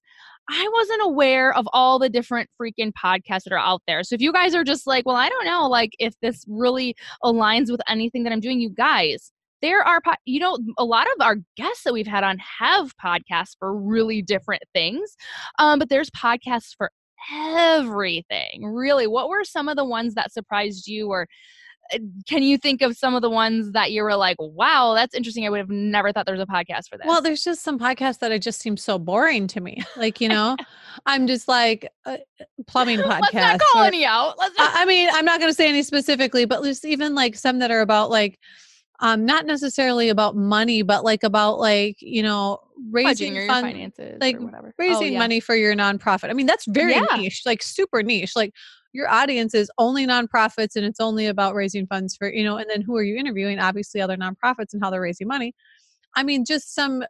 I 0.51 0.69
wasn't 0.73 1.03
aware 1.03 1.55
of 1.55 1.69
all 1.73 1.99
the 1.99 2.09
different 2.09 2.51
freaking 2.61 2.93
podcasts 2.93 3.45
that 3.45 3.53
are 3.53 3.59
out 3.59 3.83
there. 3.87 4.03
So 4.03 4.15
if 4.15 4.21
you 4.21 4.33
guys 4.33 4.55
are 4.55 4.65
just 4.65 4.87
like, 4.87 5.07
well, 5.07 5.17
I 5.17 5.29
don't 5.29 5.45
know, 5.45 5.69
like 5.69 5.93
if 5.99 6.15
this 6.21 6.45
really 6.49 6.97
aligns 7.25 7.71
with 7.71 7.81
anything 7.89 8.25
that 8.25 8.33
I'm 8.33 8.41
doing, 8.41 8.61
you 8.61 8.71
guys, 8.71 9.31
there 9.63 9.83
are, 9.83 10.01
you 10.25 10.41
know, 10.41 10.59
a 10.79 10.85
lot 10.85 11.07
of 11.07 11.25
our 11.25 11.37
guests 11.57 11.85
that 11.85 11.93
we've 11.93 12.07
had 12.07 12.25
on 12.25 12.39
have 12.59 12.97
podcasts 12.97 13.57
for 13.59 13.77
really 13.77 14.23
different 14.23 14.63
things. 14.75 15.17
Um, 15.59 15.79
but 15.79 15.89
there's 15.89 16.11
podcasts 16.11 16.75
for 16.77 16.91
everything. 17.33 18.65
Really, 18.65 19.07
what 19.07 19.29
were 19.29 19.45
some 19.45 19.69
of 19.69 19.77
the 19.77 19.85
ones 19.85 20.15
that 20.15 20.33
surprised 20.33 20.89
you 20.89 21.11
or 21.11 21.29
can 22.29 22.43
you 22.43 22.57
think 22.57 22.83
of 22.83 22.97
some 22.97 23.15
of 23.15 23.23
the 23.23 23.31
ones 23.31 23.73
that 23.73 23.93
you 23.93 24.03
were 24.03 24.17
like, 24.17 24.37
wow, 24.39 24.95
that's 24.95 25.15
interesting? 25.15 25.47
I 25.47 25.51
would 25.51 25.59
have 25.59 25.71
never 25.71 26.13
thought 26.13 26.27
there 26.27 26.35
was 26.35 26.43
a 26.43 26.47
podcast 26.47 26.89
for 26.89 26.99
that. 26.99 27.07
Well, 27.07 27.21
there's 27.21 27.43
just 27.43 27.63
some 27.63 27.79
podcasts 27.79 28.19
that 28.21 28.33
it 28.33 28.43
just 28.43 28.61
seem 28.61 28.77
so 28.77 28.99
boring 28.99 29.47
to 29.49 29.61
me. 29.61 29.83
Like, 29.97 30.21
you 30.21 30.29
know, 30.31 30.57
I'm 31.05 31.27
just 31.27 31.47
like 31.47 31.87
uh, 32.07 32.17
plumbing 32.67 33.01
podcast. 33.01 33.21
Let's 33.33 33.35
not 33.35 33.61
call 33.61 33.83
any 33.83 34.07
out. 34.07 34.39
Let's 34.39 34.57
not- 34.57 34.75
I, 34.75 34.83
I 34.83 34.85
mean, 34.87 35.11
I'm 35.13 35.25
not 35.25 35.41
going 35.41 35.51
to 35.51 35.55
say 35.55 35.69
any 35.69 35.83
specifically, 35.83 36.47
but 36.47 36.63
just 36.63 36.87
even 36.87 37.15
like 37.15 37.35
some 37.35 37.59
that 37.59 37.71
are 37.71 37.81
about 37.81 38.09
like, 38.09 38.39
um, 39.01 39.27
not 39.27 39.47
necessarily 39.47 40.09
about 40.09 40.37
money, 40.37 40.83
but 40.83 41.05
like 41.05 41.23
about 41.23 41.59
like, 41.59 41.97
you 42.01 42.23
know, 42.23 42.61
raising 42.91 43.35
fund, 43.47 43.67
finances 43.67 44.17
like 44.21 44.37
oh, 44.41 44.51
raising 44.79 45.09
oh, 45.09 45.11
yeah. 45.13 45.19
money 45.19 45.41
for 45.41 45.55
your 45.55 45.75
nonprofit. 45.75 46.31
I 46.31 46.33
mean, 46.33 46.47
that's 46.47 46.67
very 46.67 46.93
yeah. 46.93 47.07
niche, 47.17 47.43
like 47.45 47.63
super 47.63 48.03
niche. 48.03 48.37
Like 48.37 48.55
your 48.93 49.09
audience 49.09 49.55
is 49.55 49.71
only 49.79 50.07
nonprofits 50.07 50.77
and 50.77 50.85
it's 50.85 51.01
only 51.01 51.27
about 51.27 51.55
raising 51.55 51.87
funds 51.87 52.17
for, 52.17 52.33
you 52.33 52.45
know, 52.45 52.57
and 52.57 52.69
then 52.69 52.83
who 52.83 52.97
are 52.97 53.03
you 53.03 53.17
interviewing? 53.17 53.59
Obviously, 53.59 54.01
other 54.01 54.17
nonprofits 54.17 54.73
and 54.73 54.83
how 54.83 54.91
they're 54.91 55.01
raising 55.01 55.29
money. 55.29 55.55
I 56.17 56.23
mean, 56.23 56.45
just 56.45 56.75
some 56.75 57.05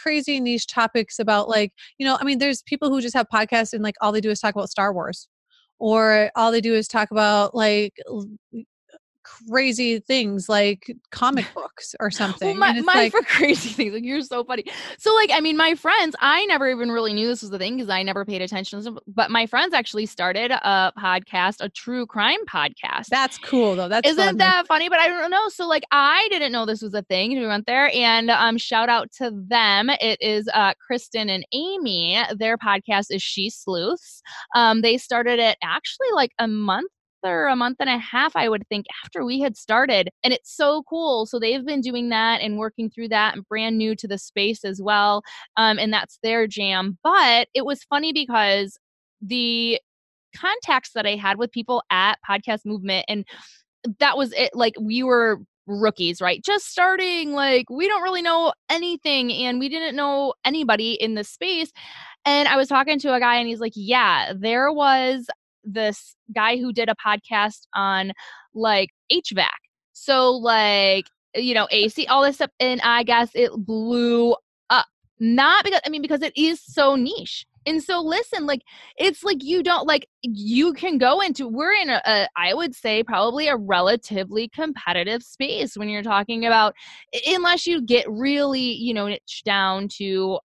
crazy 0.00 0.40
niche 0.40 0.66
topics 0.66 1.18
about 1.18 1.48
like, 1.48 1.72
you 1.98 2.06
know, 2.06 2.16
I 2.20 2.24
mean, 2.24 2.38
there's 2.38 2.62
people 2.62 2.90
who 2.90 3.00
just 3.00 3.14
have 3.14 3.26
podcasts 3.32 3.72
and 3.72 3.82
like 3.82 3.96
all 4.00 4.12
they 4.12 4.20
do 4.20 4.30
is 4.30 4.40
talk 4.40 4.54
about 4.54 4.70
Star 4.70 4.92
Wars 4.92 5.28
or 5.78 6.30
all 6.36 6.52
they 6.52 6.60
do 6.60 6.74
is 6.74 6.88
talk 6.88 7.10
about 7.10 7.54
like 7.54 7.94
crazy 9.48 9.98
things 9.98 10.48
like 10.48 10.94
comic 11.10 11.46
books 11.54 11.94
or 12.00 12.10
something. 12.10 12.48
well, 12.48 12.72
my, 12.72 12.80
my 12.80 12.94
like, 12.94 13.12
for 13.12 13.22
crazy 13.22 13.70
things. 13.70 13.94
Like 13.94 14.04
you're 14.04 14.20
so 14.22 14.44
funny. 14.44 14.64
So 14.98 15.14
like 15.14 15.30
I 15.32 15.40
mean, 15.40 15.56
my 15.56 15.74
friends, 15.74 16.14
I 16.20 16.44
never 16.46 16.68
even 16.70 16.90
really 16.90 17.12
knew 17.12 17.26
this 17.26 17.42
was 17.42 17.50
a 17.52 17.58
thing 17.58 17.76
because 17.76 17.90
I 17.90 18.02
never 18.02 18.24
paid 18.24 18.42
attention. 18.42 18.82
To 18.84 19.00
But 19.06 19.30
my 19.30 19.46
friends 19.46 19.74
actually 19.74 20.06
started 20.06 20.50
a 20.50 20.92
podcast, 20.98 21.56
a 21.60 21.68
true 21.68 22.06
crime 22.06 22.44
podcast. 22.46 23.06
That's 23.06 23.38
cool 23.38 23.76
though. 23.76 23.88
That's 23.88 24.08
isn't 24.08 24.24
fun. 24.24 24.36
that 24.38 24.66
funny? 24.66 24.88
But 24.88 25.00
I 25.00 25.08
don't 25.08 25.30
know. 25.30 25.48
So 25.48 25.66
like 25.66 25.84
I 25.90 26.26
didn't 26.30 26.52
know 26.52 26.66
this 26.66 26.82
was 26.82 26.94
a 26.94 27.02
thing. 27.02 27.38
We 27.38 27.46
went 27.46 27.66
there 27.66 27.90
and 27.94 28.30
um 28.30 28.58
shout 28.58 28.88
out 28.88 29.10
to 29.18 29.30
them. 29.48 29.90
It 29.90 30.20
is 30.20 30.48
uh 30.54 30.74
Kristen 30.74 31.28
and 31.28 31.44
Amy. 31.52 32.18
Their 32.36 32.56
podcast 32.56 33.06
is 33.10 33.22
She 33.22 33.50
Sleuths. 33.50 34.22
Um, 34.54 34.82
they 34.82 34.98
started 34.98 35.38
it 35.38 35.56
actually 35.62 36.08
like 36.14 36.32
a 36.38 36.48
month 36.48 36.90
or 37.22 37.48
a 37.48 37.56
month 37.56 37.78
and 37.80 37.90
a 37.90 37.98
half, 37.98 38.36
I 38.36 38.48
would 38.48 38.66
think, 38.68 38.86
after 39.04 39.24
we 39.24 39.40
had 39.40 39.56
started. 39.56 40.10
And 40.22 40.32
it's 40.32 40.54
so 40.54 40.82
cool. 40.88 41.26
So 41.26 41.38
they've 41.38 41.64
been 41.64 41.80
doing 41.80 42.08
that 42.10 42.40
and 42.40 42.58
working 42.58 42.90
through 42.90 43.08
that 43.08 43.34
and 43.34 43.48
brand 43.48 43.78
new 43.78 43.94
to 43.96 44.08
the 44.08 44.18
space 44.18 44.64
as 44.64 44.80
well. 44.80 45.22
Um, 45.56 45.78
and 45.78 45.92
that's 45.92 46.18
their 46.22 46.46
jam. 46.46 46.98
But 47.02 47.48
it 47.54 47.64
was 47.64 47.84
funny 47.84 48.12
because 48.12 48.78
the 49.20 49.80
contacts 50.36 50.90
that 50.94 51.06
I 51.06 51.16
had 51.16 51.38
with 51.38 51.50
people 51.50 51.82
at 51.90 52.18
Podcast 52.28 52.66
Movement 52.66 53.06
and 53.08 53.24
that 53.98 54.16
was 54.16 54.32
it. 54.32 54.50
Like 54.54 54.74
we 54.80 55.02
were 55.02 55.40
rookies, 55.66 56.20
right? 56.20 56.42
Just 56.44 56.66
starting, 56.66 57.32
like 57.32 57.68
we 57.70 57.88
don't 57.88 58.02
really 58.02 58.22
know 58.22 58.52
anything 58.70 59.32
and 59.32 59.58
we 59.58 59.68
didn't 59.68 59.96
know 59.96 60.34
anybody 60.44 60.92
in 60.94 61.14
the 61.14 61.24
space. 61.24 61.72
And 62.24 62.48
I 62.48 62.56
was 62.56 62.68
talking 62.68 62.98
to 63.00 63.14
a 63.14 63.20
guy 63.20 63.36
and 63.36 63.48
he's 63.48 63.60
like, 63.60 63.72
Yeah, 63.74 64.32
there 64.36 64.72
was 64.72 65.26
this 65.66 66.16
guy 66.34 66.56
who 66.56 66.72
did 66.72 66.88
a 66.88 66.94
podcast 66.94 67.66
on 67.74 68.12
like 68.54 68.90
HVAC. 69.12 69.48
So 69.92 70.32
like 70.32 71.06
you 71.34 71.54
know 71.54 71.68
AC 71.70 72.06
all 72.06 72.22
this 72.22 72.36
stuff 72.36 72.50
and 72.60 72.80
I 72.82 73.02
guess 73.02 73.30
it 73.34 73.50
blew 73.56 74.34
up. 74.70 74.86
Not 75.18 75.64
because 75.64 75.80
I 75.84 75.90
mean 75.90 76.02
because 76.02 76.22
it 76.22 76.36
is 76.36 76.62
so 76.62 76.94
niche. 76.94 77.44
And 77.68 77.82
so 77.82 78.00
listen, 78.00 78.46
like 78.46 78.62
it's 78.96 79.24
like 79.24 79.42
you 79.42 79.62
don't 79.62 79.88
like 79.88 80.06
you 80.22 80.72
can 80.72 80.98
go 80.98 81.20
into 81.20 81.48
we're 81.48 81.72
in 81.72 81.90
a, 81.90 82.00
a 82.06 82.28
I 82.36 82.54
would 82.54 82.76
say 82.76 83.02
probably 83.02 83.48
a 83.48 83.56
relatively 83.56 84.48
competitive 84.48 85.24
space 85.24 85.76
when 85.76 85.88
you're 85.88 86.04
talking 86.04 86.46
about 86.46 86.74
unless 87.26 87.66
you 87.66 87.82
get 87.82 88.08
really, 88.08 88.60
you 88.60 88.94
know, 88.94 89.08
niche 89.08 89.42
down 89.44 89.88
to 89.96 90.38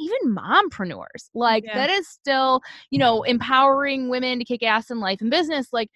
even 0.00 0.34
mompreneurs. 0.34 1.28
Like 1.34 1.64
yeah. 1.64 1.74
that 1.74 1.90
is 1.90 2.08
still, 2.08 2.62
you 2.90 2.98
know, 2.98 3.22
empowering 3.22 4.08
women 4.08 4.38
to 4.38 4.44
kick 4.44 4.62
ass 4.62 4.90
in 4.90 5.00
life 5.00 5.20
and 5.20 5.30
business. 5.30 5.68
Like 5.72 5.90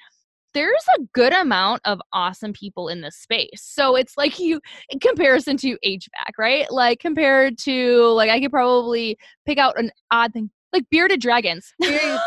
there's 0.52 0.84
a 0.96 1.02
good 1.12 1.32
amount 1.32 1.82
of 1.84 2.00
awesome 2.12 2.52
people 2.52 2.88
in 2.88 3.00
this 3.00 3.16
space. 3.16 3.62
So 3.62 3.96
it's 3.96 4.16
like 4.16 4.38
you 4.38 4.60
in 4.88 5.00
comparison 5.00 5.56
to 5.58 5.76
HVAC, 5.84 6.38
right? 6.38 6.70
Like 6.70 7.00
compared 7.00 7.58
to 7.60 8.06
like 8.12 8.30
I 8.30 8.40
could 8.40 8.52
probably 8.52 9.18
pick 9.46 9.58
out 9.58 9.78
an 9.78 9.90
odd 10.10 10.32
thing 10.32 10.50
like 10.74 10.90
bearded 10.90 11.20
dragons. 11.20 11.72
well, 11.80 12.20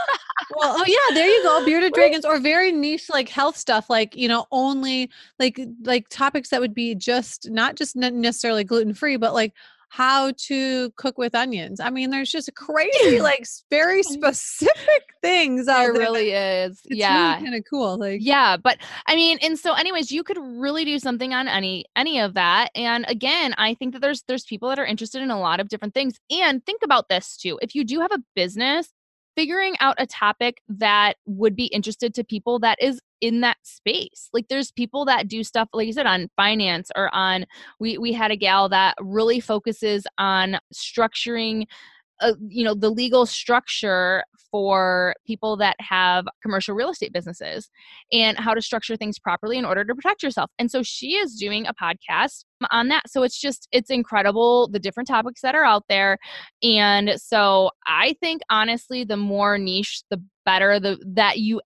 oh 0.56 0.84
yeah, 0.88 1.16
there 1.16 1.28
you 1.28 1.44
go, 1.44 1.64
bearded 1.66 1.94
dragons, 1.94 2.26
or 2.26 2.40
very 2.40 2.72
niche 2.72 3.10
like 3.10 3.30
health 3.30 3.58
stuff, 3.58 3.90
like 3.90 4.16
you 4.16 4.28
know, 4.28 4.46
only 4.52 5.12
like 5.38 5.60
like 5.84 6.08
topics 6.10 6.50
that 6.50 6.62
would 6.62 6.74
be 6.74 6.96
just 6.96 7.50
not 7.52 7.76
just 7.76 7.96
necessarily 7.96 8.64
gluten 8.64 8.94
free, 8.94 9.18
but 9.18 9.34
like 9.34 9.54
how 9.90 10.32
to 10.38 10.92
cook 10.98 11.18
with 11.18 11.34
onions. 11.34 11.80
I 11.80 11.90
mean, 11.90 12.10
there's 12.10 12.32
just 12.32 12.54
crazy, 12.56 13.22
like 13.22 13.46
very 13.70 14.04
specific 14.04 15.04
things 15.22 15.68
out 15.68 15.78
there. 15.78 15.94
There 15.94 16.02
really 16.02 16.32
is. 16.32 16.80
It's 16.86 17.00
yeah. 17.00 17.34
Really 17.34 17.46
kind 17.46 17.56
of 17.56 17.64
cool. 17.70 17.98
Like 17.98 18.20
Yeah. 18.22 18.58
But 18.58 18.78
I 19.06 19.16
mean, 19.16 19.38
and 19.42 19.58
so 19.58 19.74
anyways, 19.74 20.12
you 20.12 20.24
could 20.24 20.38
really 20.40 20.86
do 20.86 21.00
something 21.00 21.34
on 21.34 21.48
any 21.48 21.86
any 21.96 22.20
of 22.20 22.34
that. 22.34 22.70
And 22.76 23.06
again, 23.08 23.54
I 23.58 23.74
think 23.76 23.94
that 23.94 24.02
there's 24.02 24.24
there's 24.28 24.44
people 24.44 24.70
that 24.70 24.80
are 24.80 24.86
interested 24.86 25.22
in 25.22 25.32
a 25.32 25.40
lot 25.40 25.60
of 25.60 25.70
different 25.70 25.94
things. 25.94 26.20
And 26.30 26.66
think 26.66 26.82
about 26.84 27.10
this 27.10 27.38
too. 27.38 27.58
If 27.62 27.76
you 27.76 27.84
do 27.84 28.02
have 28.02 28.12
a 28.12 28.20
business, 28.36 28.90
figuring 29.36 29.76
out 29.80 29.96
a 30.00 30.08
topic 30.08 30.62
that 30.68 31.14
would 31.26 31.56
be 31.56 31.68
interested 31.68 32.14
to 32.16 32.24
people 32.24 32.60
that 32.60 32.78
is 32.82 33.00
in 33.22 33.42
that 33.42 33.58
space. 33.64 34.30
Like 34.34 34.48
there's 34.48 34.72
people 34.72 35.06
that 35.06 35.28
do 35.28 35.44
stuff 35.44 35.70
like 35.74 35.88
you 35.88 35.94
said 35.94 36.06
on 36.06 36.30
finance 36.36 36.92
or 36.96 37.14
on 37.14 37.46
we 37.80 37.98
we 37.98 38.14
had 38.14 38.32
a 38.32 38.38
gal 38.38 38.70
that 38.70 38.96
really 39.00 39.40
focuses 39.40 40.06
on 40.18 40.60
structuring 40.74 41.66
uh, 42.20 42.34
you 42.48 42.64
know 42.64 42.74
the 42.74 42.90
legal 42.90 43.26
structure 43.26 44.24
for 44.50 45.14
people 45.26 45.58
that 45.58 45.76
have 45.80 46.26
commercial 46.42 46.74
real 46.74 46.90
estate 46.90 47.14
businesses 47.14 47.70
and 48.12 48.40
how 48.40 48.54
to 48.54 48.62
structure 48.62 48.96
things 48.96 49.20
properly 49.20 49.58
in 49.58 49.66
order 49.66 49.84
to 49.84 49.94
protect 49.94 50.24
yourself 50.24 50.50
and 50.58 50.72
so 50.72 50.82
she 50.82 51.16
is 51.16 51.36
doing 51.36 51.68
a 51.68 51.74
podcast 51.74 52.44
on 52.72 52.88
that 52.88 53.04
so 53.08 53.24
it's 53.24 53.40
just 53.40 53.68
it's 53.72 53.92
incredible 53.92 54.68
the 54.70 54.80
different 54.80 55.08
topics 55.08 55.42
that 55.42 55.54
are 55.54 55.66
out 55.66 55.84
there 55.90 56.18
and 56.64 57.14
so 57.18 57.70
i 57.86 58.16
think 58.20 58.42
honestly 58.50 59.04
the 59.04 59.18
more 59.18 59.58
niche 59.58 60.02
the 60.10 60.22
better 60.46 60.80
the 60.80 60.98
that 61.06 61.38
you 61.38 61.62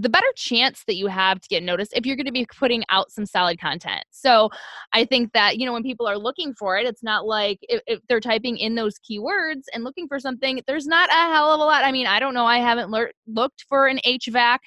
the 0.00 0.08
better 0.08 0.26
chance 0.36 0.84
that 0.86 0.94
you 0.94 1.08
have 1.08 1.40
to 1.40 1.48
get 1.48 1.62
noticed 1.62 1.92
if 1.94 2.06
you're 2.06 2.14
going 2.14 2.26
to 2.26 2.32
be 2.32 2.46
putting 2.56 2.84
out 2.88 3.10
some 3.10 3.26
solid 3.26 3.60
content. 3.60 4.04
So 4.10 4.48
I 4.92 5.04
think 5.04 5.32
that, 5.32 5.58
you 5.58 5.66
know, 5.66 5.72
when 5.72 5.82
people 5.82 6.06
are 6.06 6.16
looking 6.16 6.54
for 6.54 6.78
it, 6.78 6.86
it's 6.86 7.02
not 7.02 7.26
like 7.26 7.58
if, 7.62 7.82
if, 7.86 8.00
they're 8.08 8.20
typing 8.20 8.56
in 8.56 8.76
those 8.76 8.94
keywords 8.98 9.64
and 9.74 9.82
looking 9.82 10.06
for 10.06 10.20
something, 10.20 10.60
there's 10.66 10.86
not 10.86 11.10
a 11.10 11.34
hell 11.34 11.52
of 11.52 11.60
a 11.60 11.64
lot. 11.64 11.84
I 11.84 11.90
mean, 11.90 12.06
I 12.06 12.20
don't 12.20 12.32
know. 12.32 12.46
I 12.46 12.58
haven't 12.58 12.90
le- 12.90 13.10
looked 13.26 13.64
for 13.68 13.88
an 13.88 13.98
HVAC 14.06 14.58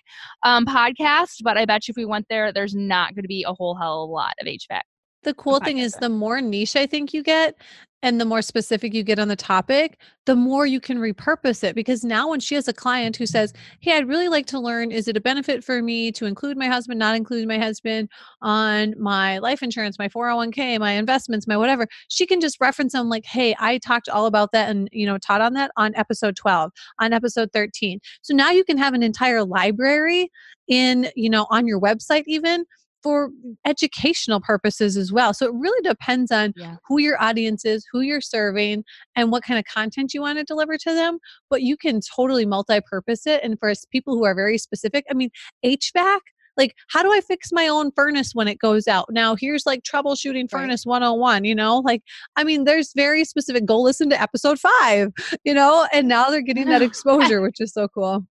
um, 0.43 0.65
podcast, 0.65 1.37
but 1.43 1.57
I 1.57 1.65
bet 1.65 1.87
you 1.87 1.93
if 1.93 1.97
we 1.97 2.05
went 2.05 2.25
there, 2.29 2.51
there's 2.51 2.75
not 2.75 3.15
going 3.15 3.23
to 3.23 3.29
be 3.29 3.45
a 3.47 3.53
whole 3.53 3.75
hell 3.75 4.03
of 4.03 4.09
a 4.09 4.13
lot 4.13 4.33
of 4.41 4.47
HVAC. 4.47 4.81
The 5.23 5.33
cool 5.35 5.59
thing 5.59 5.77
is 5.77 5.93
the 5.93 6.09
more 6.09 6.41
niche 6.41 6.75
I 6.75 6.87
think 6.87 7.13
you 7.13 7.23
get, 7.23 7.55
and 8.03 8.19
the 8.19 8.25
more 8.25 8.41
specific 8.41 8.93
you 8.93 9.03
get 9.03 9.19
on 9.19 9.27
the 9.27 9.35
topic, 9.35 9.99
the 10.25 10.35
more 10.35 10.65
you 10.65 10.79
can 10.79 10.97
repurpose 10.97 11.63
it. 11.63 11.75
Because 11.75 12.03
now, 12.03 12.29
when 12.29 12.39
she 12.39 12.55
has 12.55 12.67
a 12.67 12.73
client 12.73 13.15
who 13.15 13.25
says, 13.25 13.53
Hey, 13.79 13.95
I'd 13.95 14.07
really 14.07 14.27
like 14.27 14.45
to 14.47 14.59
learn, 14.59 14.91
is 14.91 15.07
it 15.07 15.17
a 15.17 15.21
benefit 15.21 15.63
for 15.63 15.81
me 15.81 16.11
to 16.13 16.25
include 16.25 16.57
my 16.57 16.67
husband, 16.67 16.99
not 16.99 17.15
include 17.15 17.47
my 17.47 17.57
husband 17.57 18.09
on 18.41 18.95
my 18.97 19.37
life 19.39 19.61
insurance, 19.61 19.99
my 19.99 20.07
401k, 20.07 20.79
my 20.79 20.93
investments, 20.93 21.47
my 21.47 21.57
whatever? 21.57 21.87
She 22.07 22.25
can 22.25 22.41
just 22.41 22.59
reference 22.59 22.93
them 22.93 23.09
like, 23.09 23.25
Hey, 23.25 23.55
I 23.59 23.77
talked 23.79 24.09
all 24.09 24.25
about 24.25 24.51
that 24.53 24.69
and, 24.69 24.89
you 24.91 25.05
know, 25.05 25.17
taught 25.17 25.41
on 25.41 25.53
that 25.53 25.71
on 25.77 25.93
episode 25.95 26.35
12, 26.35 26.71
on 26.99 27.13
episode 27.13 27.49
13. 27.53 27.99
So 28.21 28.33
now 28.33 28.51
you 28.51 28.63
can 28.63 28.77
have 28.77 28.93
an 28.93 29.03
entire 29.03 29.43
library 29.43 30.31
in, 30.67 31.09
you 31.15 31.29
know, 31.29 31.45
on 31.49 31.67
your 31.67 31.79
website, 31.79 32.23
even 32.27 32.65
for 33.01 33.29
educational 33.65 34.39
purposes 34.39 34.97
as 34.97 35.11
well. 35.11 35.33
So 35.33 35.47
it 35.47 35.53
really 35.53 35.81
depends 35.81 36.31
on 36.31 36.53
yeah. 36.55 36.77
who 36.87 36.99
your 36.99 37.21
audience 37.21 37.65
is, 37.65 37.85
who 37.91 38.01
you're 38.01 38.21
serving, 38.21 38.83
and 39.15 39.31
what 39.31 39.43
kind 39.43 39.59
of 39.59 39.65
content 39.65 40.13
you 40.13 40.21
want 40.21 40.37
to 40.37 40.43
deliver 40.43 40.77
to 40.77 40.93
them. 40.93 41.19
But 41.49 41.61
you 41.63 41.77
can 41.77 41.99
totally 42.15 42.45
multi 42.45 42.79
purpose 42.81 43.25
it. 43.25 43.43
And 43.43 43.57
for 43.59 43.73
people 43.91 44.15
who 44.15 44.25
are 44.25 44.35
very 44.35 44.57
specific, 44.57 45.05
I 45.09 45.13
mean, 45.13 45.29
HVAC, 45.65 46.19
like 46.57 46.75
how 46.89 47.01
do 47.01 47.11
i 47.11 47.21
fix 47.21 47.49
my 47.51 47.67
own 47.67 47.91
furnace 47.91 48.31
when 48.33 48.47
it 48.47 48.59
goes 48.59 48.87
out 48.87 49.05
now 49.09 49.35
here's 49.35 49.65
like 49.65 49.83
troubleshooting 49.83 50.49
furnace 50.49 50.85
right. 50.85 50.91
101 50.91 51.45
you 51.45 51.55
know 51.55 51.79
like 51.79 52.03
i 52.35 52.43
mean 52.43 52.65
there's 52.65 52.91
very 52.93 53.23
specific 53.23 53.65
go 53.65 53.79
listen 53.79 54.09
to 54.09 54.21
episode 54.21 54.59
5 54.59 55.11
you 55.45 55.53
know 55.53 55.87
and 55.93 56.07
now 56.07 56.29
they're 56.29 56.41
getting 56.41 56.67
that 56.67 56.81
exposure 56.89 57.41
which 57.41 57.59
is 57.59 57.73
so 57.73 57.87
cool 57.87 58.25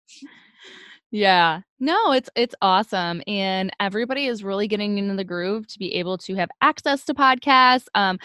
yeah. 1.17 1.61
No, 1.81 2.13
it's 2.13 2.29
it's 2.37 2.55
awesome 2.61 3.23
and 3.27 3.71
everybody 3.81 4.27
is 4.27 4.45
really 4.45 4.69
getting 4.69 4.99
into 4.99 5.15
the 5.15 5.25
groove 5.25 5.67
to 5.69 5.79
be 5.79 5.95
able 5.95 6.19
to 6.19 6.35
have 6.35 6.51
access 6.61 7.05
to 7.05 7.15
podcasts. 7.15 7.87
Um 7.95 8.19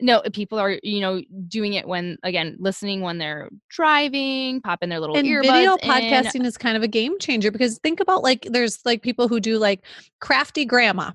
no, 0.00 0.22
people 0.32 0.56
are, 0.58 0.78
you 0.82 1.00
know, 1.00 1.20
doing 1.48 1.74
it 1.74 1.88
when 1.88 2.18
again, 2.22 2.56
listening 2.60 3.00
when 3.00 3.18
they're 3.18 3.48
driving, 3.68 4.60
popping 4.60 4.90
their 4.90 5.00
little 5.00 5.16
and 5.16 5.26
earbuds 5.26 5.42
video 5.42 5.74
in. 5.74 5.88
podcasting 5.88 6.46
is 6.46 6.56
kind 6.56 6.76
of 6.76 6.84
a 6.84 6.88
game 6.88 7.18
changer 7.18 7.50
because 7.50 7.78
think 7.78 7.98
about 7.98 8.22
like 8.22 8.46
there's 8.50 8.78
like 8.84 9.02
people 9.02 9.26
who 9.26 9.40
do 9.40 9.58
like 9.58 9.84
crafty 10.20 10.64
grandma 10.64 11.10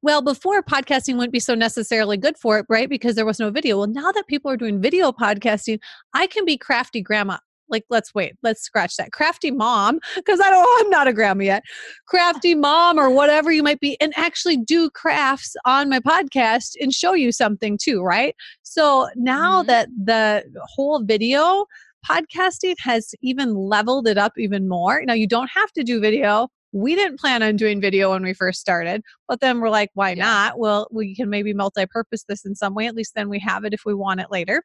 well, 0.00 0.22
before 0.22 0.62
podcasting 0.62 1.16
wouldn't 1.16 1.32
be 1.32 1.40
so 1.40 1.54
necessarily 1.54 2.16
good 2.16 2.38
for 2.38 2.58
it, 2.58 2.66
right? 2.70 2.88
Because 2.88 3.14
there 3.14 3.26
was 3.26 3.38
no 3.38 3.50
video. 3.50 3.76
Well, 3.76 3.88
now 3.88 4.10
that 4.12 4.26
people 4.26 4.50
are 4.50 4.56
doing 4.56 4.80
video 4.80 5.12
podcasting, 5.12 5.80
I 6.14 6.28
can 6.28 6.46
be 6.46 6.56
crafty 6.56 7.02
grandma 7.02 7.38
like 7.72 7.84
let's 7.90 8.14
wait 8.14 8.34
let's 8.42 8.62
scratch 8.62 8.96
that. 8.96 9.10
Crafty 9.10 9.50
mom 9.50 9.98
because 10.14 10.40
i 10.40 10.50
don't 10.50 10.84
i'm 10.84 10.90
not 10.90 11.08
a 11.08 11.12
grandma 11.12 11.42
yet. 11.42 11.64
Crafty 12.06 12.54
mom 12.54 12.98
or 12.98 13.10
whatever 13.10 13.50
you 13.50 13.62
might 13.62 13.80
be 13.80 13.98
and 14.00 14.12
actually 14.16 14.58
do 14.58 14.90
crafts 14.90 15.56
on 15.64 15.88
my 15.88 15.98
podcast 15.98 16.74
and 16.80 16.92
show 16.92 17.14
you 17.14 17.32
something 17.32 17.78
too 17.82 18.02
right? 18.02 18.36
So 18.62 19.08
now 19.16 19.60
mm-hmm. 19.60 19.68
that 19.68 19.88
the 20.04 20.44
whole 20.76 21.02
video 21.02 21.66
podcasting 22.08 22.74
has 22.78 23.14
even 23.22 23.54
leveled 23.54 24.06
it 24.06 24.18
up 24.18 24.32
even 24.36 24.68
more 24.68 25.02
now 25.04 25.14
you 25.14 25.26
don't 25.26 25.50
have 25.52 25.72
to 25.72 25.82
do 25.82 26.00
video. 26.00 26.48
We 26.74 26.94
didn't 26.94 27.20
plan 27.20 27.42
on 27.42 27.56
doing 27.56 27.82
video 27.82 28.12
when 28.12 28.22
we 28.22 28.34
first 28.34 28.60
started 28.60 29.02
but 29.28 29.40
then 29.40 29.60
we're 29.60 29.70
like 29.70 29.90
why 29.94 30.10
yeah. 30.10 30.24
not? 30.24 30.58
Well 30.58 30.88
we 30.90 31.14
can 31.16 31.30
maybe 31.30 31.54
multi-purpose 31.54 32.24
this 32.28 32.44
in 32.44 32.54
some 32.54 32.74
way 32.74 32.86
at 32.86 32.94
least 32.94 33.14
then 33.14 33.28
we 33.28 33.38
have 33.40 33.64
it 33.64 33.72
if 33.72 33.82
we 33.86 33.94
want 33.94 34.20
it 34.20 34.30
later 34.30 34.62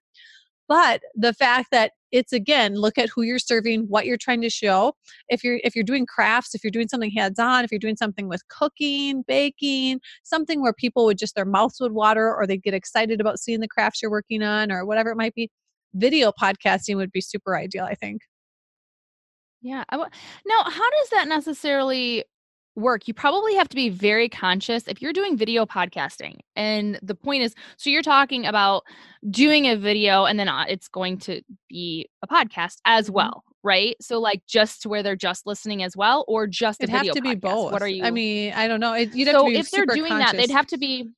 but 0.68 1.02
the 1.16 1.34
fact 1.34 1.70
that 1.72 1.92
it's 2.12 2.32
again 2.32 2.76
look 2.76 2.98
at 2.98 3.10
who 3.14 3.22
you're 3.22 3.40
serving 3.40 3.82
what 3.90 4.06
you're 4.06 4.18
trying 4.18 4.42
to 4.42 4.50
show. 4.50 4.94
If 5.30 5.44
you're 5.44 5.60
if 5.64 5.76
you're 5.76 5.84
doing 5.84 6.06
crafts 6.06 6.56
if 6.56 6.64
you're 6.64 6.72
doing 6.72 6.88
something 6.88 7.12
hands 7.12 7.40
on 7.40 7.64
if 7.64 7.72
you're 7.72 7.80
doing 7.80 7.98
something 7.98 8.28
with 8.30 8.48
cooking 8.48 9.24
baking 9.28 10.00
something 10.24 10.62
where 10.62 10.74
people 10.74 11.06
would 11.06 11.18
just 11.18 11.36
their 11.36 11.46
mouths 11.46 11.80
would 11.82 11.92
water 11.92 12.34
or 12.34 12.48
they'd 12.48 12.64
get 12.64 12.74
excited 12.74 13.20
about 13.20 13.40
seeing 13.40 13.60
the 13.60 13.68
crafts 13.68 14.02
you're 14.02 14.12
working 14.12 14.42
on 14.42 14.72
or 14.72 14.86
whatever 14.86 15.12
it 15.12 15.18
might 15.18 15.36
be 15.36 15.50
video 15.94 16.32
podcasting 16.32 16.96
would 16.96 17.12
be 17.12 17.22
super 17.22 17.56
ideal 17.58 17.86
i 17.86 17.96
think. 17.96 18.22
Yeah 19.62 19.84
w- 19.92 20.10
now 20.46 20.64
how 20.64 20.90
does 20.90 21.10
that 21.12 21.28
necessarily 21.28 22.24
work, 22.78 23.08
you 23.08 23.14
probably 23.14 23.56
have 23.56 23.68
to 23.70 23.76
be 23.76 23.90
very 23.90 24.30
conscious 24.30 24.88
if 24.88 25.02
you're 25.02 25.14
doing 25.14 25.36
video 25.36 25.66
podcasting. 25.66 26.38
And 26.56 27.00
the 27.02 27.16
point 27.16 27.44
is 27.44 27.56
so 27.76 27.90
you're 27.90 28.04
talking 28.04 28.46
about 28.46 28.84
doing 29.30 29.66
a 29.66 29.76
video 29.76 30.26
and 30.26 30.40
then 30.40 30.48
uh, 30.48 30.66
it's 30.70 30.88
going 30.88 31.18
to 31.20 31.42
be 31.68 32.10
a 32.22 32.28
podcast 32.28 32.78
as 32.86 33.08
mm-hmm. 33.08 33.16
well, 33.16 33.44
right? 33.64 33.96
So 34.00 34.20
like 34.20 34.44
just 34.48 34.86
where 34.86 35.04
they're 35.04 35.16
just 35.16 35.46
listening 35.46 35.84
as 35.84 35.98
well 35.98 36.24
or 36.28 36.48
just 36.48 36.82
It'd 36.82 36.94
a 36.94 37.00
video 37.00 37.14
have 37.14 37.24
to 37.24 37.30
podcast. 37.30 37.34
be 37.34 37.36
both. 37.36 37.72
What 37.74 37.82
are 37.82 37.88
you 37.88 38.04
I 38.04 38.12
mean, 38.12 38.54
I 38.54 38.68
don't 38.68 38.80
know. 38.80 38.94
It, 38.94 39.14
you'd 39.14 39.28
so 39.28 39.52
if 39.52 39.72
they're 39.72 39.86
doing 39.86 40.12
conscious. 40.12 40.32
that, 40.32 40.38
they'd 40.38 40.54
have 40.54 40.68
to 40.68 40.78
be 40.78 41.10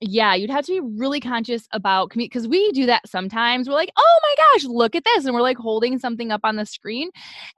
yeah, 0.00 0.34
you'd 0.34 0.50
have 0.50 0.66
to 0.66 0.72
be 0.72 0.80
really 0.98 1.20
conscious 1.20 1.66
about 1.72 2.10
because 2.14 2.48
we 2.48 2.72
do 2.72 2.86
that 2.86 3.08
sometimes. 3.08 3.68
We're 3.68 3.74
like, 3.74 3.92
oh 3.96 4.20
my 4.22 4.44
gosh, 4.44 4.64
look 4.64 4.94
at 4.94 5.04
this. 5.04 5.24
And 5.24 5.34
we're 5.34 5.42
like 5.42 5.56
holding 5.56 5.98
something 5.98 6.32
up 6.32 6.40
on 6.44 6.56
the 6.56 6.66
screen. 6.66 7.10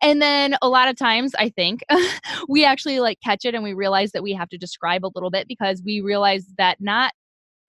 And 0.02 0.20
then 0.20 0.56
a 0.62 0.68
lot 0.68 0.88
of 0.88 0.96
times, 0.96 1.34
I 1.38 1.48
think 1.48 1.82
we 2.48 2.64
actually 2.64 3.00
like 3.00 3.18
catch 3.24 3.44
it 3.44 3.54
and 3.54 3.64
we 3.64 3.74
realize 3.74 4.12
that 4.12 4.22
we 4.22 4.32
have 4.34 4.48
to 4.50 4.58
describe 4.58 5.04
a 5.04 5.10
little 5.14 5.30
bit 5.30 5.48
because 5.48 5.82
we 5.84 6.00
realize 6.00 6.46
that 6.58 6.78
not 6.80 7.12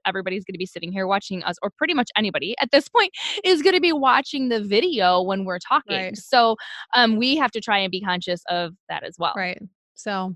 everybody's 0.06 0.46
going 0.46 0.54
to 0.54 0.60
be 0.60 0.66
sitting 0.66 0.92
here 0.92 1.06
watching 1.06 1.44
us, 1.44 1.58
or 1.62 1.70
pretty 1.70 1.94
much 1.94 2.10
anybody 2.16 2.56
at 2.62 2.72
this 2.72 2.88
point 2.88 3.12
is 3.44 3.62
going 3.62 3.76
to 3.76 3.82
be 3.82 3.92
watching 3.92 4.50
the 4.50 4.62
video 4.62 5.22
when 5.22 5.44
we're 5.46 5.60
talking. 5.60 5.98
Right. 5.98 6.18
So 6.18 6.56
um, 6.96 7.18
we 7.18 7.36
have 7.36 7.52
to 7.52 7.62
try 7.62 7.78
and 7.80 7.92
be 7.92 8.02
conscious 8.02 8.42
of 8.50 8.74
that 8.90 9.04
as 9.04 9.16
well. 9.20 9.34
Right. 9.36 9.62
So 9.96 10.36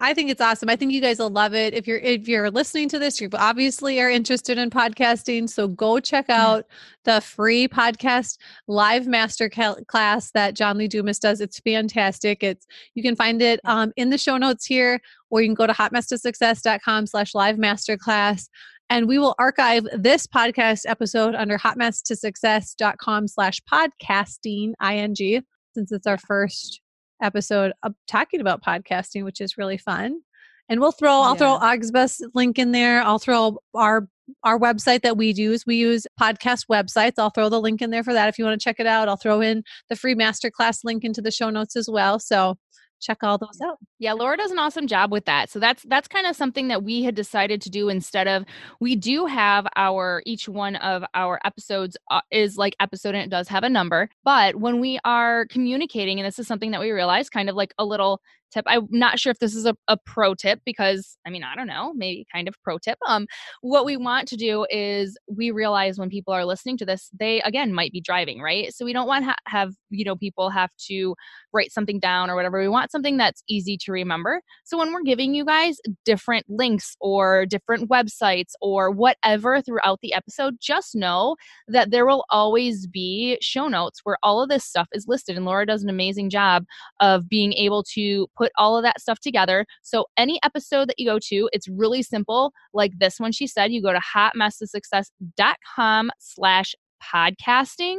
I 0.00 0.12
think 0.12 0.28
it's 0.28 0.40
awesome. 0.40 0.68
I 0.68 0.74
think 0.74 0.92
you 0.92 1.00
guys 1.00 1.20
will 1.20 1.30
love 1.30 1.54
it. 1.54 1.72
If 1.72 1.86
you're 1.86 1.98
if 1.98 2.26
you're 2.26 2.50
listening 2.50 2.88
to 2.88 2.98
this, 2.98 3.20
you 3.20 3.28
obviously 3.32 4.00
are 4.00 4.10
interested 4.10 4.58
in 4.58 4.68
podcasting, 4.68 5.48
so 5.48 5.68
go 5.68 6.00
check 6.00 6.28
out 6.28 6.66
the 7.04 7.20
free 7.20 7.68
podcast 7.68 8.38
live 8.66 9.06
master 9.06 9.48
class 9.48 10.32
that 10.32 10.54
John 10.54 10.78
Lee 10.78 10.88
Dumas 10.88 11.20
does. 11.20 11.40
It's 11.40 11.60
fantastic. 11.60 12.42
It's 12.42 12.66
you 12.94 13.04
can 13.04 13.14
find 13.14 13.40
it 13.40 13.60
um, 13.64 13.92
in 13.96 14.10
the 14.10 14.18
show 14.18 14.36
notes 14.36 14.66
here, 14.66 15.00
or 15.30 15.42
you 15.42 15.48
can 15.48 15.54
go 15.54 15.66
to 15.66 15.72
hotmesstosuccess.com 15.72 17.06
slash 17.06 17.34
live 17.34 17.56
masterclass. 17.56 18.48
And 18.90 19.08
we 19.08 19.18
will 19.18 19.34
archive 19.38 19.86
this 19.96 20.26
podcast 20.26 20.82
episode 20.86 21.34
under 21.34 21.56
hotmesstosuccess.com 21.56 23.28
slash 23.28 23.60
podcasting 23.72 24.72
ing 24.82 25.42
since 25.74 25.92
it's 25.92 26.06
our 26.06 26.18
first 26.18 26.80
episode 27.22 27.72
of 27.82 27.94
talking 28.06 28.40
about 28.40 28.62
podcasting, 28.62 29.24
which 29.24 29.40
is 29.40 29.58
really 29.58 29.78
fun. 29.78 30.20
And 30.68 30.80
we'll 30.80 30.92
throw, 30.92 31.10
I'll 31.10 31.32
yeah. 31.32 31.38
throw 31.38 31.58
Auxbus 31.58 32.20
link 32.34 32.58
in 32.58 32.72
there. 32.72 33.02
I'll 33.02 33.18
throw 33.18 33.58
our 33.74 34.08
our 34.42 34.58
website 34.58 35.02
that 35.02 35.16
we 35.18 35.32
use. 35.32 35.66
We 35.66 35.76
use 35.76 36.06
podcast 36.18 36.66
websites. 36.70 37.14
I'll 37.18 37.30
throw 37.30 37.50
the 37.50 37.60
link 37.60 37.82
in 37.82 37.90
there 37.90 38.02
for 38.02 38.14
that 38.14 38.28
if 38.28 38.38
you 38.38 38.44
want 38.44 38.58
to 38.58 38.64
check 38.64 38.76
it 38.78 38.86
out. 38.86 39.06
I'll 39.08 39.18
throw 39.18 39.42
in 39.42 39.62
the 39.90 39.96
free 39.96 40.14
masterclass 40.14 40.78
link 40.82 41.04
into 41.04 41.20
the 41.20 41.30
show 41.30 41.50
notes 41.50 41.76
as 41.76 41.88
well. 41.90 42.18
So 42.18 42.56
check 43.04 43.22
all 43.22 43.38
those 43.38 43.60
out. 43.62 43.78
Yeah, 43.98 44.14
Laura 44.14 44.36
does 44.36 44.50
an 44.50 44.58
awesome 44.58 44.86
job 44.86 45.12
with 45.12 45.26
that. 45.26 45.50
So 45.50 45.58
that's 45.58 45.82
that's 45.84 46.08
kind 46.08 46.26
of 46.26 46.34
something 46.34 46.68
that 46.68 46.82
we 46.82 47.02
had 47.02 47.14
decided 47.14 47.60
to 47.62 47.70
do 47.70 47.88
instead 47.88 48.26
of 48.26 48.44
we 48.80 48.96
do 48.96 49.26
have 49.26 49.66
our 49.76 50.22
each 50.26 50.48
one 50.48 50.76
of 50.76 51.04
our 51.14 51.38
episodes 51.44 51.96
uh, 52.10 52.20
is 52.30 52.56
like 52.56 52.74
episode 52.80 53.14
and 53.14 53.24
it 53.24 53.30
does 53.30 53.48
have 53.48 53.64
a 53.64 53.68
number, 53.68 54.08
but 54.24 54.56
when 54.56 54.80
we 54.80 54.98
are 55.04 55.46
communicating 55.46 56.18
and 56.18 56.26
this 56.26 56.38
is 56.38 56.46
something 56.46 56.70
that 56.70 56.80
we 56.80 56.90
realize 56.90 57.28
kind 57.28 57.48
of 57.50 57.56
like 57.56 57.74
a 57.78 57.84
little 57.84 58.20
tip. 58.54 58.64
I'm 58.66 58.86
not 58.90 59.18
sure 59.18 59.30
if 59.30 59.38
this 59.38 59.54
is 59.54 59.66
a, 59.66 59.76
a 59.88 59.96
pro 59.96 60.34
tip 60.34 60.60
because 60.64 61.16
I 61.26 61.30
mean, 61.30 61.42
I 61.44 61.54
don't 61.54 61.66
know, 61.66 61.92
maybe 61.94 62.26
kind 62.32 62.48
of 62.48 62.54
pro 62.62 62.78
tip. 62.78 62.98
Um, 63.06 63.26
what 63.60 63.84
we 63.84 63.96
want 63.96 64.28
to 64.28 64.36
do 64.36 64.66
is 64.70 65.18
we 65.28 65.50
realize 65.50 65.98
when 65.98 66.08
people 66.08 66.32
are 66.32 66.44
listening 66.44 66.76
to 66.78 66.86
this, 66.86 67.10
they 67.18 67.40
again 67.42 67.74
might 67.74 67.92
be 67.92 68.00
driving, 68.00 68.40
right? 68.40 68.72
So 68.72 68.84
we 68.84 68.92
don't 68.92 69.06
want 69.06 69.24
to 69.24 69.30
ha- 69.30 69.36
have, 69.46 69.74
you 69.90 70.04
know, 70.04 70.16
people 70.16 70.50
have 70.50 70.70
to 70.86 71.14
write 71.52 71.72
something 71.72 72.00
down 72.00 72.30
or 72.30 72.36
whatever. 72.36 72.60
We 72.60 72.68
want 72.68 72.90
something 72.90 73.16
that's 73.16 73.42
easy 73.48 73.76
to 73.84 73.92
remember. 73.92 74.40
So 74.64 74.78
when 74.78 74.92
we're 74.92 75.02
giving 75.02 75.34
you 75.34 75.44
guys 75.44 75.76
different 76.04 76.46
links 76.48 76.96
or 77.00 77.46
different 77.46 77.90
websites 77.90 78.52
or 78.60 78.90
whatever 78.90 79.60
throughout 79.60 80.00
the 80.02 80.14
episode, 80.14 80.54
just 80.60 80.94
know 80.94 81.36
that 81.68 81.90
there 81.90 82.06
will 82.06 82.24
always 82.30 82.86
be 82.86 83.38
show 83.40 83.68
notes 83.68 84.00
where 84.04 84.18
all 84.22 84.42
of 84.42 84.48
this 84.48 84.64
stuff 84.64 84.88
is 84.92 85.06
listed. 85.08 85.36
And 85.36 85.46
Laura 85.46 85.66
does 85.66 85.82
an 85.82 85.90
amazing 85.90 86.30
job 86.30 86.64
of 87.00 87.28
being 87.28 87.52
able 87.54 87.82
to 87.94 88.26
put 88.36 88.43
all 88.56 88.76
of 88.76 88.84
that 88.84 89.00
stuff 89.00 89.20
together. 89.20 89.66
So 89.82 90.06
any 90.16 90.40
episode 90.42 90.88
that 90.88 90.98
you 90.98 91.06
go 91.06 91.18
to, 91.18 91.48
it's 91.52 91.68
really 91.68 92.02
simple. 92.02 92.52
Like 92.72 92.98
this 92.98 93.20
one, 93.20 93.32
she 93.32 93.46
said, 93.46 93.72
you 93.72 93.82
go 93.82 93.92
to 93.92 94.00
hotmesstosuccess.com 94.14 96.10
slash 96.18 96.74
podcasting. 97.02 97.98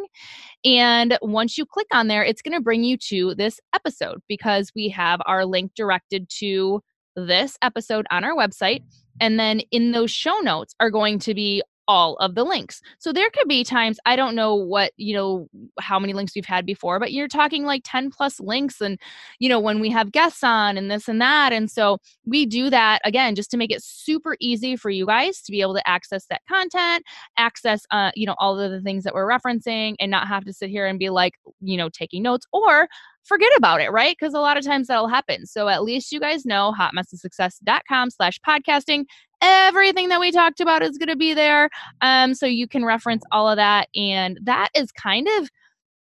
And 0.64 1.18
once 1.22 1.58
you 1.58 1.66
click 1.66 1.88
on 1.94 2.08
there, 2.08 2.24
it's 2.24 2.42
going 2.42 2.58
to 2.58 2.62
bring 2.62 2.84
you 2.84 2.98
to 3.10 3.36
this 3.36 3.60
episode 3.74 4.22
because 4.28 4.72
we 4.76 4.90
have 4.90 5.22
our 5.26 5.46
link 5.46 5.74
directed 5.76 6.30
to 6.40 6.82
this 7.16 7.58
episode 7.62 8.06
on 8.12 8.24
our 8.24 8.36
website. 8.36 8.84
And 9.22 9.40
then 9.40 9.62
in 9.72 9.92
those 9.92 10.12
show 10.12 10.38
notes 10.40 10.76
are 10.80 10.90
going 10.90 11.20
to 11.20 11.34
be 11.34 11.64
all 11.88 12.16
of 12.18 12.36
the 12.36 12.44
links. 12.44 12.82
So 13.00 13.12
there 13.12 13.30
could 13.30 13.48
be 13.48 13.64
times 13.64 14.00
I 14.06 14.16
don't 14.16 14.36
know 14.36 14.56
what, 14.56 14.92
you 14.98 15.16
know, 15.16 15.50
how 15.80 16.00
many 16.00 16.14
links 16.14 16.34
we've 16.36 16.46
had 16.46 16.66
before, 16.66 17.00
but 17.00 17.12
you're 17.12 17.28
talking 17.28 17.66
like 17.66 17.82
10 17.86 18.12
plus 18.12 18.40
links 18.40 18.82
and 18.82 19.00
you 19.40 19.50
know, 19.50 19.60
when 19.60 19.80
we 19.80 19.90
have 19.92 20.12
guests 20.12 20.44
on 20.44 20.78
and 20.78 20.90
this 20.90 21.08
and 21.08 21.22
that. 21.22 21.54
And 21.54 21.70
so 21.70 21.98
we 22.26 22.46
do 22.46 22.70
that 22.70 23.00
again 23.04 23.36
just 23.36 23.52
to 23.52 23.58
make 23.58 23.72
it 23.72 23.84
super 23.84 24.36
easy 24.40 24.76
for 24.76 24.90
you 24.90 25.06
guys 25.06 25.42
to 25.42 25.52
be 25.52 25.62
able 25.62 25.76
to 25.76 25.88
access 25.88 26.26
that 26.30 26.42
content, 26.48 27.04
access 27.38 27.86
uh, 27.92 28.12
you 28.16 28.26
know, 28.26 28.36
all 28.40 28.60
of 28.60 28.72
the 28.72 28.82
things 28.82 29.04
that 29.04 29.14
we're 29.14 29.30
referencing 29.30 29.96
and 30.00 30.12
not 30.12 30.28
have 30.28 30.46
to 30.46 30.54
sit 30.54 30.70
here 30.70 30.86
and 30.86 31.00
be 31.00 31.10
like, 31.10 31.34
you 31.62 31.78
know, 31.78 31.90
taking 31.90 32.24
notes 32.24 32.46
or 32.52 32.88
forget 33.26 33.52
about 33.58 33.82
it, 33.82 33.92
right? 33.92 34.16
Because 34.18 34.34
a 34.34 34.40
lot 34.40 34.58
of 34.58 34.64
times 34.64 34.88
that'll 34.88 35.08
happen. 35.08 35.46
So 35.46 35.68
at 35.68 35.84
least 35.84 36.12
you 36.12 36.20
guys 36.20 36.46
know 36.46 36.74
hotmesstosuccess.com 36.78 38.12
slash 38.12 38.40
podcasting. 38.48 39.06
Everything 39.46 40.10
that 40.10 40.20
we 40.20 40.32
talked 40.32 40.60
about 40.60 40.82
is 40.82 40.98
going 40.98 41.10
to 41.10 41.16
be 41.16 41.34
there. 41.34 41.70
Um, 42.02 42.34
so 42.34 42.46
you 42.46 42.68
can 42.68 42.84
reference 42.84 43.24
all 43.32 43.48
of 43.48 43.58
that. 43.58 43.88
And 43.96 44.40
that 44.44 44.70
is 44.76 44.92
kind 44.92 45.28
of 45.38 45.50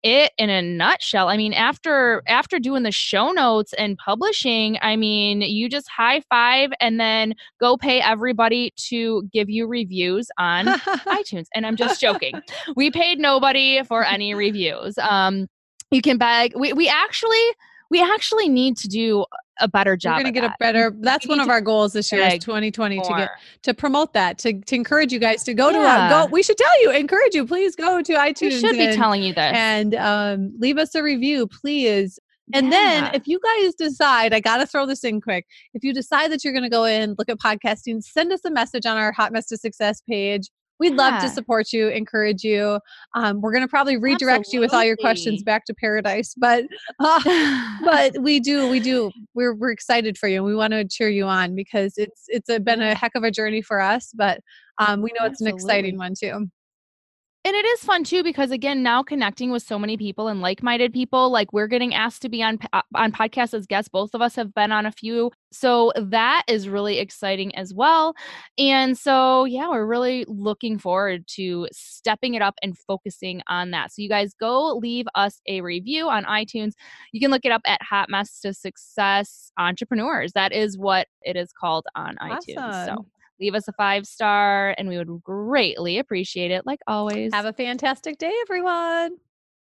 it 0.02 0.32
in 0.38 0.50
a 0.50 0.62
nutshell. 0.62 1.28
I 1.28 1.36
mean, 1.36 1.52
after 1.52 2.22
after 2.26 2.58
doing 2.58 2.82
the 2.82 2.92
show 2.92 3.30
notes 3.30 3.72
and 3.74 3.96
publishing, 3.98 4.78
I 4.80 4.96
mean, 4.96 5.40
you 5.40 5.68
just 5.68 5.88
high 5.88 6.22
five 6.28 6.70
and 6.80 7.00
then 7.00 7.34
go 7.60 7.76
pay 7.76 8.00
everybody 8.00 8.72
to 8.88 9.28
give 9.32 9.50
you 9.50 9.66
reviews 9.66 10.28
on 10.38 10.66
iTunes. 10.66 11.46
And 11.54 11.66
I'm 11.66 11.76
just 11.76 12.00
joking. 12.00 12.40
We 12.76 12.90
paid 12.90 13.18
nobody 13.18 13.82
for 13.84 14.04
any 14.04 14.34
reviews. 14.34 14.98
Um, 14.98 15.48
you 15.90 16.02
can 16.02 16.18
beg. 16.18 16.52
We 16.56 16.72
we 16.72 16.88
actually 16.88 17.36
we 17.90 18.02
actually 18.02 18.48
need 18.48 18.76
to 18.78 18.88
do 18.88 19.24
a 19.60 19.68
better 19.68 19.96
job. 19.96 20.16
We're 20.16 20.24
going 20.24 20.34
to 20.34 20.40
get 20.40 20.46
that. 20.46 20.54
a 20.54 20.58
better. 20.58 20.96
That's 21.00 21.26
one 21.26 21.40
of 21.40 21.48
our 21.48 21.60
goals 21.60 21.92
this 21.92 22.10
year, 22.12 22.22
is 22.22 22.38
2020, 22.38 22.96
more. 22.96 23.04
to 23.04 23.14
get 23.14 23.30
to 23.62 23.74
promote 23.74 24.12
that, 24.14 24.38
to 24.38 24.60
to 24.60 24.74
encourage 24.74 25.12
you 25.12 25.18
guys 25.18 25.44
to 25.44 25.54
go 25.54 25.70
yeah. 25.70 25.78
to 25.78 25.84
uh, 25.84 26.26
go. 26.26 26.30
We 26.30 26.42
should 26.42 26.58
tell 26.58 26.82
you, 26.82 26.90
encourage 26.92 27.34
you, 27.34 27.46
please 27.46 27.74
go 27.74 28.02
to 28.02 28.12
iTunes. 28.14 28.40
We 28.40 28.60
should 28.60 28.76
and, 28.76 28.90
be 28.90 28.96
telling 28.96 29.22
you 29.22 29.34
this 29.34 29.52
and 29.54 29.94
um, 29.94 30.54
leave 30.58 30.78
us 30.78 30.94
a 30.94 31.02
review, 31.02 31.46
please. 31.46 32.18
And 32.54 32.66
yeah. 32.66 32.70
then 32.70 33.14
if 33.14 33.26
you 33.26 33.38
guys 33.40 33.74
decide, 33.74 34.32
I 34.32 34.40
got 34.40 34.58
to 34.58 34.66
throw 34.66 34.86
this 34.86 35.04
in 35.04 35.20
quick. 35.20 35.46
If 35.74 35.84
you 35.84 35.92
decide 35.92 36.32
that 36.32 36.44
you're 36.44 36.54
going 36.54 36.62
to 36.62 36.70
go 36.70 36.84
in, 36.84 37.14
look 37.18 37.28
at 37.28 37.38
podcasting, 37.38 38.02
send 38.02 38.32
us 38.32 38.44
a 38.44 38.50
message 38.50 38.86
on 38.86 38.96
our 38.96 39.12
Hot 39.12 39.32
Mess 39.32 39.46
to 39.48 39.58
Success 39.58 40.00
page 40.00 40.48
We'd 40.78 40.92
yeah. 40.92 41.10
love 41.10 41.22
to 41.22 41.28
support 41.28 41.72
you, 41.72 41.88
encourage 41.88 42.44
you. 42.44 42.80
Um, 43.14 43.40
we're 43.40 43.52
going 43.52 43.64
to 43.64 43.68
probably 43.68 43.96
redirect 43.96 44.40
Absolutely. 44.40 44.56
you 44.56 44.60
with 44.60 44.74
all 44.74 44.84
your 44.84 44.96
questions 44.96 45.42
back 45.42 45.64
to 45.66 45.74
paradise, 45.74 46.34
but 46.36 46.64
uh, 47.00 47.78
but 47.84 48.16
we 48.20 48.40
do 48.40 48.68
we 48.68 48.80
do 48.80 49.10
we're 49.34 49.54
we're 49.54 49.70
excited 49.70 50.16
for 50.16 50.28
you. 50.28 50.36
and 50.36 50.46
We 50.46 50.54
want 50.54 50.72
to 50.72 50.84
cheer 50.84 51.08
you 51.08 51.24
on 51.24 51.54
because 51.54 51.94
it's 51.96 52.24
it's 52.28 52.48
a, 52.48 52.60
been 52.60 52.82
a 52.82 52.94
heck 52.94 53.12
of 53.14 53.24
a 53.24 53.30
journey 53.30 53.62
for 53.62 53.80
us, 53.80 54.12
but 54.14 54.40
um, 54.78 55.02
we 55.02 55.10
know 55.18 55.26
Absolutely. 55.26 55.32
it's 55.32 55.40
an 55.40 55.48
exciting 55.48 55.98
one 55.98 56.14
too 56.18 56.48
and 57.44 57.54
it 57.54 57.64
is 57.64 57.80
fun 57.80 58.04
too 58.04 58.22
because 58.22 58.50
again 58.50 58.82
now 58.82 59.02
connecting 59.02 59.50
with 59.50 59.62
so 59.62 59.78
many 59.78 59.96
people 59.96 60.28
and 60.28 60.40
like-minded 60.40 60.92
people 60.92 61.30
like 61.30 61.52
we're 61.52 61.66
getting 61.68 61.94
asked 61.94 62.22
to 62.22 62.28
be 62.28 62.42
on 62.42 62.58
uh, 62.72 62.82
on 62.94 63.12
podcasts 63.12 63.54
as 63.54 63.66
guests. 63.66 63.88
Both 63.88 64.14
of 64.14 64.20
us 64.20 64.34
have 64.36 64.52
been 64.54 64.72
on 64.72 64.86
a 64.86 64.92
few. 64.92 65.30
So 65.50 65.92
that 65.96 66.42
is 66.48 66.68
really 66.68 66.98
exciting 66.98 67.54
as 67.54 67.72
well. 67.72 68.14
And 68.58 68.98
so 68.98 69.44
yeah 69.44 69.68
we're 69.68 69.86
really 69.86 70.24
looking 70.28 70.78
forward 70.78 71.26
to 71.36 71.68
stepping 71.72 72.34
it 72.34 72.42
up 72.42 72.54
and 72.62 72.76
focusing 72.76 73.42
on 73.48 73.70
that. 73.70 73.92
So 73.92 74.02
you 74.02 74.08
guys 74.08 74.34
go 74.34 74.76
leave 74.76 75.06
us 75.14 75.40
a 75.46 75.60
review 75.60 76.08
on 76.08 76.24
itunes. 76.24 76.72
You 77.12 77.20
can 77.20 77.30
look 77.30 77.44
it 77.44 77.52
up 77.52 77.62
at 77.66 77.80
hot 77.82 78.10
mess 78.10 78.40
to 78.40 78.52
success 78.52 79.52
entrepreneurs. 79.58 80.32
That 80.32 80.52
is 80.52 80.76
what 80.76 81.06
it 81.22 81.36
is 81.36 81.52
called 81.52 81.86
on 81.94 82.16
awesome. 82.18 82.54
itunes. 82.56 82.86
So 82.86 83.06
leave 83.40 83.54
us 83.54 83.68
a 83.68 83.72
five 83.72 84.06
star, 84.06 84.74
and 84.78 84.88
we 84.88 84.98
would 84.98 85.22
greatly 85.22 85.98
appreciate 85.98 86.50
it, 86.50 86.66
like 86.66 86.80
always. 86.86 87.32
Have 87.32 87.46
a 87.46 87.52
fantastic 87.52 88.18
day, 88.18 88.32
everyone. 88.42 89.16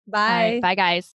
Bye. 0.07 0.59
Right, 0.61 0.61
bye, 0.61 0.75
guys. 0.75 1.15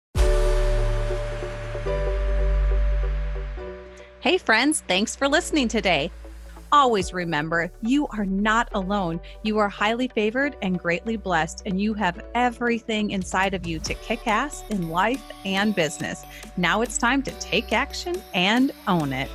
Hey, 4.19 4.39
friends, 4.39 4.83
thanks 4.87 5.15
for 5.15 5.27
listening 5.27 5.67
today. 5.67 6.11
Always 6.71 7.13
remember, 7.13 7.71
you 7.83 8.07
are 8.07 8.25
not 8.25 8.69
alone. 8.73 9.21
You 9.43 9.59
are 9.59 9.69
highly 9.69 10.07
favored 10.07 10.57
and 10.61 10.79
greatly 10.79 11.15
blessed, 11.15 11.61
and 11.65 11.79
you 11.79 11.93
have 11.93 12.25
everything 12.33 13.11
inside 13.11 13.53
of 13.53 13.67
you 13.67 13.79
to 13.79 13.93
kick 13.93 14.27
ass 14.27 14.63
in 14.71 14.89
life 14.89 15.23
and 15.45 15.75
business. 15.75 16.25
Now 16.57 16.81
it's 16.81 16.97
time 16.97 17.21
to 17.23 17.31
take 17.33 17.71
action 17.71 18.21
and 18.33 18.71
own 18.87 19.13
it. 19.13 19.29